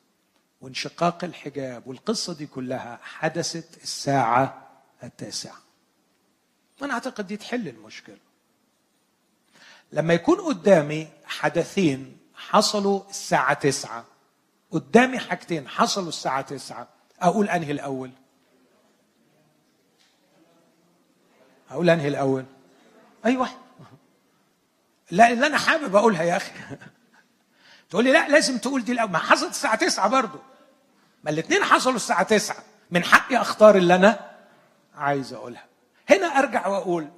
وانشقاق 0.61 1.25
الحجاب 1.25 1.87
والقصة 1.87 2.35
دي 2.35 2.47
كلها 2.47 2.99
حدثت 3.03 3.83
الساعة 3.83 4.69
التاسعة. 5.03 5.57
وأنا 6.81 6.95
أعتقد 6.95 7.27
دي 7.27 7.37
تحل 7.37 7.69
المشكلة. 7.69 8.19
لما 9.93 10.15
يكون 10.15 10.41
قدامي 10.41 11.09
حدثين 11.25 12.17
حصلوا 12.35 13.03
الساعة 13.11 13.55
تسعة 13.55 14.05
قدامي 14.71 15.19
حاجتين 15.19 15.69
حصلوا 15.69 16.09
الساعة 16.09 16.41
تسعة 16.43 16.89
أقول 17.21 17.49
أنهي 17.49 17.73
الأول؟ 17.73 18.11
أقول 21.71 21.91
أنهي 21.91 22.09
الأول؟ 22.09 22.45
اي 23.27 23.37
واحد 23.37 23.57
لا 25.11 25.31
اللي 25.31 25.47
أنا 25.47 25.59
حابب 25.59 25.97
أقولها 25.97 26.23
يا 26.23 26.37
أخي. 26.37 26.53
تقول 27.91 28.05
لي 28.05 28.13
لا 28.13 28.29
لازم 28.29 28.59
تقول 28.59 28.85
دي 28.85 28.93
الأول. 28.93 29.11
ما 29.11 29.19
حصلت 29.19 29.51
الساعة 29.51 29.75
9 29.77 30.09
برضه 30.09 30.39
ما 31.25 31.31
الاثنين 31.31 31.65
حصلوا 31.65 31.97
الساعة 31.97 32.23
9 32.23 32.57
من 32.91 33.05
حقي 33.05 33.37
أختار 33.37 33.77
اللي 33.77 33.95
أنا 33.95 34.31
عايز 34.97 35.33
أقولها. 35.33 35.65
هنا 36.11 36.27
أرجع 36.27 36.67
وأقول 36.67 37.09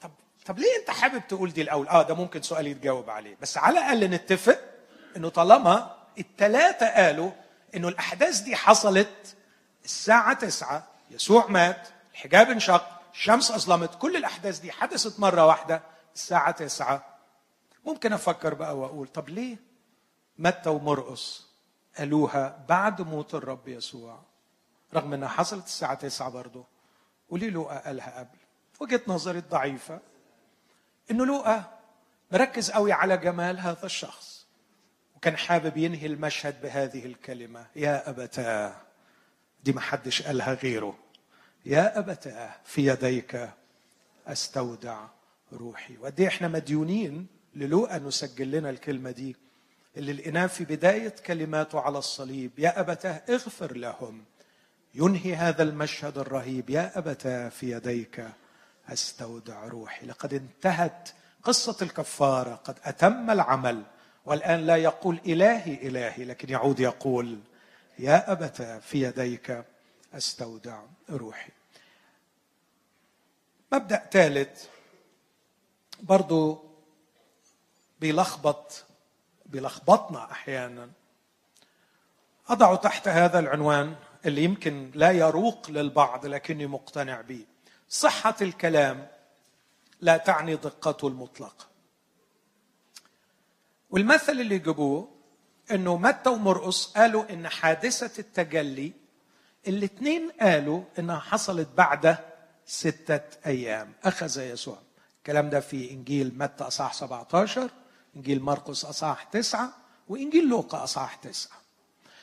طب 0.00 0.10
طب 0.46 0.58
ليه 0.58 0.76
أنت 0.80 0.90
حابب 0.90 1.22
تقول 1.28 1.52
دي 1.52 1.62
الأول؟ 1.62 1.88
آه 1.88 2.02
ده 2.02 2.14
ممكن 2.14 2.42
سؤال 2.42 2.66
يتجاوب 2.66 3.10
عليه. 3.10 3.36
بس 3.42 3.58
على 3.58 3.78
الأقل 3.78 4.04
نتفق 4.10 4.58
إنه 5.16 5.28
طالما 5.28 5.96
الثلاثه 6.18 6.86
قالوا 6.86 7.30
إنه 7.74 7.88
الأحداث 7.88 8.40
دي 8.40 8.56
حصلت 8.56 9.36
الساعة 9.84 10.32
9 10.34 10.86
يسوع 11.10 11.46
مات 11.46 11.88
الحجاب 12.12 12.50
انشق 12.50 12.86
الشمس 13.14 13.50
أظلمت 13.50 13.94
كل 13.98 14.16
الأحداث 14.16 14.58
دي 14.58 14.72
حدثت 14.72 15.20
مرة 15.20 15.46
واحدة 15.46 15.82
الساعة 16.14 16.50
9 16.50 17.04
ممكن 17.88 18.12
أفكر 18.12 18.54
بقى 18.54 18.78
وأقول 18.78 19.08
طب 19.08 19.28
ليه؟ 19.28 19.56
متى 20.38 20.70
ومرقص 20.70 21.46
قالوها 21.98 22.64
بعد 22.68 23.02
موت 23.02 23.34
الرب 23.34 23.68
يسوع. 23.68 24.22
رغم 24.94 25.12
إنها 25.14 25.28
حصلت 25.28 25.64
الساعة 25.64 25.94
9 25.94 26.28
برضه. 26.30 26.64
وليه 27.30 27.50
لوقا 27.50 27.78
قالها 27.78 28.18
قبل. 28.18 28.38
وجهة 28.80 29.00
نظري 29.06 29.38
الضعيفة 29.38 30.00
إنه 31.10 31.26
لوقا 31.26 31.78
مركز 32.32 32.70
قوي 32.70 32.92
على 32.92 33.16
جمال 33.16 33.60
هذا 33.60 33.86
الشخص 33.86 34.46
وكان 35.16 35.36
حابب 35.36 35.76
ينهي 35.76 36.06
المشهد 36.06 36.62
بهذه 36.62 37.06
الكلمة. 37.06 37.66
يا 37.76 38.10
أبتاه 38.10 38.74
دي 39.64 39.72
ما 39.72 39.80
حدش 39.80 40.22
قالها 40.22 40.54
غيره. 40.54 40.98
يا 41.66 41.98
أبتاه 41.98 42.54
في 42.64 42.86
يديك 42.86 43.50
أستودع 44.26 45.04
روحي. 45.52 45.96
وقد 45.96 46.20
إيه 46.20 46.28
إحنا 46.28 46.48
مديونين 46.48 47.37
للوقا 47.58 47.98
نسجل 47.98 48.50
لنا 48.50 48.70
الكلمة 48.70 49.10
دي 49.10 49.36
اللي 49.96 50.12
لقيناه 50.12 50.46
في 50.46 50.64
بداية 50.64 51.14
كلماته 51.26 51.80
على 51.80 51.98
الصليب 51.98 52.50
يا 52.58 52.80
أبتاه 52.80 53.22
اغفر 53.28 53.76
لهم 53.76 54.24
ينهي 54.94 55.34
هذا 55.34 55.62
المشهد 55.62 56.18
الرهيب 56.18 56.70
يا 56.70 56.98
أبتاه 56.98 57.48
في 57.48 57.70
يديك 57.70 58.28
أستودع 58.88 59.64
روحي. 59.64 60.06
لقد 60.06 60.34
انتهت 60.34 61.08
قصة 61.42 61.76
الكفارة 61.82 62.54
قد 62.54 62.78
أتم 62.84 63.30
العمل 63.30 63.82
والآن 64.26 64.66
لا 64.66 64.76
يقول 64.76 65.20
إلهي 65.26 65.88
إلهي 65.88 66.24
لكن 66.24 66.48
يعود 66.48 66.80
يقول 66.80 67.38
يا 67.98 68.32
أبتاه 68.32 68.78
في 68.78 69.02
يديك 69.02 69.64
أستودع 70.14 70.82
روحي. 71.10 71.50
مبدأ 73.72 74.08
ثالث 74.12 74.64
برضو 76.02 76.67
بيلخبط 78.00 78.84
بيلخبطنا 79.46 80.32
أحيانا. 80.32 80.90
أضع 82.48 82.74
تحت 82.74 83.08
هذا 83.08 83.38
العنوان 83.38 83.96
اللي 84.26 84.44
يمكن 84.44 84.90
لا 84.94 85.10
يروق 85.10 85.70
للبعض 85.70 86.26
لكني 86.26 86.66
مقتنع 86.66 87.20
به. 87.20 87.44
صحة 87.88 88.36
الكلام 88.42 89.06
لا 90.00 90.16
تعني 90.16 90.56
دقته 90.56 91.08
المطلقه 91.08 91.66
والمثل 93.90 94.32
اللي 94.32 94.58
جابوه 94.58 95.08
إنه 95.70 95.96
متى 95.96 96.30
ومرقص 96.30 96.92
قالوا 96.92 97.32
إن 97.32 97.48
حادثة 97.48 98.18
التجلي 98.18 98.92
الاثنين 99.68 100.30
قالوا 100.40 100.82
إنها 100.98 101.18
حصلت 101.18 101.68
بعد 101.76 102.16
ستة 102.66 103.38
أيام. 103.46 103.92
أخذ 104.04 104.40
يسوع. 104.40 104.78
الكلام 105.18 105.50
ده 105.50 105.60
في 105.60 105.90
إنجيل 105.90 106.38
متى 106.38 106.64
أصحاح 106.64 106.94
17 106.94 107.70
إنجيل 108.18 108.42
مرقس 108.42 108.84
أصحاح 108.84 109.24
9 109.24 109.70
وإنجيل 110.08 110.48
لوقا 110.48 110.84
أصحاح 110.84 111.14
9 111.16 111.58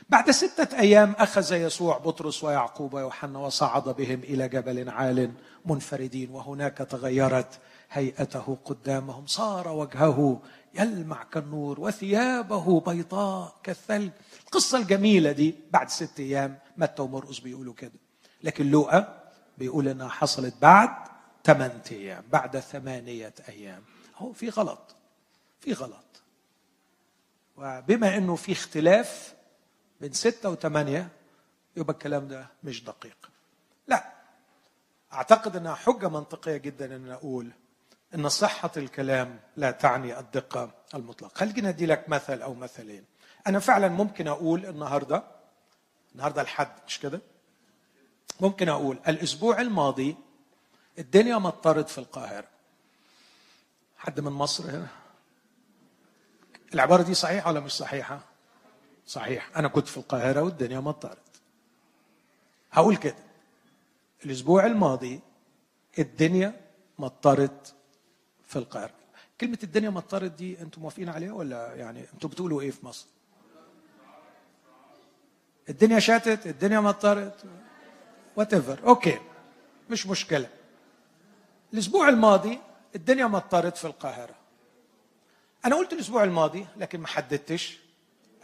بعد 0.09 0.31
ستة 0.31 0.79
أيام 0.79 1.15
أخذ 1.17 1.53
يسوع 1.53 1.97
بطرس 1.97 2.43
ويعقوب 2.43 2.93
ويوحنا 2.93 3.39
وصعد 3.39 3.89
بهم 3.89 4.19
إلى 4.19 4.47
جبل 4.49 4.89
عال 4.89 5.31
منفردين 5.65 6.29
وهناك 6.29 6.77
تغيرت 6.77 7.59
هيئته 7.91 8.57
قدامهم. 8.65 9.27
صار 9.27 9.67
وجهه 9.67 10.41
يلمع 10.79 11.23
كالنور 11.23 11.79
وثيابه 11.79 12.79
بيضاء 12.79 13.55
كالثلج. 13.63 14.11
القصة 14.45 14.77
الجميلة 14.77 15.31
دي 15.31 15.55
بعد 15.71 15.89
ست 15.89 16.19
أيام 16.19 16.59
متى 16.77 17.01
ومرقس 17.01 17.39
بيقولوا 17.39 17.73
كده. 17.73 17.99
لكن 18.43 18.71
لوقا 18.71 19.23
بيقول 19.57 19.87
إنها 19.87 20.09
حصلت 20.09 20.53
بعد 20.61 20.89
ثمان 21.45 21.79
أيام 21.91 22.23
بعد 22.31 22.59
ثمانية 22.59 23.33
أيام. 23.49 23.83
هو 24.17 24.33
في 24.33 24.49
غلط. 24.49 24.94
في 25.65 25.73
غلط. 25.73 26.05
وبما 27.57 28.17
إنه 28.17 28.35
في 28.35 28.51
اختلاف 28.51 29.35
بين 30.01 30.13
ستة 30.13 30.49
وثمانية 30.49 31.09
يبقى 31.75 31.93
الكلام 31.93 32.27
ده 32.27 32.47
مش 32.63 32.83
دقيق. 32.83 33.29
لا 33.87 34.11
أعتقد 35.13 35.55
إنها 35.55 35.75
حجة 35.75 36.09
منطقية 36.09 36.57
جدا 36.57 36.95
إن 36.95 37.11
أقول 37.11 37.51
إن 38.15 38.29
صحة 38.29 38.71
الكلام 38.77 39.39
لا 39.57 39.71
تعني 39.71 40.19
الدقة 40.19 40.71
المطلقة. 40.95 41.31
خلينا 41.37 41.69
أدي 41.69 41.85
لك 41.85 42.09
مثل 42.09 42.41
أو 42.41 42.53
مثلين. 42.53 43.05
أنا 43.47 43.59
فعلا 43.59 43.87
ممكن 43.87 44.27
أقول 44.27 44.65
النهاردة 44.65 45.23
النهاردة 46.15 46.41
الحد 46.41 46.71
مش 46.87 46.99
كده؟ 46.99 47.21
ممكن 48.41 48.69
أقول 48.69 48.99
الأسبوع 49.07 49.61
الماضي 49.61 50.15
الدنيا 50.99 51.37
مطرت 51.37 51.89
في 51.89 51.97
القاهرة. 51.97 52.47
حد 53.97 54.19
من 54.19 54.31
مصر 54.31 54.69
هنا؟ 54.69 54.87
العبارة 56.75 57.03
دي 57.03 57.13
صحيحة 57.13 57.49
ولا 57.49 57.59
مش 57.59 57.71
صحيحة؟ 57.71 58.19
صحيح. 59.07 59.57
أنا 59.57 59.67
كنت 59.67 59.87
في 59.87 59.97
القاهرة 59.97 60.41
والدنيا 60.41 60.79
مطرت 60.79 61.17
هقول 62.71 62.95
كده. 62.97 63.15
الأسبوع 64.25 64.65
الماضي 64.65 65.19
الدنيا 65.99 66.61
مطرت 66.99 67.73
في 68.47 68.55
القاهرة. 68.55 68.93
كلمة 69.41 69.57
الدنيا 69.63 69.89
مطرت 69.89 70.31
دي 70.31 70.61
أنتم 70.61 70.81
موافقين 70.81 71.09
عليها 71.09 71.33
ولا 71.33 71.75
يعني 71.75 72.05
أنتم 72.13 72.27
بتقولوا 72.29 72.61
إيه 72.61 72.71
في 72.71 72.85
مصر؟ 72.85 73.05
الدنيا 75.69 75.99
شتت 75.99 76.47
الدنيا 76.47 76.79
مطرت 76.79 77.45
what 78.35 78.53
okay. 78.53 79.19
مش 79.89 80.07
مشكلة. 80.07 80.49
الأسبوع 81.73 82.09
الماضي 82.09 82.59
الدنيا 82.95 83.25
مطرت 83.25 83.77
في 83.77 83.85
القاهرة. 83.85 84.44
أنا 85.65 85.75
قلت 85.75 85.93
الأسبوع 85.93 86.23
الماضي 86.23 86.65
لكن 86.77 86.99
ما 86.99 87.07
حددتش 87.07 87.77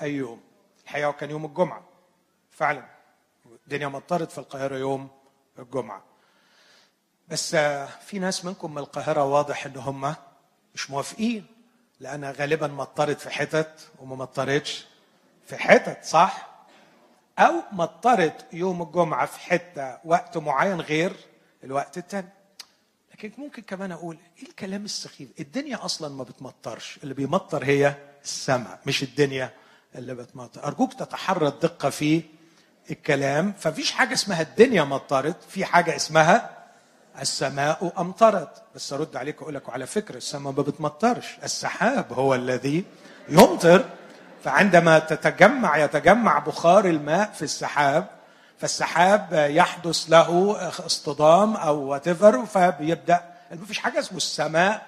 أي 0.01 0.13
يوم. 0.13 0.41
الحقيقة 0.83 1.11
كان 1.11 1.29
يوم 1.29 1.45
الجمعة. 1.45 1.83
فعلا. 2.51 2.85
الدنيا 3.65 3.87
مطرت 3.87 4.31
في 4.31 4.37
القاهرة 4.37 4.75
يوم 4.75 5.09
الجمعة. 5.59 6.03
بس 7.27 7.55
في 8.05 8.19
ناس 8.19 8.45
منكم 8.45 8.71
من 8.71 8.77
القاهرة 8.77 9.23
واضح 9.23 9.65
إن 9.65 9.77
هم 9.77 10.15
مش 10.75 10.89
موافقين 10.89 11.47
لانها 11.99 12.31
غالبا 12.31 12.67
مطرت 12.67 13.19
في 13.19 13.29
حتت 13.29 13.89
وما 13.99 14.15
مطرتش 14.15 14.85
في 15.45 15.57
حتت 15.57 16.03
صح؟ 16.05 16.49
أو 17.39 17.53
مطرت 17.71 18.53
يوم 18.53 18.81
الجمعة 18.81 19.25
في 19.25 19.39
حتة 19.39 19.97
وقت 20.05 20.37
معين 20.37 20.81
غير 20.81 21.13
الوقت 21.63 21.97
الثاني 21.97 22.29
لكن 23.13 23.31
ممكن 23.37 23.61
كمان 23.61 23.91
أقول 23.91 24.17
إيه 24.39 24.49
الكلام 24.49 24.85
السخيف؟ 24.85 25.29
الدنيا 25.39 25.85
أصلا 25.85 26.15
ما 26.15 26.23
بتمطرش 26.23 26.99
اللي 27.03 27.13
بيمطر 27.13 27.63
هي 27.65 27.95
السماء 28.23 28.79
مش 28.85 29.03
الدنيا 29.03 29.53
اللي 29.95 30.15
بتمطر. 30.15 30.63
أرجوك 30.63 30.93
تتحرى 30.93 31.47
الدقة 31.47 31.89
في 31.89 32.21
الكلام. 32.91 33.53
ففيش 33.59 33.91
حاجة 33.91 34.13
اسمها 34.13 34.41
الدنيا 34.41 34.83
مطرت 34.83 35.43
في 35.49 35.65
حاجة 35.65 35.95
اسمها 35.95 36.49
السماء 37.21 37.93
أمطرت. 37.97 38.63
بس 38.75 38.93
أرد 38.93 39.15
عليك 39.15 39.41
وأقول 39.41 39.55
لك 39.55 39.69
على 39.69 39.85
فكرة 39.87 40.17
السماء 40.17 40.53
ما 40.53 40.61
بتمطرش. 40.61 41.37
السحاب 41.43 42.13
هو 42.13 42.35
الذي 42.35 42.83
يمطر. 43.29 43.85
فعندما 44.43 44.99
تتجمع 44.99 45.77
يتجمع 45.77 46.39
بخار 46.39 46.85
الماء 46.85 47.31
في 47.31 47.41
السحاب 47.41 48.07
فالسحاب 48.61 49.27
يحدث 49.33 50.05
له 50.09 50.57
اصطدام 50.85 51.55
أو 51.55 51.77
وات 51.79 52.09
فبيبدأ 52.09 53.23
ما 53.51 53.65
فيش 53.65 53.79
حاجة 53.79 53.99
اسمه 53.99 54.17
السماء 54.17 54.85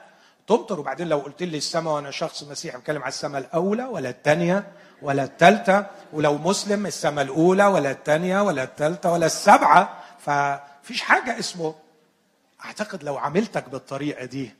تمطر. 0.47 0.79
وبعدين 0.79 1.09
لو 1.09 1.19
قلت 1.19 1.43
لي 1.43 1.57
السماء 1.57 1.93
وأنا 1.93 2.11
شخص 2.11 2.43
مسيحي 2.43 2.77
بتكلم 2.77 3.01
على 3.01 3.09
السماء 3.09 3.41
الأولى 3.41 3.83
ولا 3.83 4.09
الثانية 4.09 4.63
ولا 5.01 5.23
الثالثه 5.23 5.85
ولو 6.13 6.37
مسلم 6.37 6.85
السماء 6.85 7.25
الأولى 7.25 7.65
ولا 7.65 7.91
الثانية 7.91 8.41
ولا 8.41 8.63
الثالثه 8.63 9.11
ولا 9.11 9.25
السبعه 9.25 10.03
ففيش 10.19 11.01
حاجة 11.01 11.39
اسمه. 11.39 11.75
أعتقد 12.65 13.03
لو 13.03 13.17
عملتك 13.17 13.69
بالطريقة 13.69 14.25
دي 14.25 14.55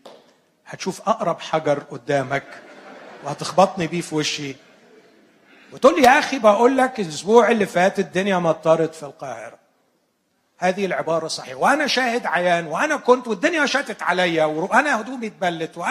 هتشوف 0.65 1.09
أقرب 1.09 1.39
حجر 1.39 1.79
قدامك 1.79 2.43
وهتخبطني 3.23 3.87
بيه 3.87 4.01
في 4.01 4.15
وشي. 4.15 4.55
وتقول 5.73 6.01
لي 6.01 6.07
يا 6.07 6.19
أخي 6.19 6.39
بقول 6.39 6.77
لك 6.77 6.99
الأسبوع 6.99 7.51
اللي 7.51 7.65
فات 7.65 7.99
الدنيا 7.99 8.37
مطرت 8.37 8.95
في 8.95 9.03
القاهرة. 9.03 9.59
هذه 10.57 10.85
العبارة 10.85 11.27
صحيحة. 11.27 11.57
وأنا 11.57 11.87
شاهد 11.87 12.25
عيان 12.25 12.67
وأنا 12.67 12.97
كنت 12.97 13.27
والدنيا 13.27 13.65
شتت 13.65 14.01
عليا 14.01 14.45
وأنا 14.45 15.01
هدومي 15.01 15.27
اتبلت 15.27 15.77
و... 15.77 15.85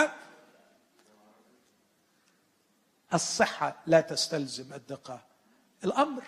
الصحة 3.14 3.76
لا 3.86 4.00
تستلزم 4.00 4.72
الدقة. 4.72 5.20
الأمر 5.84 6.22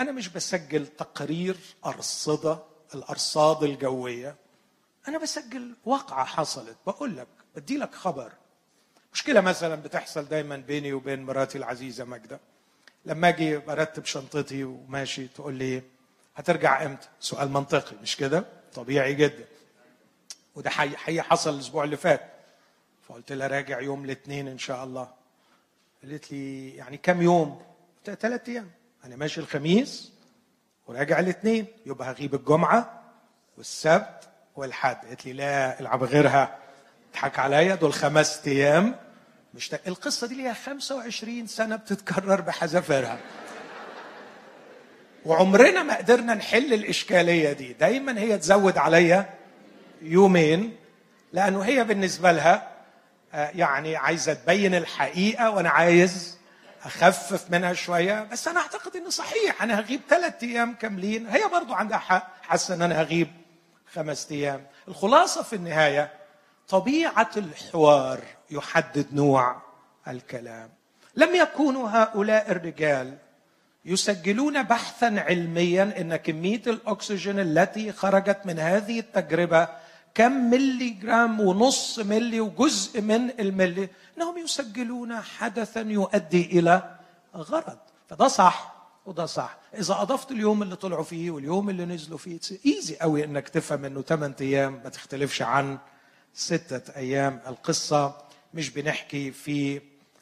أنا 0.00 0.12
مش 0.12 0.28
بسجل 0.28 0.86
تقرير 0.86 1.56
أرصدة 1.86 2.58
الأرصاد 2.94 3.62
الجوية. 3.62 4.36
أنا 5.08 5.18
بسجل 5.18 5.74
واقعة 5.84 6.24
حصلت. 6.24 6.76
بقول 6.86 7.16
لك 7.16 7.28
بدي 7.56 7.76
لك 7.76 7.94
خبر. 7.94 8.32
مشكلة 9.12 9.40
مثلا 9.40 9.74
بتحصل 9.74 10.24
دايما 10.24 10.56
بيني 10.56 10.92
وبين 10.92 11.22
مراتي 11.22 11.58
العزيزة 11.58 12.04
ماجدة. 12.04 12.40
لما 13.04 13.28
أجي 13.28 13.56
برتب 13.58 14.04
شنطتي 14.04 14.64
وماشي 14.64 15.28
تقول 15.28 15.54
لي 15.54 15.82
هترجع 16.36 16.84
إمتى؟ 16.84 17.08
سؤال 17.20 17.50
منطقي 17.50 17.96
مش 18.02 18.16
كده؟ 18.16 18.44
طبيعي 18.74 19.14
جدا. 19.14 19.44
وده 20.54 20.70
حقيقي 20.70 21.22
حصل 21.22 21.54
الأسبوع 21.54 21.84
اللي 21.84 21.96
فات. 21.96 22.20
فقلت 23.08 23.32
لها 23.32 23.46
راجع 23.46 23.80
يوم 23.80 24.04
الاثنين 24.04 24.48
إن 24.48 24.58
شاء 24.58 24.84
الله. 24.84 25.08
قالت 26.02 26.32
لي 26.32 26.70
يعني 26.76 26.96
كم 26.96 27.22
يوم؟ 27.22 27.62
ثلاث 28.04 28.48
أيام. 28.48 28.70
أنا 29.04 29.16
ماشي 29.16 29.40
الخميس 29.40 30.12
وراجع 30.86 31.18
الاثنين 31.18 31.66
يبقى 31.86 32.10
هغيب 32.10 32.34
الجمعة 32.34 33.02
والسبت 33.56 34.28
والحد 34.56 35.06
قالت 35.06 35.26
لي 35.26 35.32
لا 35.32 35.80
العب 35.80 36.02
غيرها 36.02 36.58
اضحك 37.10 37.38
عليا 37.38 37.74
دول 37.74 37.92
خمس 37.92 38.42
أيام 38.46 38.96
مش 39.54 39.74
القصة 39.86 40.26
دي 40.26 40.34
ليها 40.34 40.52
25 40.52 41.46
سنة 41.46 41.76
بتتكرر 41.76 42.40
بحذافيرها. 42.40 43.18
وعمرنا 45.24 45.82
ما 45.82 45.96
قدرنا 45.96 46.34
نحل 46.34 46.72
الإشكالية 46.74 47.52
دي. 47.52 47.72
دايما 47.72 48.20
هي 48.20 48.38
تزود 48.38 48.78
عليا 48.78 49.30
يومين 50.02 50.76
لأنه 51.32 51.60
هي 51.60 51.84
بالنسبة 51.84 52.32
لها 52.32 52.70
آه، 53.34 53.50
يعني 53.54 53.96
عايزة 53.96 54.34
تبين 54.34 54.74
الحقيقة 54.74 55.50
وأنا 55.50 55.68
عايز 55.68 56.38
أخفف 56.84 57.50
منها 57.50 57.72
شوية. 57.72 58.24
بس 58.32 58.48
أنا 58.48 58.60
أعتقد 58.60 58.96
إنه 58.96 59.10
صحيح. 59.10 59.62
أنا 59.62 59.80
هغيب 59.80 60.00
ثلاث 60.08 60.42
أيام 60.42 60.74
كاملين. 60.74 61.26
هي 61.26 61.48
برضو 61.52 61.74
عندها 61.74 61.98
حق. 61.98 62.28
حاسة 62.42 62.74
إن 62.74 62.82
أنا 62.82 63.00
هغيب 63.02 63.28
خمس 63.94 64.28
أيام. 64.32 64.66
الخلاصة 64.88 65.42
في 65.42 65.56
النهاية 65.56 66.19
طبيعة 66.70 67.30
الحوار 67.36 68.20
يحدد 68.50 69.06
نوع 69.12 69.62
الكلام. 70.08 70.70
لم 71.16 71.34
يكونوا 71.34 71.88
هؤلاء 71.88 72.50
الرجال 72.50 73.16
يسجلون 73.84 74.62
بحثا 74.62 75.06
علميا 75.06 76.00
إن 76.00 76.16
كمية 76.16 76.62
الأكسجين 76.66 77.40
التي 77.40 77.92
خرجت 77.92 78.38
من 78.44 78.58
هذه 78.58 78.98
التجربة 78.98 79.68
كم 80.14 80.32
ملي 80.50 80.90
جرام 80.90 81.40
ونص 81.40 81.98
ملي 81.98 82.40
وجزء 82.40 83.00
من 83.00 83.40
الملي 83.40 83.88
إنهم 84.16 84.38
يسجلون 84.38 85.20
حدثا 85.20 85.80
يؤدي 85.80 86.58
إلى 86.58 86.96
غرض. 87.36 87.78
فده 88.08 88.28
صح 88.28 88.74
وده 89.06 89.26
صح. 89.26 89.56
إذا 89.74 90.02
أضفت 90.02 90.30
اليوم 90.30 90.62
اللي 90.62 90.76
طلعوا 90.76 91.04
فيه 91.04 91.30
واليوم 91.30 91.70
اللي 91.70 91.84
نزلوا 91.84 92.18
فيه 92.18 92.40
ايزي 92.66 92.96
قوي 92.96 93.24
إنك 93.24 93.48
تفهم 93.48 93.84
إنه 93.84 94.02
8 94.02 94.34
أيام 94.40 94.80
ما 94.84 94.90
تختلفش 94.90 95.42
عن 95.42 95.78
ستة 96.34 96.96
أيام 96.96 97.40
القصة. 97.46 98.18
مش 98.54 98.70
بنحكي 98.70 99.32
في 99.32 99.80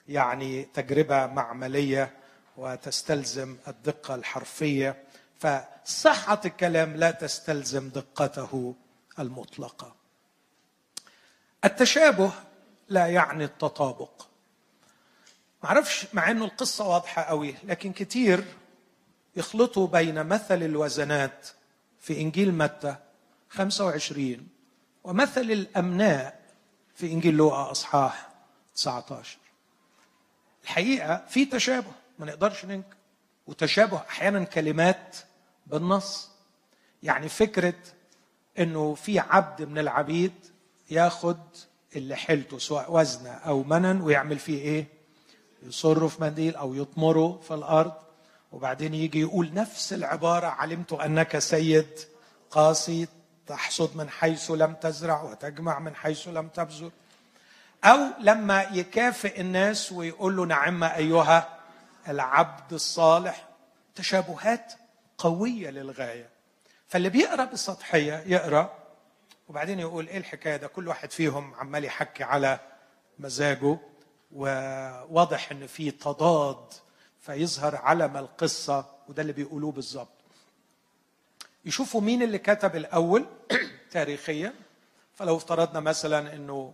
يعني 0.09 0.65
تجربة 0.65 1.27
معملية 1.27 2.15
وتستلزم 2.57 3.57
الدقة 3.69 4.15
الحرفية 4.15 5.05
فصحة 5.39 6.41
الكلام 6.45 6.97
لا 6.97 7.11
تستلزم 7.11 7.89
دقته 7.89 8.75
المطلقة. 9.19 9.95
التشابه 11.65 12.33
لا 12.89 13.07
يعني 13.07 13.45
التطابق. 13.45 14.27
معرفش 15.63 16.07
مع 16.13 16.31
إنه 16.31 16.45
القصة 16.45 16.89
واضحة 16.89 17.23
قوي 17.23 17.55
لكن 17.65 17.93
كتير 17.93 18.45
يخلطوا 19.37 19.87
بين 19.87 20.27
مثل 20.27 20.63
الوزنات 20.63 21.49
في 22.01 22.21
إنجيل 22.21 22.55
متى 22.55 22.97
25 23.49 24.49
ومثل 25.05 25.41
الأمناء 25.41 26.41
في 26.95 27.13
إنجيل 27.13 27.35
لوقا 27.35 27.71
أصحاح 27.71 28.29
19 28.75 29.39
الحقيقة 30.65 31.25
في 31.29 31.45
تشابه 31.45 31.93
ما 32.19 32.27
نقدرش 32.27 32.65
ننكر. 32.65 32.97
وتشابه 33.47 33.97
أحيانا 33.97 34.45
كلمات 34.45 35.17
بالنص. 35.67 36.31
يعني 37.03 37.29
فكرة 37.29 37.75
إنه 38.59 38.95
في 38.95 39.19
عبد 39.19 39.63
من 39.63 39.79
العبيد 39.79 40.33
ياخد 40.91 41.39
اللي 41.97 42.17
حيلته 42.17 42.59
سواء 42.59 42.93
وزنه 42.93 43.31
أو 43.31 43.63
منن 43.63 44.01
ويعمل 44.01 44.39
فيه 44.39 44.63
إيه؟ 44.63 44.87
يصره 45.63 46.07
في 46.07 46.23
منديل 46.23 46.57
أو 46.57 46.75
يطمره 46.75 47.41
في 47.43 47.55
الأرض. 47.55 47.93
وبعدين 48.53 48.95
يجي 48.95 49.21
يقول 49.21 49.55
نفس 49.55 49.93
العبارة 49.93 50.47
علمت 50.47 50.93
أنك 50.93 51.39
سيد 51.39 51.99
قاسي 52.51 53.09
تحصد 53.49 53.97
من 53.97 54.11
حيث 54.11 54.51
لم 54.51 54.75
تزرع 54.75 55.23
وتجمع 55.23 55.79
من 55.79 55.95
حيث 55.95 56.29
لم 56.29 56.49
تبذر. 56.49 56.91
أو 57.85 57.99
لما 58.21 58.63
يكافئ 58.63 59.41
الناس 59.41 59.93
ويقول 59.93 60.37
له 60.37 60.47
نعم 60.47 60.85
أيها 60.85 61.59
العبد 62.09 62.73
الصالح 62.73 63.49
تشابهات 63.95 64.73
قوية 65.19 65.71
للغاية. 65.71 66.29
فاللي 66.89 67.09
بيقرأ 67.09 67.45
بسطحيه 67.45 68.23
يقرأ 68.27 68.79
وبعدين 69.49 69.81
يقول 69.81 70.07
إيه 70.09 70.19
الحكاية 70.19 70.57
ده؟ 70.57 70.67
كل 70.67 70.89
واحد 70.89 71.11
فيهم 71.11 71.55
عمال 71.55 71.85
يحكي 71.85 72.25
على 72.25 72.61
مزاجه 73.19 73.79
وواضح 74.33 75.51
إن 75.51 75.67
في 75.67 75.91
تضاد 75.91 76.73
فيظهر 77.21 77.77
علم 77.77 78.17
القصة 78.17 78.87
وده 79.09 79.23
اللي 79.23 79.33
بيقولوه 79.33 79.73
بالظبط. 79.73 80.18
يشوفوا 81.69 82.01
مين 82.01 82.23
اللي 82.23 82.39
كتب 82.39 82.77
الأول 82.77 83.27
تاريخيا. 83.91 84.55
فلو 85.15 85.37
افترضنا 85.37 85.81
مثلا 85.81 86.35
إنه 86.35 86.73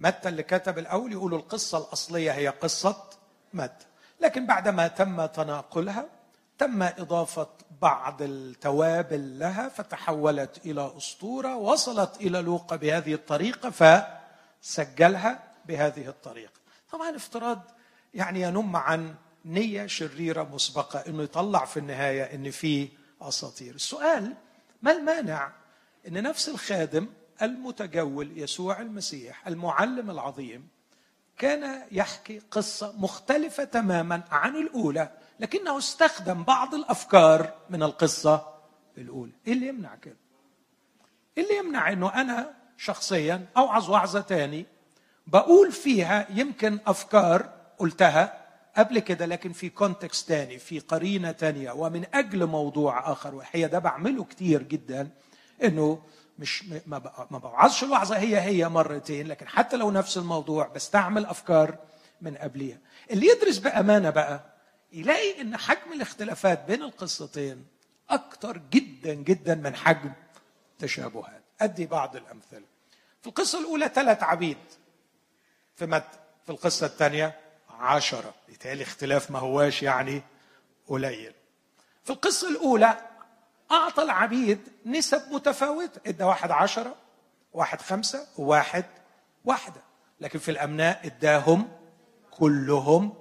متى 0.00 0.28
اللي 0.28 0.42
كتب 0.42 0.78
الأول 0.78 1.12
يقولوا 1.12 1.38
القصة 1.38 1.78
الأصلية 1.78 2.30
هي 2.32 2.48
قصة 2.48 3.10
متى 3.54 3.86
لكن 4.20 4.46
بعدما 4.46 4.88
تم 4.88 5.26
تناقلها 5.26 6.06
تم 6.58 6.82
إضافة 6.82 7.48
بعض 7.82 8.22
التوابل 8.22 9.38
لها 9.38 9.68
فتحولت 9.68 10.66
إلى 10.66 10.92
أسطورة 10.96 11.56
وصلت 11.56 12.16
إلى 12.16 12.40
لوقا 12.40 12.76
بهذه 12.76 13.14
الطريقة 13.14 13.70
فسجلها 13.70 15.42
بهذه 15.66 16.08
الطريقة. 16.08 16.60
طبعا 16.92 17.16
افتراض 17.16 17.62
يعني 18.14 18.40
ينم 18.40 18.76
عن 18.76 19.14
نية 19.44 19.86
شريرة 19.86 20.42
مسبقة 20.42 20.98
أنه 21.06 21.22
يطلع 21.22 21.64
في 21.64 21.76
النهاية 21.76 22.34
أن 22.34 22.50
في 22.50 22.88
أساطير 23.22 23.74
السؤال 23.74 24.34
ما 24.82 24.92
المانع 24.92 25.52
أن 26.08 26.22
نفس 26.22 26.48
الخادم 26.48 27.06
المتجول 27.42 28.38
يسوع 28.38 28.80
المسيح 28.80 29.48
المعلم 29.48 30.10
العظيم 30.10 30.68
كان 31.38 31.82
يحكي 31.92 32.38
قصة 32.50 32.94
مختلفة 32.96 33.64
تماما 33.64 34.22
عن 34.30 34.56
الأولى 34.56 35.10
لكنه 35.40 35.78
استخدم 35.78 36.44
بعض 36.44 36.74
الأفكار 36.74 37.52
من 37.70 37.82
القصة 37.82 38.54
الأولى. 38.98 39.32
إيه 39.46 39.52
اللي 39.52 39.66
يمنع 39.68 39.94
كده؟ 39.94 40.16
إيه 41.38 41.44
اللي 41.44 41.56
يمنع 41.56 41.92
إنه 41.92 42.14
أنا 42.14 42.54
شخصيا 42.76 43.46
اوعظ 43.56 43.90
وعظه 43.90 44.20
تاني 44.20 44.66
بقول 45.26 45.72
فيها 45.72 46.26
يمكن 46.30 46.78
أفكار 46.86 47.50
قلتها 47.78 48.39
قبل 48.80 48.98
كده 48.98 49.26
لكن 49.26 49.52
في 49.52 49.68
كونتكست 49.68 50.28
تاني 50.28 50.58
في 50.58 50.78
قرينة 50.78 51.32
تانية 51.32 51.70
ومن 51.72 52.04
أجل 52.14 52.46
موضوع 52.46 53.12
آخر 53.12 53.34
وهي 53.34 53.68
ده 53.68 53.78
بعمله 53.78 54.24
كتير 54.24 54.62
جدا 54.62 55.10
إنه 55.64 56.02
مش 56.38 56.64
ما 56.86 57.38
بوعظش 57.38 57.84
الوعظه 57.84 58.16
هي 58.18 58.40
هي 58.40 58.68
مرتين 58.68 59.26
لكن 59.26 59.48
حتى 59.48 59.76
لو 59.76 59.90
نفس 59.90 60.16
الموضوع 60.18 60.66
بستعمل 60.68 61.26
أفكار 61.26 61.78
من 62.20 62.36
قبليها. 62.36 62.78
اللي 63.10 63.26
يدرس 63.26 63.58
بأمانة 63.58 64.10
بقى 64.10 64.40
يلاقي 64.92 65.40
إن 65.40 65.56
حجم 65.56 65.92
الاختلافات 65.92 66.64
بين 66.64 66.82
القصتين 66.82 67.66
أكثر 68.10 68.60
جدا 68.70 69.14
جدا 69.14 69.54
من 69.54 69.74
حجم 69.76 70.12
تشابهات. 70.78 71.42
أدي 71.60 71.86
بعض 71.86 72.16
الأمثلة. 72.16 72.64
في 73.22 73.26
القصة 73.26 73.58
الأولى 73.60 73.88
ثلاث 73.94 74.22
عبيد. 74.22 74.58
في 75.76 75.86
متى 75.86 76.18
في 76.44 76.50
القصة 76.52 76.86
الثانية 76.86 77.40
عشرة. 77.80 78.34
بالتالي 78.48 78.82
اختلاف 78.82 79.30
ما 79.30 79.38
هواش 79.38 79.82
يعني 79.82 80.22
قليل. 80.88 81.32
في 82.04 82.10
القصة 82.10 82.48
الأولى 82.48 82.98
أعطى 83.70 84.02
العبيد 84.02 84.58
نسب 84.86 85.22
متفاوتة. 85.32 86.00
إدى 86.06 86.24
واحد 86.24 86.50
عشرة 86.50 86.96
واحد 87.52 87.80
خمسة 87.80 88.26
وواحد 88.38 88.84
واحدة. 89.44 89.80
لكن 90.20 90.38
في 90.38 90.50
الأمناء 90.50 91.06
إداهم 91.06 91.68
كلهم 92.30 93.14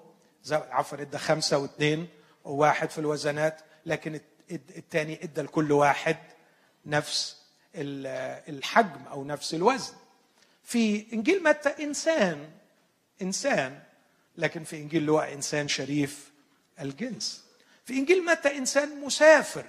عفوا 0.51 1.01
إدى 1.01 1.17
خمسة 1.17 1.57
واثنين 1.57 2.07
وواحد 2.45 2.89
في 2.89 2.97
الوزنات. 2.97 3.61
لكن 3.85 4.19
الثاني 4.51 5.23
إدى 5.23 5.41
لكل 5.41 5.71
واحد 5.71 6.17
نفس 6.85 7.41
الحجم 7.75 9.07
أو 9.11 9.23
نفس 9.23 9.53
الوزن. 9.53 9.93
في 10.63 11.13
إنجيل 11.13 11.43
متى 11.43 11.83
إنسان 11.83 12.49
إنسان 13.21 13.83
لكن 14.39 14.63
في 14.63 14.77
إنجيل 14.77 15.03
لوقا 15.03 15.33
إنسان 15.33 15.67
شريف 15.67 16.31
الجنس. 16.81 17.43
في 17.85 17.93
إنجيل 17.93 18.25
متى 18.25 18.57
إنسان 18.57 19.01
مسافر 19.01 19.65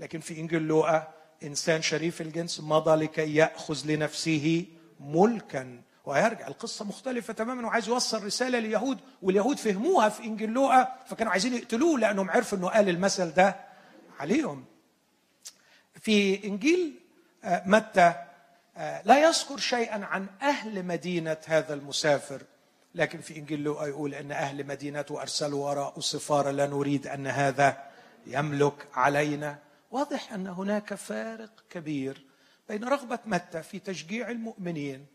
لكن 0.00 0.20
في 0.20 0.40
إنجيل 0.40 0.62
لوقا 0.62 1.14
إنسان 1.42 1.82
شريف 1.82 2.20
الجنس 2.20 2.60
مضى 2.60 3.04
لكي 3.04 3.34
يأخذ 3.34 3.78
لنفسه 3.86 4.66
ملكا. 5.00 5.82
وهيرجع 6.04 6.46
القصة 6.46 6.84
مختلفة 6.84 7.32
تماما 7.32 7.66
وعايز 7.66 7.88
يوصل 7.88 8.24
رسالة 8.24 8.58
لليهود 8.58 8.98
واليهود 9.22 9.58
فهموها 9.58 10.08
في 10.08 10.24
إنجيل 10.24 10.50
لوقا 10.50 10.96
فكانوا 11.06 11.32
عايزين 11.32 11.54
يقتلوه 11.54 11.98
لأنهم 11.98 12.30
عرفوا 12.30 12.58
أنه 12.58 12.68
قال 12.68 12.88
المثل 12.88 13.30
ده 13.30 13.56
عليهم. 14.20 14.64
في 16.00 16.44
إنجيل 16.44 16.94
آه، 17.44 17.62
متى 17.66 18.14
آه، 18.76 19.02
لا 19.04 19.28
يذكر 19.28 19.58
شيئا 19.58 20.04
عن 20.04 20.26
أهل 20.42 20.86
مدينة 20.86 21.36
هذا 21.46 21.74
المسافر. 21.74 22.42
لكن 22.94 23.20
في 23.20 23.36
إنجيل 23.36 23.62
لوقا 23.62 23.86
يقول 23.86 24.14
أن 24.14 24.32
أهل 24.32 24.66
مدينته 24.66 25.20
أرسلوا 25.20 25.70
وراءه 25.70 26.00
سفارة 26.00 26.50
لا 26.50 26.66
نريد 26.66 27.06
أن 27.06 27.26
هذا 27.26 27.82
يملك 28.26 28.86
علينا. 28.94 29.58
واضح 29.90 30.32
أن 30.32 30.46
هناك 30.46 30.94
فارق 30.94 31.64
كبير 31.70 32.24
بين 32.68 32.84
رغبة 32.84 33.18
متى 33.26 33.62
في 33.62 33.78
تشجيع 33.78 34.30
المؤمنين 34.30 35.06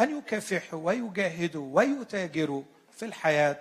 أن 0.00 0.18
يكافحوا 0.18 0.80
ويجاهدوا 0.84 1.68
ويتاجروا 1.72 2.62
في 2.92 3.04
الحياة 3.04 3.60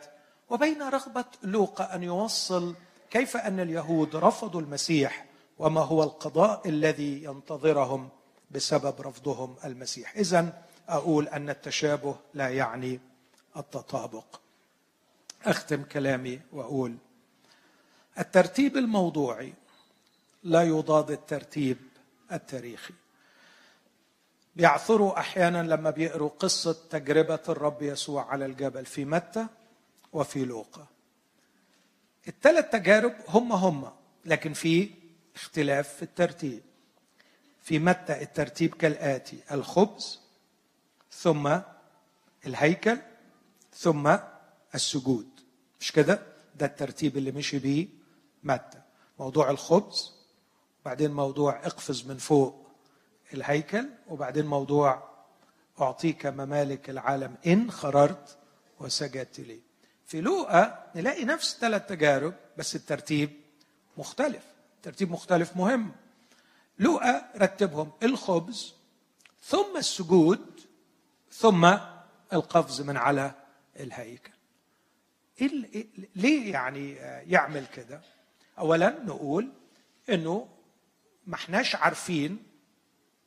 وبين 0.50 0.82
رغبة 0.82 1.26
لوقا 1.44 1.96
أن 1.96 2.04
يوصل 2.04 2.76
كيف 3.12 3.38
أن 3.38 3.60
اليهود 3.60 4.16
رفضوا 4.16 4.62
المسيح 4.62 5.26
وما 5.60 5.82
هو 5.82 6.04
القضاء 6.04 6.70
الذي 6.70 7.24
ينتظرهم 7.24 8.10
بسبب 8.52 9.02
رفضهم 9.02 9.56
المسيح. 9.66 10.16
اذا 10.18 10.64
أقول 10.90 11.28
أن 11.28 11.50
التشابه 11.50 12.16
لا 12.34 12.50
يعني 12.50 13.00
التطابق. 13.58 14.40
أختم 15.44 15.84
كلامي 15.84 16.42
وأقول 16.52 16.98
الترتيب 18.20 18.78
الموضوعي 18.78 19.54
لا 20.44 20.64
يضاد 20.64 21.12
الترتيب 21.12 21.78
التاريخي. 22.32 22.94
بيعثروا 24.56 25.20
أحيانا 25.20 25.64
لما 25.64 25.90
بيقروا 25.90 26.30
قصة 26.30 26.78
تجربة 26.90 27.40
الرب 27.50 27.82
يسوع 27.82 28.32
على 28.32 28.46
الجبل 28.46 28.86
في 28.86 29.06
متى 29.06 29.48
وفي 30.14 30.46
لوقا. 30.46 30.88
الثلاث 32.28 32.70
تجارب 32.70 33.16
هم 33.28 33.52
هم 33.52 33.92
لكن 34.26 34.54
في 34.54 34.92
اختلاف 35.36 35.96
في 35.96 36.04
الترتيب. 36.04 36.62
في 37.62 37.80
متى 37.80 38.22
الترتيب 38.22 38.74
كالآتي 38.74 39.40
الخبز 39.52 40.20
ثم 41.12 41.60
الهيكل 42.46 42.98
ثم 43.76 44.18
السجود. 44.76 45.28
مش 45.80 45.92
كده؟ 45.92 46.22
ده 46.56 46.66
الترتيب 46.66 47.18
اللي 47.18 47.32
مشي 47.32 47.60
بيه 47.60 47.88
متى 48.44 48.82
موضوع 49.20 49.50
الخبز 49.50 50.12
وبعدين 50.82 51.12
موضوع 51.12 51.60
اقفز 51.66 52.06
من 52.08 52.18
فوق 52.18 52.68
الهيكل 53.34 53.90
وبعدين 54.08 54.46
موضوع 54.46 55.10
أعطيك 55.82 56.26
ممالك 56.26 56.90
العالم 56.90 57.36
إن 57.48 57.72
خررت 57.72 58.38
وسجدت 58.80 59.40
لي. 59.40 59.60
في 60.06 60.22
لوقا 60.22 60.92
نلاقي 60.96 61.26
نفس 61.26 61.58
ثلاث 61.62 61.86
تجارب 61.86 62.34
بس 62.58 62.76
الترتيب 62.76 63.30
مختلف. 63.98 64.44
ترتيب 64.84 65.12
مختلف 65.12 65.58
مهم. 65.58 65.92
لوقا 66.80 67.32
رتبهم 67.38 67.92
الخبز 68.04 68.74
ثم 69.44 69.78
السجود 69.78 70.62
ثم 71.32 71.78
القفز 72.34 72.82
من 72.82 72.98
على 72.98 73.32
الهيكل 73.80 74.32
إيه 75.42 75.88
ليه 76.16 76.54
يعني 76.54 76.94
يعمل 77.32 77.66
كده؟ 77.68 78.02
اولا 78.60 78.90
نقول 78.90 79.52
إنه 80.10 80.48
ما 81.28 81.36
إحناش 81.36 81.76
عارفين 81.76 82.44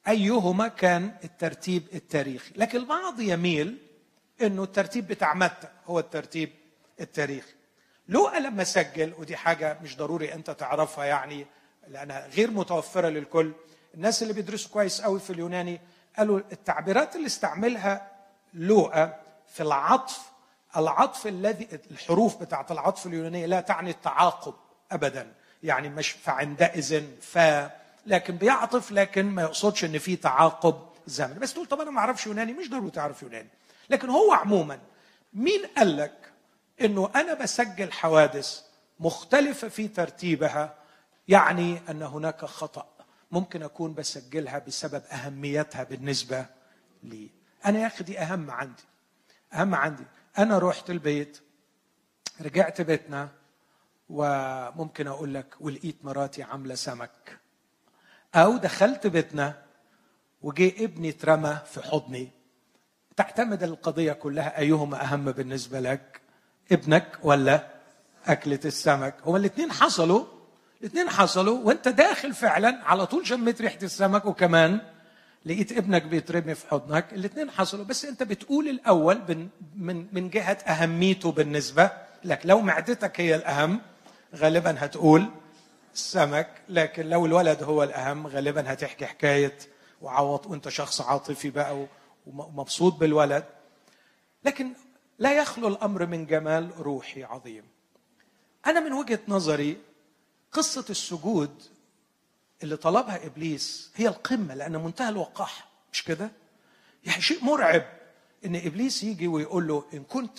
أيهما 0.08 0.68
كان 0.68 1.16
الترتيب 1.24 1.82
التاريخي. 1.94 2.52
لكن 2.56 2.78
البعض 2.78 3.20
يميل 3.20 3.78
إنه 4.42 4.62
الترتيب 4.62 5.08
بتاع 5.08 5.34
متى 5.34 5.68
هو 5.86 5.98
الترتيب 5.98 6.50
التاريخي. 7.00 7.52
لوقا 8.08 8.38
لما 8.40 8.64
سجل 8.64 9.14
ودي 9.18 9.36
حاجة 9.36 9.78
مش 9.82 9.96
ضروري 9.96 10.34
أنت 10.34 10.50
تعرفها 10.50 11.04
يعني 11.04 11.46
لأنها 11.88 12.26
غير 12.26 12.50
متوفرة 12.50 13.08
للكل. 13.08 13.52
الناس 13.94 14.22
اللي 14.22 14.32
بيدرسوا 14.34 14.70
كويس 14.70 15.00
قوي 15.00 15.20
في 15.20 15.30
اليوناني 15.30 15.80
قالوا 16.18 16.40
التعبيرات 16.52 17.16
اللي 17.16 17.26
استعملها 17.26 18.10
لوقا 18.54 19.20
في 19.48 19.62
العطف 19.62 20.30
العطف 20.76 21.26
الذي 21.26 21.68
الحروف 21.90 22.36
بتاعت 22.42 22.72
العطف 22.72 23.06
اليونانية 23.06 23.46
لا 23.46 23.60
تعني 23.60 23.90
التعاقب 23.90 24.54
أبدا 24.92 25.32
يعني 25.62 25.88
مش 25.88 26.10
فعندئذ 26.10 27.04
ف 27.20 27.38
لكن 28.06 28.36
بيعطف 28.36 28.92
لكن 28.92 29.26
ما 29.26 29.42
يقصدش 29.42 29.84
إن 29.84 29.98
في 29.98 30.16
تعاقب 30.16 30.74
زمني. 31.06 31.38
بس 31.38 31.54
تقول 31.54 31.66
طب 31.66 31.80
أنا 31.80 31.90
ما 31.90 32.00
أعرفش 32.00 32.26
يوناني 32.26 32.52
مش 32.52 32.70
ضروري 32.70 32.90
تعرف 32.90 33.22
يوناني. 33.22 33.48
لكن 33.90 34.10
هو 34.10 34.32
عموما 34.32 34.78
مين 35.32 35.66
قال 35.76 35.96
لك 35.96 36.32
إنه 36.80 37.10
أنا 37.16 37.34
بسجل 37.34 37.92
حوادث 37.92 38.60
مختلفة 39.00 39.68
في 39.68 39.88
ترتيبها 39.88 40.74
يعني 41.28 41.80
أن 41.90 42.02
هناك 42.02 42.44
خطأ 42.44 42.86
ممكن 43.30 43.62
أكون 43.62 43.94
بسجلها 43.94 44.58
بسبب 44.58 45.02
أهميتها 45.12 45.82
بالنسبة 45.84 46.46
لي؟ 47.02 47.30
أنا 47.66 47.78
يا 47.78 47.86
أخي 47.86 48.04
دي 48.04 48.18
أهم 48.18 48.50
عندي 48.50 48.82
أهم 49.52 49.74
عندي. 49.74 50.04
أنا 50.38 50.58
رحت 50.58 50.90
البيت 50.90 51.40
رجعت 52.40 52.80
بيتنا 52.80 53.28
وممكن 54.08 55.06
أقول 55.06 55.34
لك 55.34 55.54
ولقيت 55.60 55.96
مراتي 56.04 56.42
عاملة 56.42 56.74
سمك. 56.74 57.38
أو 58.34 58.56
دخلت 58.56 59.06
بيتنا 59.06 59.62
وجي 60.42 60.84
ابني 60.84 61.08
اترمى 61.08 61.58
في 61.66 61.82
حضني. 61.82 62.30
تعتمد 63.16 63.62
القضية 63.62 64.12
كلها 64.12 64.58
ايهما 64.58 65.04
أهم 65.04 65.24
بالنسبة 65.32 65.80
لك؟ 65.80 66.20
ابنك 66.72 67.18
ولا 67.22 67.68
أكلة 68.26 68.60
السمك؟ 68.64 69.14
هما 69.24 69.36
الاثنين 69.38 69.72
حصلوا 69.72 70.24
الاثنين 70.80 71.10
حصلوا 71.10 71.58
وأنت 71.64 71.88
داخل 71.88 72.34
فعلا 72.34 72.80
على 72.84 73.06
طول 73.06 73.26
شميت 73.26 73.62
ريحة 73.62 73.78
السمك 73.82 74.24
وكمان 74.24 74.80
لقيت 75.46 75.72
ابنك 75.72 76.02
بيترمي 76.02 76.54
في 76.54 76.68
حضنك 76.68 77.12
الاثنين 77.12 77.50
حصلوا. 77.50 77.84
بس 77.84 78.04
انت 78.04 78.22
بتقول 78.22 78.68
الأول 78.68 79.20
من 79.76 80.06
من 80.12 80.30
جهة 80.30 80.52
أهميته 80.52 81.32
بالنسبة 81.32 81.90
لك. 82.24 82.40
لو 82.44 82.60
معدتك 82.60 83.20
هي 83.20 83.34
الأهم 83.34 83.80
غالبا 84.34 84.74
هتقول 84.78 85.30
السمك. 85.94 86.48
لكن 86.68 87.06
لو 87.08 87.26
الولد 87.26 87.62
هو 87.62 87.82
الأهم 87.82 88.26
غالبا 88.26 88.72
هتحكي 88.72 89.06
حكاية 89.06 89.58
وعوض 90.02 90.46
وانت 90.46 90.68
شخص 90.68 91.00
عاطفي 91.00 91.50
بقى 91.50 91.86
ومبسوط 92.26 92.94
بالولد. 92.94 93.44
لكن 94.44 94.72
لا 95.18 95.38
يخلو 95.38 95.68
الأمر 95.68 96.06
من 96.06 96.26
جمال 96.26 96.70
روحي 96.80 97.24
عظيم. 97.24 97.64
أنا 98.66 98.80
من 98.80 98.92
وجهة 98.92 99.20
نظري 99.28 99.76
قصة 100.52 100.84
السجود 100.90 101.62
اللي 102.62 102.76
طلبها 102.76 103.26
إبليس 103.26 103.90
هي 103.94 104.08
القمة 104.08 104.54
لأن 104.54 104.72
منتهى 104.76 105.08
الوقاحة. 105.08 105.68
مش 105.92 106.04
كده؟ 106.04 106.30
يعني 107.04 107.22
شيء 107.22 107.44
مرعب 107.44 107.84
إن 108.44 108.56
إبليس 108.56 109.04
يجي 109.04 109.28
ويقول 109.28 109.68
له 109.68 109.84
إن 109.94 110.02
كنت 110.04 110.38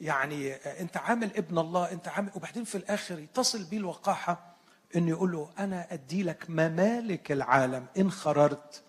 يعني 0.00 0.54
أنت 0.54 0.96
عامل 0.96 1.30
ابن 1.36 1.58
الله 1.58 1.92
أنت 1.92 2.08
عامل 2.08 2.30
وبعدين 2.34 2.64
في 2.64 2.74
الآخر 2.74 3.18
يتصل 3.18 3.64
بيه 3.64 3.76
الوقاحة 3.78 4.54
إنه 4.96 5.08
يقول 5.10 5.32
له 5.32 5.50
أنا 5.58 5.92
أدي 5.92 6.22
لك 6.22 6.50
ممالك 6.50 7.32
العالم 7.32 7.86
إن 7.98 8.10
خررت 8.10 8.82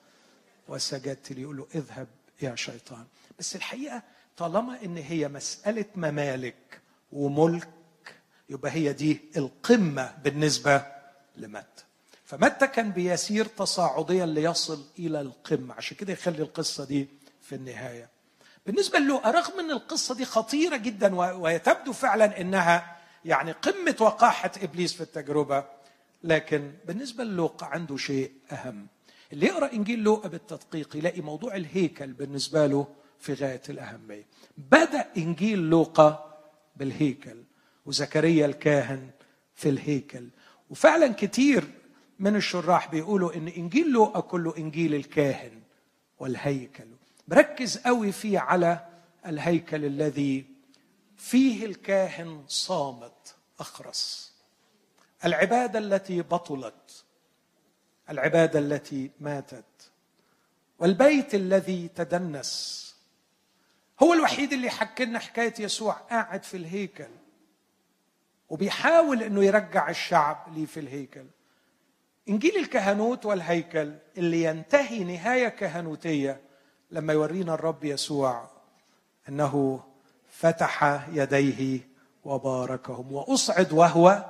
وسجدت 0.68 1.31
لي. 1.31 1.41
يقول 1.41 1.57
له 1.57 1.68
اذهب 1.76 2.07
يا 2.41 2.56
شيطان. 2.56 3.06
بس 3.39 3.56
الحقيقة 3.56 4.03
طالما 4.38 4.84
إن 4.84 4.97
هي 4.97 5.27
مسألة 5.27 5.85
ممالك 5.95 6.81
وملك 7.11 7.68
يبقى 8.49 8.72
هي 8.72 8.93
دي 8.93 9.19
القمة 9.38 10.15
بالنسبة 10.23 10.85
لمتى 11.38 11.84
فمتى 12.26 12.68
كان 12.68 12.91
بيسير 12.91 13.45
تصاعديا 13.45 14.26
ليصل 14.26 14.84
إلى 14.99 15.22
القمة. 15.22 15.73
عشان 15.73 15.97
كده 15.97 16.14
يخلي 16.14 16.41
القصة 16.41 16.85
دي 16.85 17.07
في 17.41 17.56
النهاية. 17.56 18.10
بالنسبة 18.65 18.99
له 18.99 19.31
رغم 19.31 19.60
إن 19.60 19.72
القصة 19.72 20.15
دي 20.15 20.26
خطيرة 20.26 20.77
جدا 20.77 21.15
وتبدو 21.15 21.93
فعلا 21.93 22.41
إنها 22.41 22.95
يعني 23.26 23.52
قمة 23.52 23.95
وقاحة 23.99 24.52
إبليس 24.61 24.93
في 24.93 25.02
التجربة 25.02 25.65
لكن 26.23 26.72
بالنسبة 26.85 27.23
للوقا 27.23 27.65
عنده 27.65 27.97
شيء 27.97 28.31
أهم. 28.52 28.88
اللي 29.34 29.45
يقرأ 29.45 29.73
إنجيل 29.73 29.99
لوقا 29.99 30.30
بالتدقيق 30.30 30.95
يلاقي 30.95 31.22
موضوع 31.22 31.56
الهيكل 31.56 32.14
بالنسبة 32.14 32.68
له 32.68 32.88
في 33.19 33.34
غاية 33.34 33.61
الأهمية. 33.69 34.26
بدأ 34.57 35.06
إنجيل 35.18 35.60
لوقا 35.60 36.38
بالهيكل 36.76 37.43
وزكريا 37.85 38.45
الكاهن 38.45 39.10
في 39.56 39.69
الهيكل. 39.69 40.30
وفعلا 40.69 41.14
كتير 41.14 41.64
من 42.20 42.36
الشراح 42.36 42.92
بيقولوا 42.92 43.36
إن 43.36 43.48
إنجيل 43.48 43.92
لوقا 43.92 44.20
كله 44.20 44.58
إنجيل 44.58 44.96
الكاهن 44.96 45.62
والهيكل. 46.20 46.88
بركز 47.28 47.78
قوي 47.78 48.12
فيه 48.12 48.40
على 48.40 48.86
الهيكل 49.26 49.86
الذي 49.86 50.46
فيه 51.18 51.66
الكاهن 51.66 52.44
صامت 52.48 53.36
أخرس. 53.60 54.34
العبادة 55.26 55.80
التي 55.80 56.22
بطلت 56.22 57.04
العبادة 58.10 58.60
التي 58.60 59.12
ماتت. 59.20 59.92
والبيت 60.80 61.36
الذي 61.36 61.88
تدنس. 61.88 62.86
هو 64.04 64.14
الوحيد 64.14 64.54
اللي 64.54 64.70
حكى 64.70 65.06
لنا 65.06 65.20
حكاية 65.20 65.54
يسوع 65.60 65.94
قاعد 65.94 66.44
في 66.44 66.58
الهيكل 66.58 67.10
وبيحاول 68.50 69.24
إنه 69.24 69.44
يرجع 69.44 69.90
الشعب 69.90 70.54
ليه 70.54 70.66
في 70.66 70.80
الهيكل. 70.80 71.26
إنجيل 72.30 72.57
الكهنوت 72.57 73.26
والهيكل 73.26 73.93
اللي 74.18 74.43
ينتهي 74.43 75.03
نهاية 75.03 75.47
كهنوتية 75.47 76.41
لما 76.91 77.14
يورينا 77.14 77.53
الرب 77.53 77.84
يسوع 77.84 78.49
أنه 79.30 79.84
فتح 80.31 81.07
يديه 81.11 81.80
وباركهم 82.26 83.11
وأصعد 83.11 83.73
وهو 83.73 84.26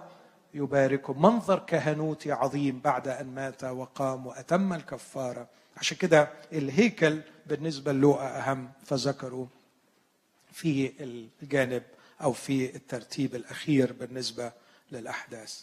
يباركهم. 0.53 1.21
منظر 1.21 1.59
كهنوتي 1.59 2.31
عظيم 2.31 2.79
بعد 2.79 3.07
أن 3.07 3.27
مات 3.35 3.63
وقام 3.63 4.27
وأتم 4.27 4.73
الكفارة. 4.73 5.47
عشان 5.77 5.97
كده 5.97 6.29
الهيكل 6.53 7.21
بالنسبة 7.45 7.91
للوقا 7.91 8.27
أهم 8.39 8.71
فذكروا 8.85 9.45
في 10.51 10.91
الجانب 11.43 11.83
أو 12.21 12.33
في 12.33 12.75
الترتيب 12.75 13.35
الأخير 13.35 13.93
بالنسبة 13.93 14.51
للأحداث. 14.91 15.61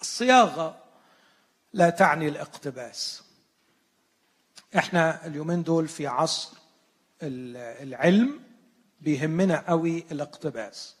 الصياغة 0.00 0.84
لا 1.72 1.90
تعني 1.90 2.28
الاقتباس. 2.28 3.22
إحنا 4.76 5.26
اليومين 5.26 5.62
دول 5.62 5.88
في 5.88 6.06
عصر 6.06 6.56
العلم 7.22 8.40
بيهمنا 9.00 9.64
قوي 9.68 10.04
الاقتباس. 10.10 10.96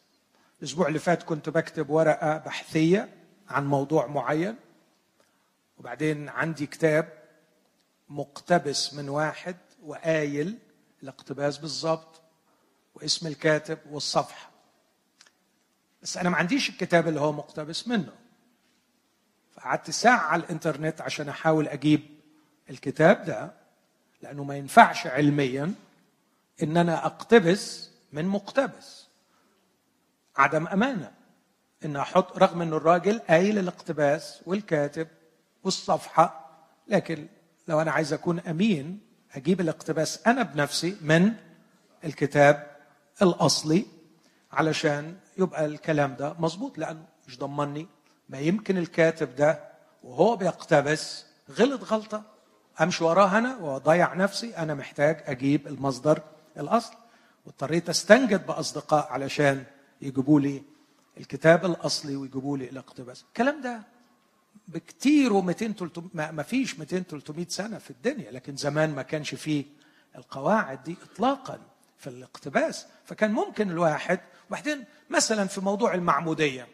الأسبوع 0.58 0.88
اللي 0.88 0.98
فات 0.98 1.22
كنت 1.22 1.48
بكتب 1.48 1.90
ورقة 1.90 2.38
بحثية 2.38 3.08
عن 3.48 3.66
موضوع 3.66 4.06
معين 4.06 4.56
وبعدين 5.78 6.28
عندي 6.28 6.66
كتاب 6.66 7.12
مقتبس 8.08 8.94
من 8.94 9.08
واحد 9.08 9.56
وقايل 9.82 10.58
الاقتباس 11.02 11.58
بالظبط 11.58 12.20
واسم 12.94 13.26
الكاتب 13.26 13.78
والصفحة. 13.90 14.50
بس 16.02 16.16
أنا 16.16 16.30
ما 16.30 16.36
عنديش 16.36 16.68
الكتاب 16.68 17.08
اللي 17.08 17.20
هو 17.20 17.32
مقتبس 17.32 17.88
منه. 17.88 18.12
فقعدت 19.58 19.90
ساعة 19.90 20.18
على 20.18 20.42
الإنترنت 20.42 21.00
عشان 21.00 21.28
أحاول 21.28 21.68
أجيب 21.68 22.00
الكتاب 22.70 23.24
ده 23.24 23.52
لأنه 24.22 24.44
ما 24.44 24.56
ينفعش 24.56 25.06
علميا 25.06 25.74
إن 26.62 26.76
أنا 26.76 27.06
أقتبس 27.06 27.90
من 28.12 28.24
مقتبس. 28.24 29.08
عدم 30.36 30.66
أمانة. 30.66 31.10
إن 31.84 31.96
أحط 31.96 32.38
رغم 32.38 32.62
إن 32.62 32.72
الراجل 32.72 33.18
قايل 33.18 33.58
الاقتباس 33.58 34.42
والكاتب 34.46 35.08
والصفحة 35.64 36.50
لكن 36.88 37.26
لو 37.68 37.80
أنا 37.80 37.90
عايز 37.90 38.12
أكون 38.12 38.40
أمين 38.40 39.00
أجيب 39.34 39.60
الاقتباس 39.60 40.26
أنا 40.26 40.42
بنفسي 40.42 40.96
من 41.00 41.32
الكتاب 42.04 42.76
الأصلي 43.22 43.86
علشان 44.52 45.16
يبقى 45.38 45.66
الكلام 45.66 46.14
ده 46.16 46.34
مظبوط 46.38 46.78
لأنه 46.78 47.04
مش 47.28 47.38
ضمني 47.38 47.88
ما 48.28 48.38
يمكن 48.38 48.78
الكاتب 48.78 49.36
ده 49.36 49.64
وهو 50.02 50.36
بيقتبس 50.36 51.24
غلط 51.50 51.84
غلطة. 51.84 52.22
أمشي 52.80 53.04
وراه 53.04 53.38
أنا 53.38 53.56
وأضيع 53.56 54.14
نفسي. 54.14 54.56
أنا 54.56 54.74
محتاج 54.74 55.22
أجيب 55.26 55.66
المصدر 55.66 56.22
الأصل. 56.56 56.94
واضطريت 57.46 57.88
أستنجد 57.88 58.46
بأصدقاء 58.46 59.08
علشان 59.12 59.64
يجيبوا 60.02 60.40
لي 60.40 60.62
الكتاب 61.18 61.64
الأصلي 61.64 62.16
ويجيبوا 62.16 62.58
لي 62.58 62.68
الاقتباس. 62.68 63.22
الكلام 63.28 63.60
ده 63.60 63.82
بكتير 64.68 65.42
و200 65.42 65.52
300 65.52 66.30
ما 66.30 66.42
فيش 66.42 66.78
200 66.78 66.98
300 66.98 67.46
سنة 67.48 67.78
في 67.78 67.90
الدنيا. 67.90 68.30
لكن 68.30 68.56
زمان 68.56 68.94
ما 68.94 69.02
كانش 69.02 69.34
فيه 69.34 69.64
القواعد 70.16 70.82
دي 70.82 70.96
اطلاقا 71.12 71.58
في 71.98 72.06
الاقتباس. 72.06 72.86
فكان 73.04 73.32
ممكن 73.32 73.70
الواحد 73.70 74.20
وبعدين 74.48 74.84
مثلا 75.10 75.46
في 75.46 75.60
موضوع 75.60 75.94
المعمودية. 75.94 76.66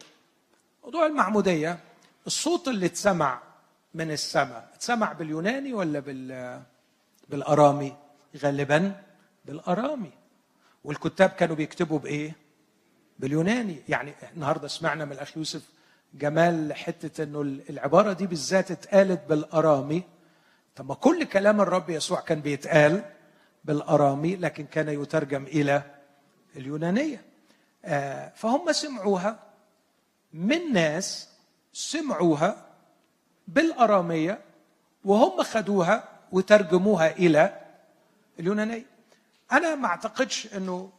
موضوع 0.85 1.05
المعموديه 1.05 1.79
الصوت 2.27 2.67
اللي 2.67 2.85
اتسمع 2.85 3.41
من 3.93 4.11
السماء 4.11 4.69
اتسمع 4.73 5.13
باليوناني 5.13 5.73
ولا 5.73 5.99
بال 5.99 6.61
بالأرامي؟ 7.29 7.95
غالبا 8.37 9.01
بالأرامي. 9.45 10.11
والكتاب 10.83 11.29
كانوا 11.29 11.55
بيكتبوا 11.55 11.99
بإيه؟ 11.99 12.35
باليوناني. 13.19 13.81
يعني 13.89 14.13
النهارده 14.33 14.67
سمعنا 14.67 15.05
من 15.05 15.11
الأخ 15.11 15.37
يوسف 15.37 15.61
جمال 16.13 16.73
حتة 16.73 17.23
إنه 17.23 17.41
العبارة 17.41 18.13
دي 18.13 18.27
بالذات 18.27 18.71
اتقالت 18.71 19.29
بالأرامي. 19.29 20.03
طب 20.75 20.87
ما 20.87 20.95
كل 20.95 21.23
كلام 21.23 21.61
الرب 21.61 21.89
يسوع 21.89 22.19
كان 22.19 22.41
بيتقال 22.41 23.05
بالأرامي 23.63 24.35
لكن 24.35 24.65
كان 24.65 24.89
يترجم 24.89 25.43
إلى 25.43 25.83
اليونانية. 26.55 27.21
آه، 27.85 28.31
فهم 28.35 28.71
سمعوها. 28.71 29.54
من 30.35 30.73
ناس 30.73 31.29
سمعوها 31.73 32.65
بالأرامية 33.47 34.41
وهم 35.05 35.43
خدوها 35.43 36.09
وترجموها 36.31 37.11
إلى 37.11 37.61
اليونانيه 38.39 38.85
أنا 39.51 39.75
ما 39.75 39.87
أعتقدش 39.87 40.47
إنه 40.53 40.89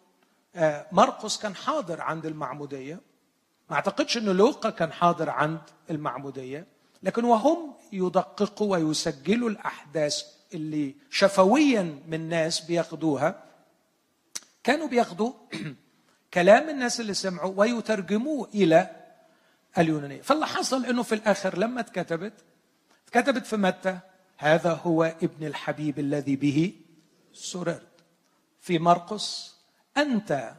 آه، 0.57 0.87
مرقس 0.93 1.39
كان 1.39 1.55
حاضر 1.55 2.01
عند 2.01 2.27
المعمودية. 2.27 3.01
ما 3.71 3.77
أعتقدش 3.77 4.17
إنه 4.17 4.33
لوقا 4.33 4.71
كان 4.71 4.93
حاضر 4.93 5.31
عند 5.31 5.61
المعمودية. 5.91 6.67
لكن 7.03 7.25
وهم 7.25 7.75
يدققوا 7.93 8.77
ويسجلوا 8.77 9.51
الأحداث 9.51 10.23
اللي 10.55 10.95
شفويا 11.11 12.01
من 12.09 12.29
ناس 12.29 12.61
بياخدوها. 12.61 13.43
كانوا 14.65 14.89
بياخدوا 14.89 15.33
كلام 16.35 16.69
الناس 16.69 17.01
اللي 17.01 17.15
سمعوا 17.15 17.53
ويترجموه 17.57 18.49
إلى 18.55 19.06
اليونانية. 19.79 20.23
فاللي 20.23 20.47
حصل 20.47 20.85
إنه 20.87 21.03
في 21.03 21.15
الآخر 21.15 21.59
لما 21.59 21.81
اتكتبت 21.81 22.33
اتكتبت 23.09 23.47
في 23.47 23.57
متى؟ 23.57 23.99
هذا 24.37 24.73
هو 24.73 25.05
ابن 25.05 25.47
الحبيب 25.47 25.99
الذي 25.99 26.37
به 26.37 26.75
سررت. 27.33 27.89
في 28.61 28.79
مرقس 28.79 29.57
أنت 29.97 30.53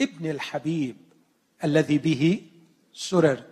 ابن 0.00 0.30
الحبيب 0.30 0.96
الذي 1.64 1.98
به 1.98 2.42
سررت. 2.92 3.46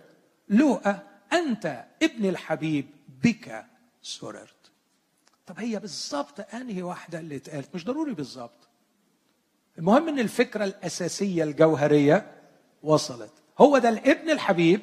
لوقا 0.49 0.99
أنت 1.33 1.85
ابن 2.03 2.25
الحبيب 2.29 2.85
بك 3.23 3.65
سررت. 4.01 4.71
طب 5.47 5.59
هي 5.59 5.79
بالظبط 5.79 6.55
أنهي 6.55 6.81
واحدة 6.81 7.19
اللي 7.19 7.35
اتقالت؟ 7.35 7.75
مش 7.75 7.85
ضروري 7.85 8.13
بالظبط 8.13 8.67
المهم 9.77 10.07
إن 10.07 10.19
الفكرة 10.19 10.63
الأساسية 10.65 11.43
الجوهرية 11.43 12.31
وصلت. 12.83 13.31
هو 13.59 13.77
ده 13.77 13.89
الابن 13.89 14.29
الحبيب 14.29 14.81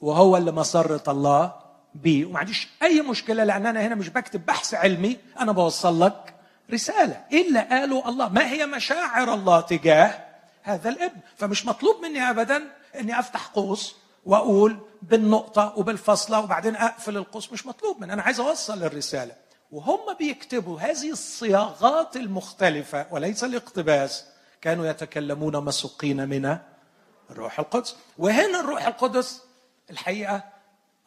وهو 0.00 0.36
اللي 0.36 0.52
مسرة 0.52 1.10
الله 1.12 1.52
بيه 1.94 2.24
وما 2.24 2.38
عنديش 2.38 2.68
أي 2.82 3.00
مشكلة 3.00 3.44
لأن 3.44 3.66
أنا 3.66 3.86
هنا 3.86 3.94
مش 3.94 4.08
بكتب 4.08 4.46
بحث 4.46 4.74
علمي 4.74 5.16
أنا 5.40 5.52
بوصل 5.52 6.02
لك 6.02 6.34
رسالة. 6.72 7.24
إيه 7.32 7.48
اللي 7.48 7.60
قاله 7.60 8.08
الله. 8.08 8.28
ما 8.28 8.50
هي 8.50 8.66
مشاعر 8.66 9.34
الله 9.34 9.60
تجاه 9.60 10.24
هذا 10.62 10.88
الابن؟ 10.88 11.20
فمش 11.36 11.66
مطلوب 11.66 12.02
مني 12.02 12.30
ابدا 12.30 12.62
إني 13.00 13.18
أفتح 13.18 13.46
قوس 13.46 13.96
وأقول 14.24 14.76
بالنقطة 15.02 15.72
وبالفصلة 15.76 16.40
وبعدين 16.40 16.76
أقفل 16.76 17.16
القوس. 17.16 17.52
مش 17.52 17.66
مطلوب 17.66 18.00
مني. 18.00 18.12
أنا 18.12 18.22
عايز 18.22 18.40
أوصل 18.40 18.82
الرسالة. 18.82 19.32
وهم 19.72 20.14
بيكتبوا 20.18 20.80
هذه 20.80 21.10
الصياغات 21.10 22.16
المختلفة 22.16 23.06
وليس 23.10 23.44
الاقتباس. 23.44 24.24
كانوا 24.60 24.86
يتكلمون 24.86 25.64
مسوقين 25.64 26.28
من 26.28 26.58
الروح 27.30 27.58
القدس. 27.58 27.96
وهنا 28.18 28.60
الروح 28.60 28.86
القدس 28.86 29.42
الحقيقة 29.90 30.44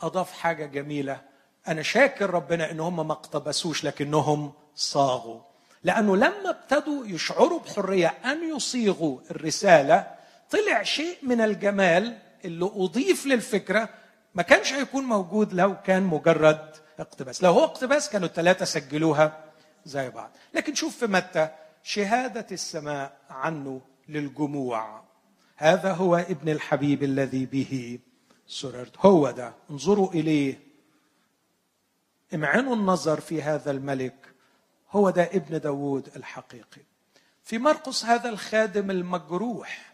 أضاف 0.01 0.31
حاجة 0.31 0.65
جميلة. 0.65 1.22
أنا 1.68 1.81
شاكر 1.81 2.30
ربنا 2.30 2.72
إن 2.72 2.80
هم 2.80 3.07
ما 3.07 3.14
اقتبسوش 3.14 3.84
لكنهم 3.84 4.53
صاغوا. 4.76 5.41
لأنه 5.84 6.15
لما 6.15 6.49
ابتدوا 6.49 7.06
يشعروا 7.06 7.60
بحرية 7.60 8.07
أن 8.07 8.56
يصيغوا 8.56 9.19
الرسالة 9.31 10.07
طلع 10.49 10.84
شيء 10.84 11.18
من 11.23 11.41
الجمال 11.41 12.18
اللي 12.45 12.72
أضيف 12.76 13.26
للفكرة 13.26 13.89
ما 14.35 14.43
كانش 14.43 14.73
هيكون 14.73 15.03
موجود 15.03 15.53
لو 15.53 15.81
كان 15.81 16.03
مجرد 16.03 16.76
اقتباس. 16.99 17.43
لو 17.43 17.51
هو 17.51 17.64
اقتباس 17.64 18.10
كانوا 18.10 18.27
الثلاثه 18.27 18.65
سجلوها 18.65 19.43
زي 19.85 20.10
بعض. 20.10 20.31
لكن 20.53 20.76
شوف 20.76 20.97
في 20.97 21.07
متى 21.07 21.49
شهادة 21.84 22.45
السماء 22.51 23.18
عنه 23.30 23.81
للجموع. 24.10 25.01
هذا 25.57 25.93
هو 25.93 26.15
ابن 26.15 26.49
الحبيب 26.49 27.03
الذي 27.03 27.45
به 27.45 27.99
سررت. 28.49 28.97
هو 28.97 29.31
ده. 29.31 29.53
انظروا 29.71 30.11
إليه. 30.11 30.59
امعنوا 32.34 32.76
النظر 32.76 33.19
في 33.19 33.41
هذا 33.41 33.71
الملك. 33.71 34.15
هو 34.91 35.09
ده 35.09 35.23
ابن 35.23 35.59
داوود 35.59 36.09
الحقيقي. 36.15 36.81
في 37.43 37.57
مرقس 37.57 38.05
هذا 38.05 38.30
الخادم 38.30 38.91
المجروح 38.91 39.93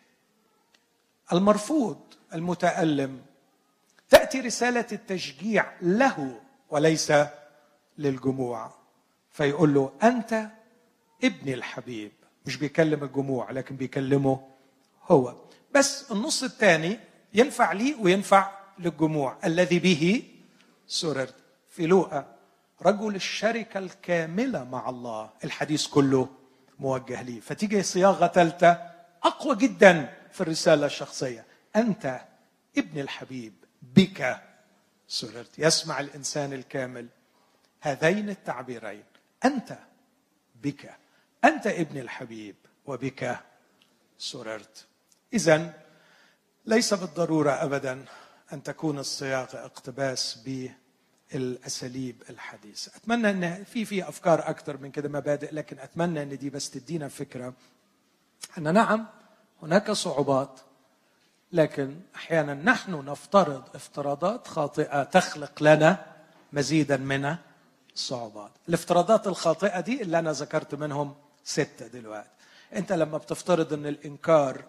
المرفوض 1.33 1.99
المتألم 2.33 3.21
تأتي 4.09 4.39
رسالة 4.39 4.85
التشجيع 4.91 5.71
له 5.81 6.41
وليس 6.69 7.13
للجموع. 7.97 8.71
فيقول 9.31 9.73
له 9.73 9.91
أنت 10.03 10.47
ابني 11.23 11.53
الحبيب. 11.53 12.11
مش 12.45 12.57
بيكلم 12.57 13.03
الجموع 13.03 13.51
لكن 13.51 13.75
بيكلمه 13.75 14.47
هو. 15.03 15.35
بس 15.73 16.11
النص 16.11 16.43
الثاني 16.43 16.99
ينفع 17.35 17.71
لي 17.71 17.95
وينفع 17.99 18.51
للجموع. 18.79 19.37
الذي 19.45 19.79
به 19.79 20.23
سررت. 20.87 21.35
في 21.69 21.87
لوقا 21.87 22.35
رجل 22.81 23.15
الشركة 23.15 23.77
الكاملة 23.77 24.63
مع 24.63 24.89
الله. 24.89 25.29
الحديث 25.43 25.87
كله 25.87 26.29
موجه 26.79 27.21
لي. 27.21 27.41
فتيجي 27.41 27.83
صياغة 27.83 28.27
ثالثة 28.27 28.91
أقوى 29.23 29.55
جدا 29.55 30.13
في 30.31 30.41
الرسالة 30.41 30.85
الشخصية. 30.85 31.45
أنت 31.75 32.21
ابن 32.77 32.99
الحبيب 32.99 33.53
بك. 33.81 34.41
سررت. 35.07 35.59
يسمع 35.59 35.99
الإنسان 35.99 36.53
الكامل 36.53 37.07
هذين 37.81 38.29
التعبيرين. 38.29 39.03
أنت 39.45 39.77
بك. 40.63 40.97
أنت 41.45 41.67
ابن 41.67 41.97
الحبيب 41.97 42.55
وبك. 42.85 43.39
سررت. 44.17 44.85
اذا 45.33 45.84
ليس 46.65 46.93
بالضرورة 46.93 47.51
ابدا 47.51 48.05
أن 48.53 48.63
تكون 48.63 48.99
الصياغه 48.99 49.65
اقتباس 49.65 50.39
بالأساليب 51.33 52.23
الحديثه 52.29 52.91
أتمنى 52.95 53.29
إن 53.29 53.63
في 53.63 53.85
في 53.85 54.09
أفكار 54.09 54.49
أكثر 54.49 54.77
من 54.77 54.91
كده 54.91 55.09
مبادئ 55.09 55.53
لكن 55.53 55.79
أتمنى 55.79 56.23
إن 56.23 56.37
دي 56.37 56.49
بس 56.49 56.69
تدينا 56.69 57.07
فكرة 57.07 57.53
أن 58.57 58.73
نعم 58.73 59.05
هناك 59.61 59.91
صعوبات 59.91 60.59
لكن 61.51 61.99
أحيانا 62.15 62.53
نحن 62.53 62.91
نفترض 63.05 63.63
افتراضات 63.75 64.47
خاطئة 64.47 65.03
تخلق 65.03 65.63
لنا 65.63 66.05
مزيدا 66.53 66.97
من 66.97 67.35
الصعوبات. 67.95 68.51
الافتراضات 68.69 69.27
الخاطئة 69.27 69.79
دي 69.79 70.01
اللي 70.01 70.19
أنا 70.19 70.31
ذكرت 70.31 70.75
منهم 70.75 71.15
ستة 71.43 71.87
دلوقتي. 71.87 72.29
أنت 72.73 72.91
لما 72.91 73.17
بتفترض 73.17 73.73
إن 73.73 73.85
الإنكار 73.85 74.63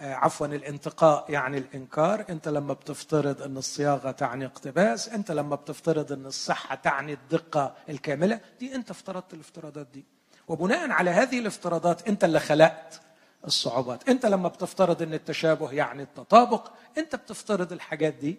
عفوا 0.00 0.46
الانتقاء 0.46 1.24
يعني 1.28 1.58
الإنكار. 1.58 2.24
أنت 2.30 2.48
لما 2.48 2.72
بتفترض 2.72 3.42
إن 3.42 3.56
الصياغة 3.56 4.10
تعني 4.10 4.46
اقتباس 4.46 5.08
أنت 5.08 5.30
لما 5.30 5.56
بتفترض 5.56 6.12
إن 6.12 6.26
الصحة 6.26 6.74
تعني 6.74 7.12
الدقة 7.12 7.74
الكاملة 7.88 8.40
دي 8.60 8.74
أنت 8.74 8.90
افترضت 8.90 9.34
الافتراضات 9.34 9.86
دي. 9.86 10.04
وبناء 10.48 10.90
على 10.90 11.10
هذه 11.10 11.38
الافتراضات 11.38 12.08
أنت 12.08 12.24
اللي 12.24 12.40
خلقت 12.40 13.00
الصعوبات. 13.44 14.08
أنت 14.08 14.26
لما 14.26 14.48
بتفترض 14.48 15.02
إن 15.02 15.14
التشابه 15.14 15.72
يعني 15.72 16.02
التطابق 16.02 16.70
أنت 16.98 17.16
بتفترض 17.16 17.72
الحاجات 17.72 18.14
دي 18.14 18.36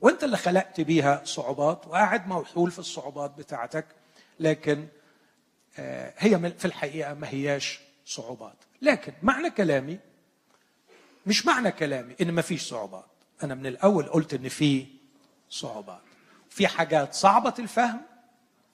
وأنت 0.00 0.24
اللي 0.24 0.36
خلقت 0.36 0.80
بيها 0.80 1.22
صعوبات 1.24 1.86
وقاعد 1.86 2.28
موحول 2.28 2.70
في 2.70 2.78
الصعوبات 2.78 3.30
بتاعتك. 3.38 3.86
لكن 4.40 4.86
آه، 5.78 6.14
هي 6.18 6.52
في 6.58 6.64
الحقيقة 6.64 7.14
ما 7.14 7.28
هياش 7.28 7.80
صعوبات. 8.04 8.56
لكن 8.82 9.12
معنى 9.22 9.50
كلامي 9.50 9.98
مش 11.26 11.46
معنى 11.46 11.72
كلامي 11.72 12.16
إن 12.20 12.32
ما 12.32 12.42
فيش 12.42 12.68
صعوبات. 12.68 13.04
أنا 13.42 13.54
من 13.54 13.66
الأول 13.66 14.04
قلت 14.08 14.34
إن 14.34 14.48
في 14.48 14.86
صعوبات. 15.50 16.00
في 16.50 16.66
حاجات 16.66 17.14
صعبة 17.14 17.54
الفهم 17.58 18.00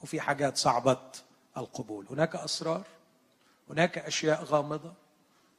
وفي 0.03 0.21
حاجات 0.21 0.57
صعبة 0.57 0.99
القبول. 1.57 2.07
هناك 2.11 2.37
أسرار 2.37 2.83
هناك 3.71 3.99
أشياء 3.99 4.45
غامضة 4.45 4.93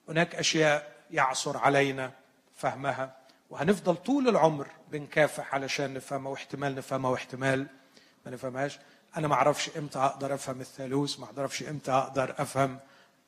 هناك 0.09 0.35
أشياء 0.35 0.95
يعصر 1.11 1.57
علينا 1.57 2.11
فهمها. 2.55 3.15
وهنفضل 3.49 3.95
طول 3.95 4.27
العمر 4.27 4.67
بنكافح 4.91 5.55
علشان 5.55 5.93
نفهمها 5.93 6.31
واحتمال 6.31 6.75
نفهمها 6.75 7.11
واحتمال 7.11 7.67
ما 8.25 8.31
نفهمهاش. 8.31 8.79
أنا 9.17 9.27
ما 9.27 9.35
أعرفش 9.35 9.77
إمتى 9.77 9.99
أقدر 9.99 10.33
أفهم 10.33 10.61
الثالوث 10.61 11.19
ما 11.19 11.27
أعرفش 11.37 11.63
إمتى 11.63 11.91
أقدر 11.91 12.35
أفهم 12.37 12.79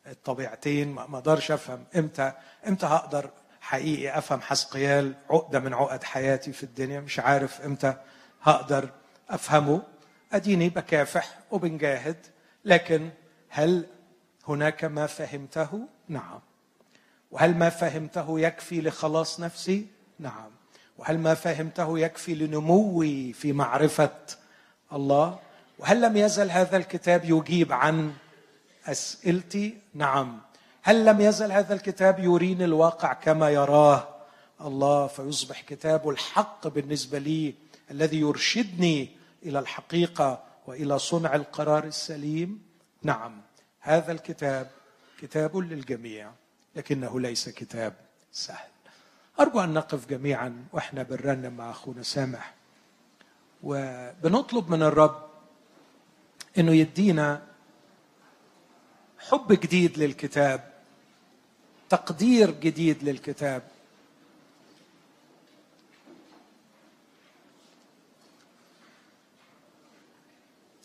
الطبيعتين 0.08 0.92
ما 0.96 1.02
أقدرش 1.02 1.52
أفهم 1.52 1.86
إمتى 1.96 2.32
إمتى 2.68 2.86
هقدر 2.86 3.30
حقيقي 3.70 4.18
أفهم 4.18 4.42
حسقيال 4.42 5.16
عقدة 5.30 5.60
من 5.60 5.74
عقد 5.74 6.04
حياتي 6.04 6.54
في 6.54 6.64
الدنيا 6.64 7.00
مش 7.00 7.20
عارف 7.20 7.62
إمتى 7.62 7.94
هقدر 8.42 8.90
أفهمه. 9.30 9.82
أديني 10.34 10.70
بكافح 10.70 11.40
وبنجاهد 11.52 12.18
لكن 12.66 13.10
هل 13.50 13.86
هناك 14.48 14.86
ما 14.86 15.08
فهمته؟ 15.08 15.88
نعم. 16.08 16.40
وهل 17.32 17.56
ما 17.58 17.70
فهمته 17.70 18.40
يكفي 18.40 18.82
لخلاص 18.82 19.40
نفسي؟ 19.40 19.88
نعم. 20.20 20.52
وهل 20.98 21.20
ما 21.20 21.34
فهمته 21.34 22.00
يكفي 22.00 22.36
لنموي 22.36 23.34
في 23.34 23.54
معرفة 23.54 24.18
الله؟ 24.94 25.40
وهل 25.80 26.02
لم 26.02 26.18
يزل 26.18 26.52
هذا 26.52 26.78
الكتاب 26.78 27.26
يجيب 27.26 27.74
عن 27.74 28.14
أسئلتي؟ 28.86 29.78
نعم. 29.94 30.42
هل 30.90 31.06
لم 31.06 31.22
يزل 31.22 31.52
هذا 31.52 31.74
الكتاب 31.74 32.20
يريني 32.20 32.66
الواقع 32.66 33.14
كما 33.14 33.50
يراه. 33.50 34.08
الله 34.62 35.08
فيصبح 35.08 35.62
كتاب 35.62 36.10
الحق 36.10 36.68
بالنسبة 36.68 37.20
لي 37.20 37.56
الذي 37.92 38.20
يرشدني 38.20 39.10
إلى 39.44 39.60
الحقيقة 39.60 40.44
وإلى 40.68 41.00
صنع 41.00 41.36
القرار 41.36 41.84
السليم. 41.84 42.62
نعم 43.04 43.42
هذا 43.80 44.12
الكتاب 44.12 44.70
كتاب 45.22 45.58
للجميع 45.58 46.32
لكنه 46.76 47.20
ليس 47.20 47.50
كتاب 47.50 47.94
سهل. 48.32 48.70
أرجو 49.40 49.60
أن 49.60 49.74
نقف 49.74 50.10
جميعا 50.10 50.66
وإحنا 50.74 51.04
بنرنم 51.04 51.54
مع 51.54 51.72
أخونا 51.72 52.04
سامح. 52.04 52.54
وبنطلب 53.64 54.70
من 54.70 54.84
الرب 54.84 55.30
إنه 56.58 56.72
يدينا 56.72 57.42
حب 59.20 59.52
جديد 59.52 59.98
للكتاب. 59.98 60.69
تقدير 61.90 62.52
جديد 62.52 63.04
للكتاب. 63.04 63.64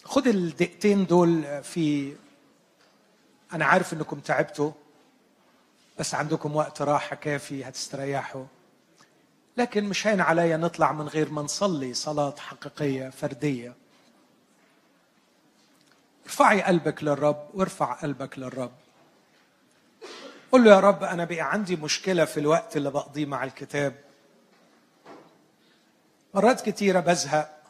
خد 0.04 0.26
الدقيقتين 0.26 1.06
دول 1.06 1.62
في 1.62 2.16
أنا 3.52 3.64
عارف 3.64 3.92
إنكم 3.92 4.20
تعبتوا 4.20 4.72
بس 5.98 6.14
عندكم 6.14 6.56
وقت 6.56 6.82
راحة 6.82 7.16
كافي 7.16 7.64
هتستريحوا. 7.64 8.44
لكن 9.56 9.84
مش 9.84 10.06
هين 10.06 10.20
عليا 10.20 10.56
نطلع 10.56 10.92
من 10.92 11.08
غير 11.08 11.30
ما 11.30 11.42
نصلي 11.42 11.94
صلاة 11.94 12.34
حقيقية 12.38 13.10
فردية. 13.10 13.74
ارفعي 16.26 16.62
قلبك 16.62 17.04
للرب 17.04 17.48
وارفع 17.54 17.92
قلبك 17.92 18.38
للرب. 18.38 18.83
قل 20.54 20.64
له 20.64 20.70
يا 20.70 20.80
رب 20.80 21.04
أنا 21.04 21.24
بقى 21.24 21.40
عندي 21.40 21.76
مشكلة 21.76 22.24
في 22.24 22.40
الوقت 22.40 22.76
اللي 22.76 22.90
بقضيه 22.90 23.26
مع 23.26 23.44
الكتاب. 23.44 23.94
مرات 26.34 26.60
كتيرة 26.68 27.00
بزهق 27.00 27.62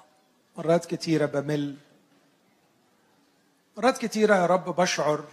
مرات 0.56 0.84
كتيرة 0.84 1.26
بمل 1.26 1.76
مرات 3.76 3.98
كتيرة 3.98 4.34
يا 4.36 4.46
رب 4.46 4.76
بشعر 4.76 5.24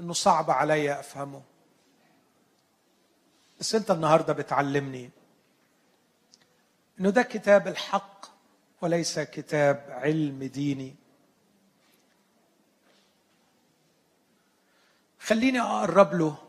إنه 0.00 0.12
صعب 0.12 0.50
عليا 0.50 1.00
أفهمه. 1.00 1.42
بس 3.60 3.74
أنت 3.74 3.90
النهارده 3.90 4.32
بتعلمني 4.32 5.10
إنه 7.00 7.10
ده 7.10 7.22
كتاب 7.22 7.68
الحق 7.68 8.26
وليس 8.80 9.18
كتاب 9.18 9.86
علم 9.88 10.44
ديني. 10.44 10.94
خليني 15.20 15.60
أقرب 15.60 16.14
له 16.14 16.47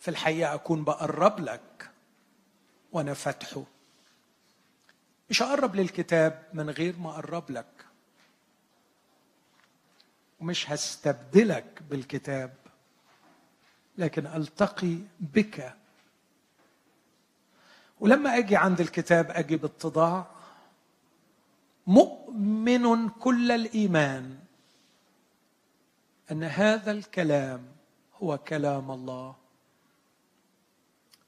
في 0.00 0.08
الحقيقة 0.08 0.54
أكون 0.54 0.84
بقرب 0.84 1.40
لك 1.40 1.90
وأنا 2.92 3.14
فاتحه 3.14 3.62
مش 5.30 5.42
اقرب 5.42 5.76
للكتاب 5.76 6.42
من 6.52 6.70
غير 6.70 6.96
ما 6.98 7.10
أقرب 7.10 7.50
لك. 7.50 7.66
ومش 10.40 10.70
هستبدلك 10.70 11.82
بالكتاب 11.90 12.54
لكن 13.98 14.26
ألتقي 14.26 14.98
بك. 15.20 15.74
ولما 18.00 18.38
أجي 18.38 18.56
عند 18.56 18.80
الكتاب 18.80 19.30
أجي 19.30 19.56
باتضاع 19.56 20.26
مؤمن 21.86 23.08
كل 23.08 23.50
الإيمان 23.52 24.38
أن 26.30 26.44
هذا 26.44 26.92
الكلام 26.92 27.66
هو 28.22 28.38
كلام 28.38 28.90
الله. 28.90 29.34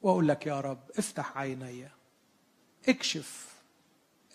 وأقول 0.02 0.28
لك 0.28 0.46
يا 0.46 0.60
رب 0.60 0.90
افتح 0.98 1.38
عيني 1.38 1.88
اكشف 2.88 3.52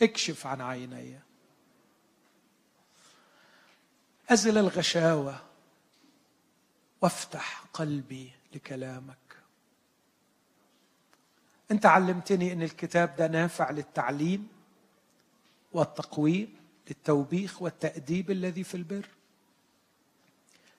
اكشف 0.02 0.48
عن 0.48 0.62
عيني. 0.62 1.20
أزل 4.30 4.58
الغشاوة 4.58 5.44
وافتح 7.02 7.64
قلبي 7.74 8.32
لكلامك. 8.56 9.18
أنت 11.72 11.86
علمتني 11.86 12.54
إن 12.54 12.64
الكتاب 12.64 13.16
ده 13.16 13.28
نافع 13.28 13.72
للتعليم 13.72 14.48
والتقويم 15.74 16.56
للتوبيخ 16.88 17.62
والتأديب 17.62 18.32
الذي 18.32 18.64
في 18.64 18.76
البر. 18.76 19.08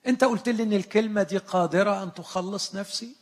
أنت 0.06 0.24
قلت 0.24 0.48
لي 0.48 0.62
إن 0.62 0.72
الكلمة 0.72 1.22
دي 1.22 1.38
قادرة 1.38 2.02
أن 2.02 2.14
تخلص 2.14 2.74
نفسي. 2.74 3.16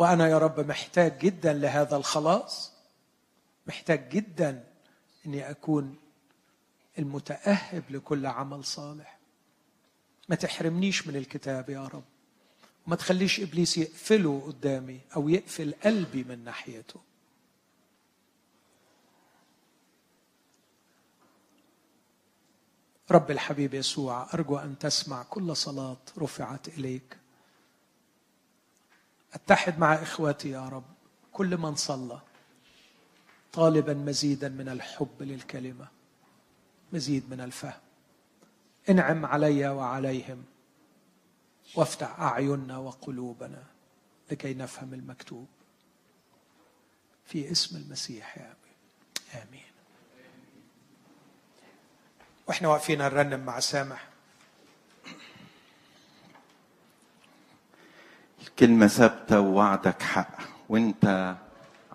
وأنا 0.00 0.28
يا 0.28 0.38
رب 0.38 0.60
محتاج 0.60 1.18
جدا 1.18 1.52
لهذا 1.52 1.96
الخلاص 1.96 2.72
محتاج 3.66 4.08
جدا 4.08 4.64
إني 5.26 5.50
أكون 5.50 5.96
المتأهب 6.98 7.82
لكل 7.90 8.26
عمل 8.26 8.64
صالح. 8.64 9.18
ما 10.28 10.36
تحرمنيش 10.36 11.06
من 11.06 11.16
الكتاب 11.16 11.70
يا 11.70 11.86
رب 11.86 12.04
وما 12.86 12.96
تخليش 12.96 13.40
إبليس 13.40 13.78
يقفله 13.78 14.42
قدامي 14.46 15.00
أو 15.16 15.28
يقفل 15.28 15.74
قلبي 15.84 16.24
من 16.24 16.44
ناحيته. 16.44 17.00
رب 23.10 23.30
الحبيب 23.30 23.74
يسوع 23.74 24.34
أرجو 24.34 24.56
أن 24.56 24.78
تسمع 24.78 25.22
كل 25.22 25.56
صلاة 25.56 26.02
رفعت 26.18 26.68
إليك. 26.68 27.19
أتحد 29.34 29.78
مع 29.78 29.94
اخواتي 29.94 30.50
يا 30.50 30.68
رب. 30.68 30.84
كل 31.32 31.56
من 31.56 31.74
صلى. 31.74 32.20
طالبا 33.52 33.94
مزيدا 33.94 34.48
من 34.48 34.68
الحب 34.68 35.22
للكلمة. 35.22 35.88
مزيد 36.92 37.30
من 37.30 37.40
الفهم. 37.40 37.80
انعم 38.90 39.26
علي 39.26 39.68
وعليهم. 39.68 40.44
وافتح 41.74 42.20
أعيننا 42.20 42.78
وقلوبنا 42.78 43.64
لكي 44.30 44.54
نفهم 44.54 44.94
المكتوب. 44.94 45.46
في 47.26 47.52
اسم 47.52 47.76
المسيح 47.76 48.38
يا 48.38 48.42
امين 48.44 49.48
آمين. 49.48 49.70
وإحنا 52.46 52.68
واقفين 52.68 52.98
نرنم 52.98 53.40
مع 53.40 53.60
سامح. 53.60 54.09
الكلمة 58.46 58.86
ثابتة 58.86 59.40
ووعدك 59.40 60.02
حق 60.02 60.38
وانت 60.68 61.34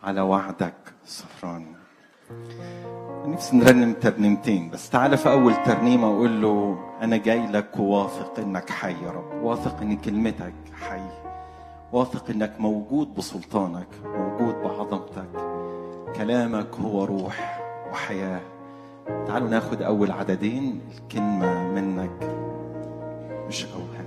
على 0.03 0.21
وعدك 0.21 0.73
سهران 1.05 1.65
نفسي 3.25 3.55
نرنم 3.57 3.93
ترنيمتين 3.93 4.69
بس 4.69 4.89
تعالى 4.89 5.17
في 5.17 5.29
أول 5.31 5.63
ترنيمة 5.63 6.07
أقول 6.07 6.41
له 6.41 6.77
أنا 7.01 7.17
جاي 7.17 7.47
لك 7.47 7.79
وواثق 7.79 8.39
إنك 8.39 8.69
حي 8.69 9.03
يا 9.03 9.11
رب 9.11 9.43
واثق 9.43 9.81
إن 9.81 9.97
كلمتك 9.97 10.53
حي 10.81 11.09
واثق 11.93 12.29
إنك 12.29 12.59
موجود 12.59 13.15
بسلطانك 13.15 13.87
موجود 14.05 14.55
بعظمتك. 14.55 15.29
كلامك 16.15 16.75
هو 16.75 17.05
روح 17.05 17.59
وحياة. 17.91 18.41
تعالوا 19.27 19.49
ناخد 19.49 19.81
أول 19.81 20.11
عددين 20.11 20.81
الكلمة 20.97 21.63
منك 21.71 22.29
مش 23.47 23.65
أوهام 23.65 24.04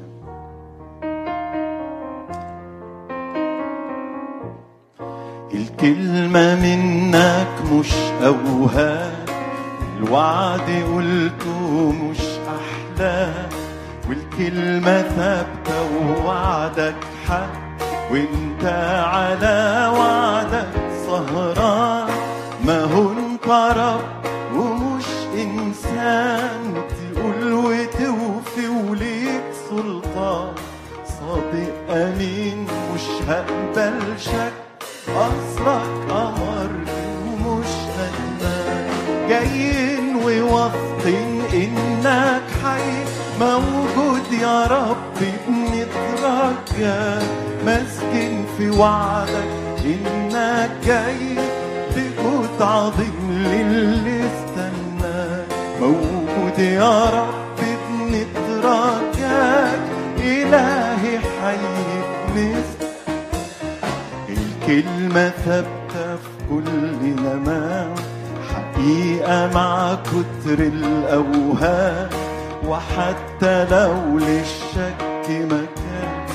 الكلمة 5.55 6.55
منك 6.55 7.49
مش 7.73 7.93
أوهام 8.25 9.25
الوعد 9.99 10.71
قلته 10.95 11.93
مش 11.93 12.19
أحلى 12.59 13.33
والكلمة 14.09 15.03
ثابتة 15.03 15.83
ووعدك 15.97 16.95
حق 17.29 17.53
وانت 18.11 18.65
على 19.13 19.91
وعدك 19.99 20.69
سهران 21.07 22.09
ما 22.65 22.85
هو 22.85 23.09
انت 23.11 23.49
رب 23.77 24.31
ومش 24.55 25.05
إنسان 25.35 26.75
تقول 26.89 27.53
وتوفي 27.53 28.69
وليك 28.69 29.45
سلطان 29.71 30.53
صادق 31.07 31.91
امين 31.91 32.67
مش 32.95 33.29
هقبل 33.29 34.01
شك. 34.19 34.68
قصرك 35.17 35.93
قمر 36.11 36.71
ومش 37.45 37.73
فنان 37.95 38.87
جايين 39.29 40.07
وواثقين 40.17 41.33
إنك 41.55 42.47
حي. 42.65 42.91
موجود 43.41 44.27
يا 44.41 44.59
رب 44.67 45.19
بنترجى 45.21 47.03
مسكن 47.67 48.33
في 48.59 48.71
وعدك 48.71 49.51
إنك 49.85 50.71
جاي. 50.87 51.37
بجود 51.97 52.57
عظيم 52.63 53.19
للي 53.31 54.21
استناك 54.27 55.47
موجود 55.81 56.59
يا 56.59 57.05
رب 57.05 57.59
بنترجاك 57.91 59.85
إلهي 60.19 60.88
كلمة 64.69 65.29
ثابتة 65.45 66.17
في 66.17 66.29
كل 66.51 67.15
زمان. 67.23 67.95
حقيقة 68.55 69.51
مع 69.55 69.95
كتر 69.95 70.59
الأوهام. 70.59 72.09
وحتى 72.67 73.67
لو 73.71 74.19
للشك 74.19 75.29
مكان 75.29 76.27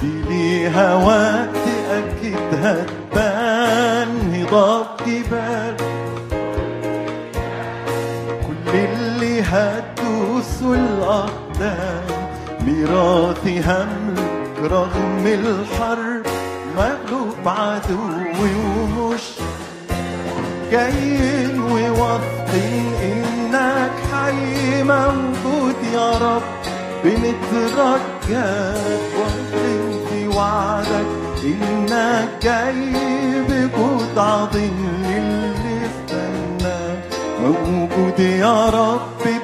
دي 0.00 0.22
ليها 0.28 0.94
وقت 0.94 1.66
أكيد 1.90 2.64
هتبان. 2.64 4.08
هضاب 4.34 4.86
جبال. 5.06 5.76
كل 8.46 8.78
اللي 8.78 9.42
هتدوسوا 9.42 10.74
الأقدام. 10.74 12.04
ميراثي 12.66 13.60
هملك 13.60 14.72
رغم 14.72 15.26
الحرب. 15.26 16.45
مغلوب 16.76 17.46
عدوي 17.46 18.54
ومش 18.76 19.22
جايين 20.72 21.60
وواثقين 21.60 22.94
انك 23.02 23.92
حي 24.12 24.82
موجود 24.82 25.76
يا 25.94 26.10
رب. 26.18 26.42
بنترجاك 27.04 29.00
واثقين 29.18 29.92
في 30.10 30.20
وعدك 30.28 31.06
إنك 31.44 32.28
جاي 32.42 32.92
بجود 33.48 34.18
عظيم 34.18 34.78
للي 35.04 35.76
استناك. 35.86 37.02
موجود 37.42 38.18
يا 38.20 38.66
رب 38.70 39.00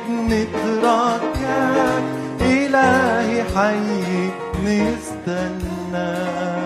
بنترجاك 0.08 2.02
إلهي 2.40 3.44
حي 3.54 4.30
نستناك 4.64 6.61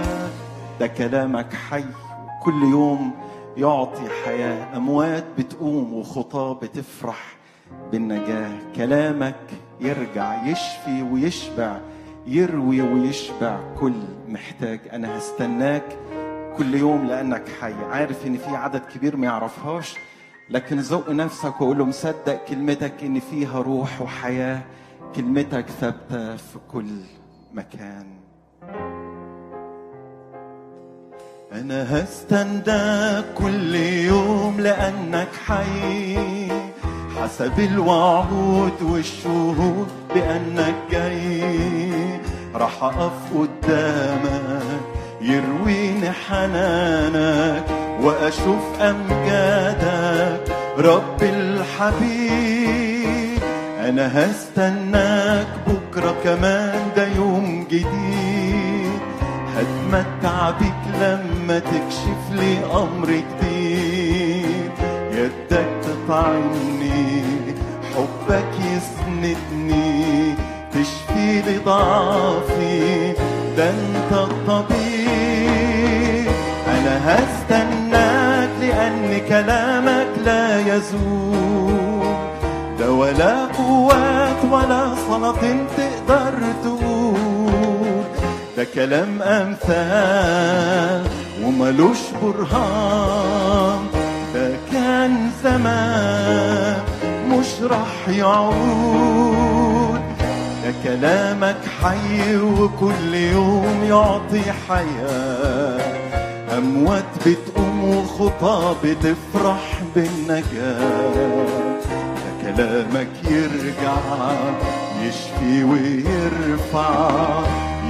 ده 0.81 0.87
كلامك 0.87 1.55
حي. 1.55 1.85
كل 2.43 2.63
يوم 2.63 3.13
يعطي 3.57 4.09
حياة. 4.25 4.77
أموات 4.77 5.25
بتقوم 5.39 5.95
وخطاة 5.95 6.53
بتفرح 6.53 7.37
بالنجاة. 7.93 8.53
كلامك 8.77 9.41
يرجع 9.81 10.47
يشفي 10.47 11.03
ويشبع 11.03 11.81
يروي 12.27 12.81
ويشبع 12.81 13.59
كل 13.81 13.95
محتاج. 14.29 14.81
أنا 14.93 15.19
هستناك 15.19 15.99
كل 16.57 16.75
يوم 16.75 17.07
لأنك 17.07 17.49
حي. 17.61 17.75
عارف 17.75 18.27
إن 18.27 18.37
في 18.37 18.51
عدد 18.57 18.83
كبير 18.95 19.17
ما 19.17 19.27
يعرفهاش 19.27 19.95
لكن 20.51 20.83
زق 20.83 21.11
نفسك 21.11 21.61
وقول 21.61 21.79
له 21.79 21.85
مصدق 21.85 22.45
كلمتك 22.45 23.05
إن 23.05 23.21
فيها 23.21 23.59
روح 23.61 24.03
وحياة. 24.03 24.63
كلمتك 25.17 25.67
ثابتة 25.69 26.37
في 26.37 26.59
كل 26.73 27.01
مكان. 27.55 28.07
أنا 31.53 31.87
هستنى 31.91 33.23
كل 33.39 33.75
يوم 33.75 34.61
لأنك 34.61 35.29
حي. 35.47 36.19
حسب 37.17 37.59
الوعود 37.59 38.83
والشهود 38.83 39.89
بأنك 40.15 40.75
جاي. 40.91 42.21
راح 42.55 42.85
أقف 42.85 43.13
قدامك 43.35 44.81
يرويني 45.21 46.11
حنانك 46.11 47.65
وأشوف 48.03 48.81
أمجادك. 48.81 50.41
رب 50.79 51.23
الحبيب 51.23 52.67
أنا 53.81 54.25
هستناك 54.25 55.47
بكرة 55.67 56.17
كمان 56.25 56.91
ده 56.97 57.07
يوم 57.09 57.67
جديد. 57.71 58.36
هتمتع 59.87 60.51
بيك 60.51 60.83
لما 61.01 61.59
تكشف 61.59 62.33
لي 62.33 62.59
أمر 62.75 63.07
جديد. 63.07 64.73
يدك 65.13 65.69
تطعني 65.83 67.23
حبك 67.95 68.53
يسندني 68.61 70.35
تشفي 70.73 71.43
لي 71.43 71.59
ضعفي. 71.59 73.13
ده 73.57 73.71
أنت 73.71 74.13
الطبيب. 74.13 74.77
أنا 76.69 77.15
هستناك 77.15 78.51
لأن 78.61 79.21
كلامك 79.29 80.09
لا 80.25 80.77
يزول. 80.77 82.17
ده 82.79 82.93
ولا 82.93 83.47
قوات 83.47 84.45
ولا 84.51 84.95
صلاة 85.09 85.67
تقدر 85.77 86.35
تقول. 86.65 86.96
ده 88.57 88.65
كلام 88.75 89.23
أمثال 89.23 91.03
وملوش 91.43 91.99
برهان 92.23 93.87
ده 94.35 94.51
كان 94.73 95.31
زمان 95.45 96.79
مش 97.31 97.47
راح 97.63 98.09
يعود. 98.09 100.01
ده 100.65 100.73
كلامك 100.85 101.57
حي 101.83 102.37
وكل 102.37 103.15
يوم 103.15 103.85
يعطي 103.89 104.43
حياة. 104.69 105.81
أموات 106.59 107.05
بتقوم 107.27 107.85
وخطى 107.85 108.75
بتفرح 108.85 109.81
بالنجاة. 109.95 111.15
ده 112.15 112.31
كلامك 112.43 113.09
يرجع 113.31 113.97
يشفي 115.03 115.65
ويرفع 115.65 117.11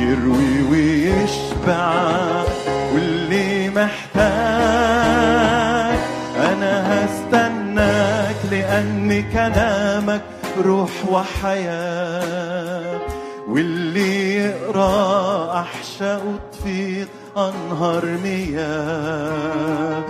يروي 0.00 0.62
ويشبع. 0.70 1.94
واللي 2.94 3.70
محتاج 3.70 4.26
أنا 6.36 7.04
هستناك 7.04 8.36
لأن 8.50 9.24
كلامك 9.32 10.22
روح 10.64 10.90
وحياة. 11.10 13.00
واللي 13.48 14.34
يقرأ 14.34 15.60
أحشاء 15.60 16.22
تفيض 16.52 17.08
أنهار 17.36 18.04
مياه. 18.24 20.02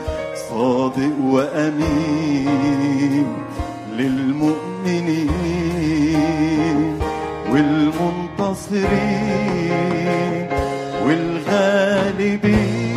صادق 0.51 1.17
وأمين 1.23 2.67
للمؤمنين 3.99 5.31
والمنتصرين 7.51 8.87
والغالبين. 11.07 12.96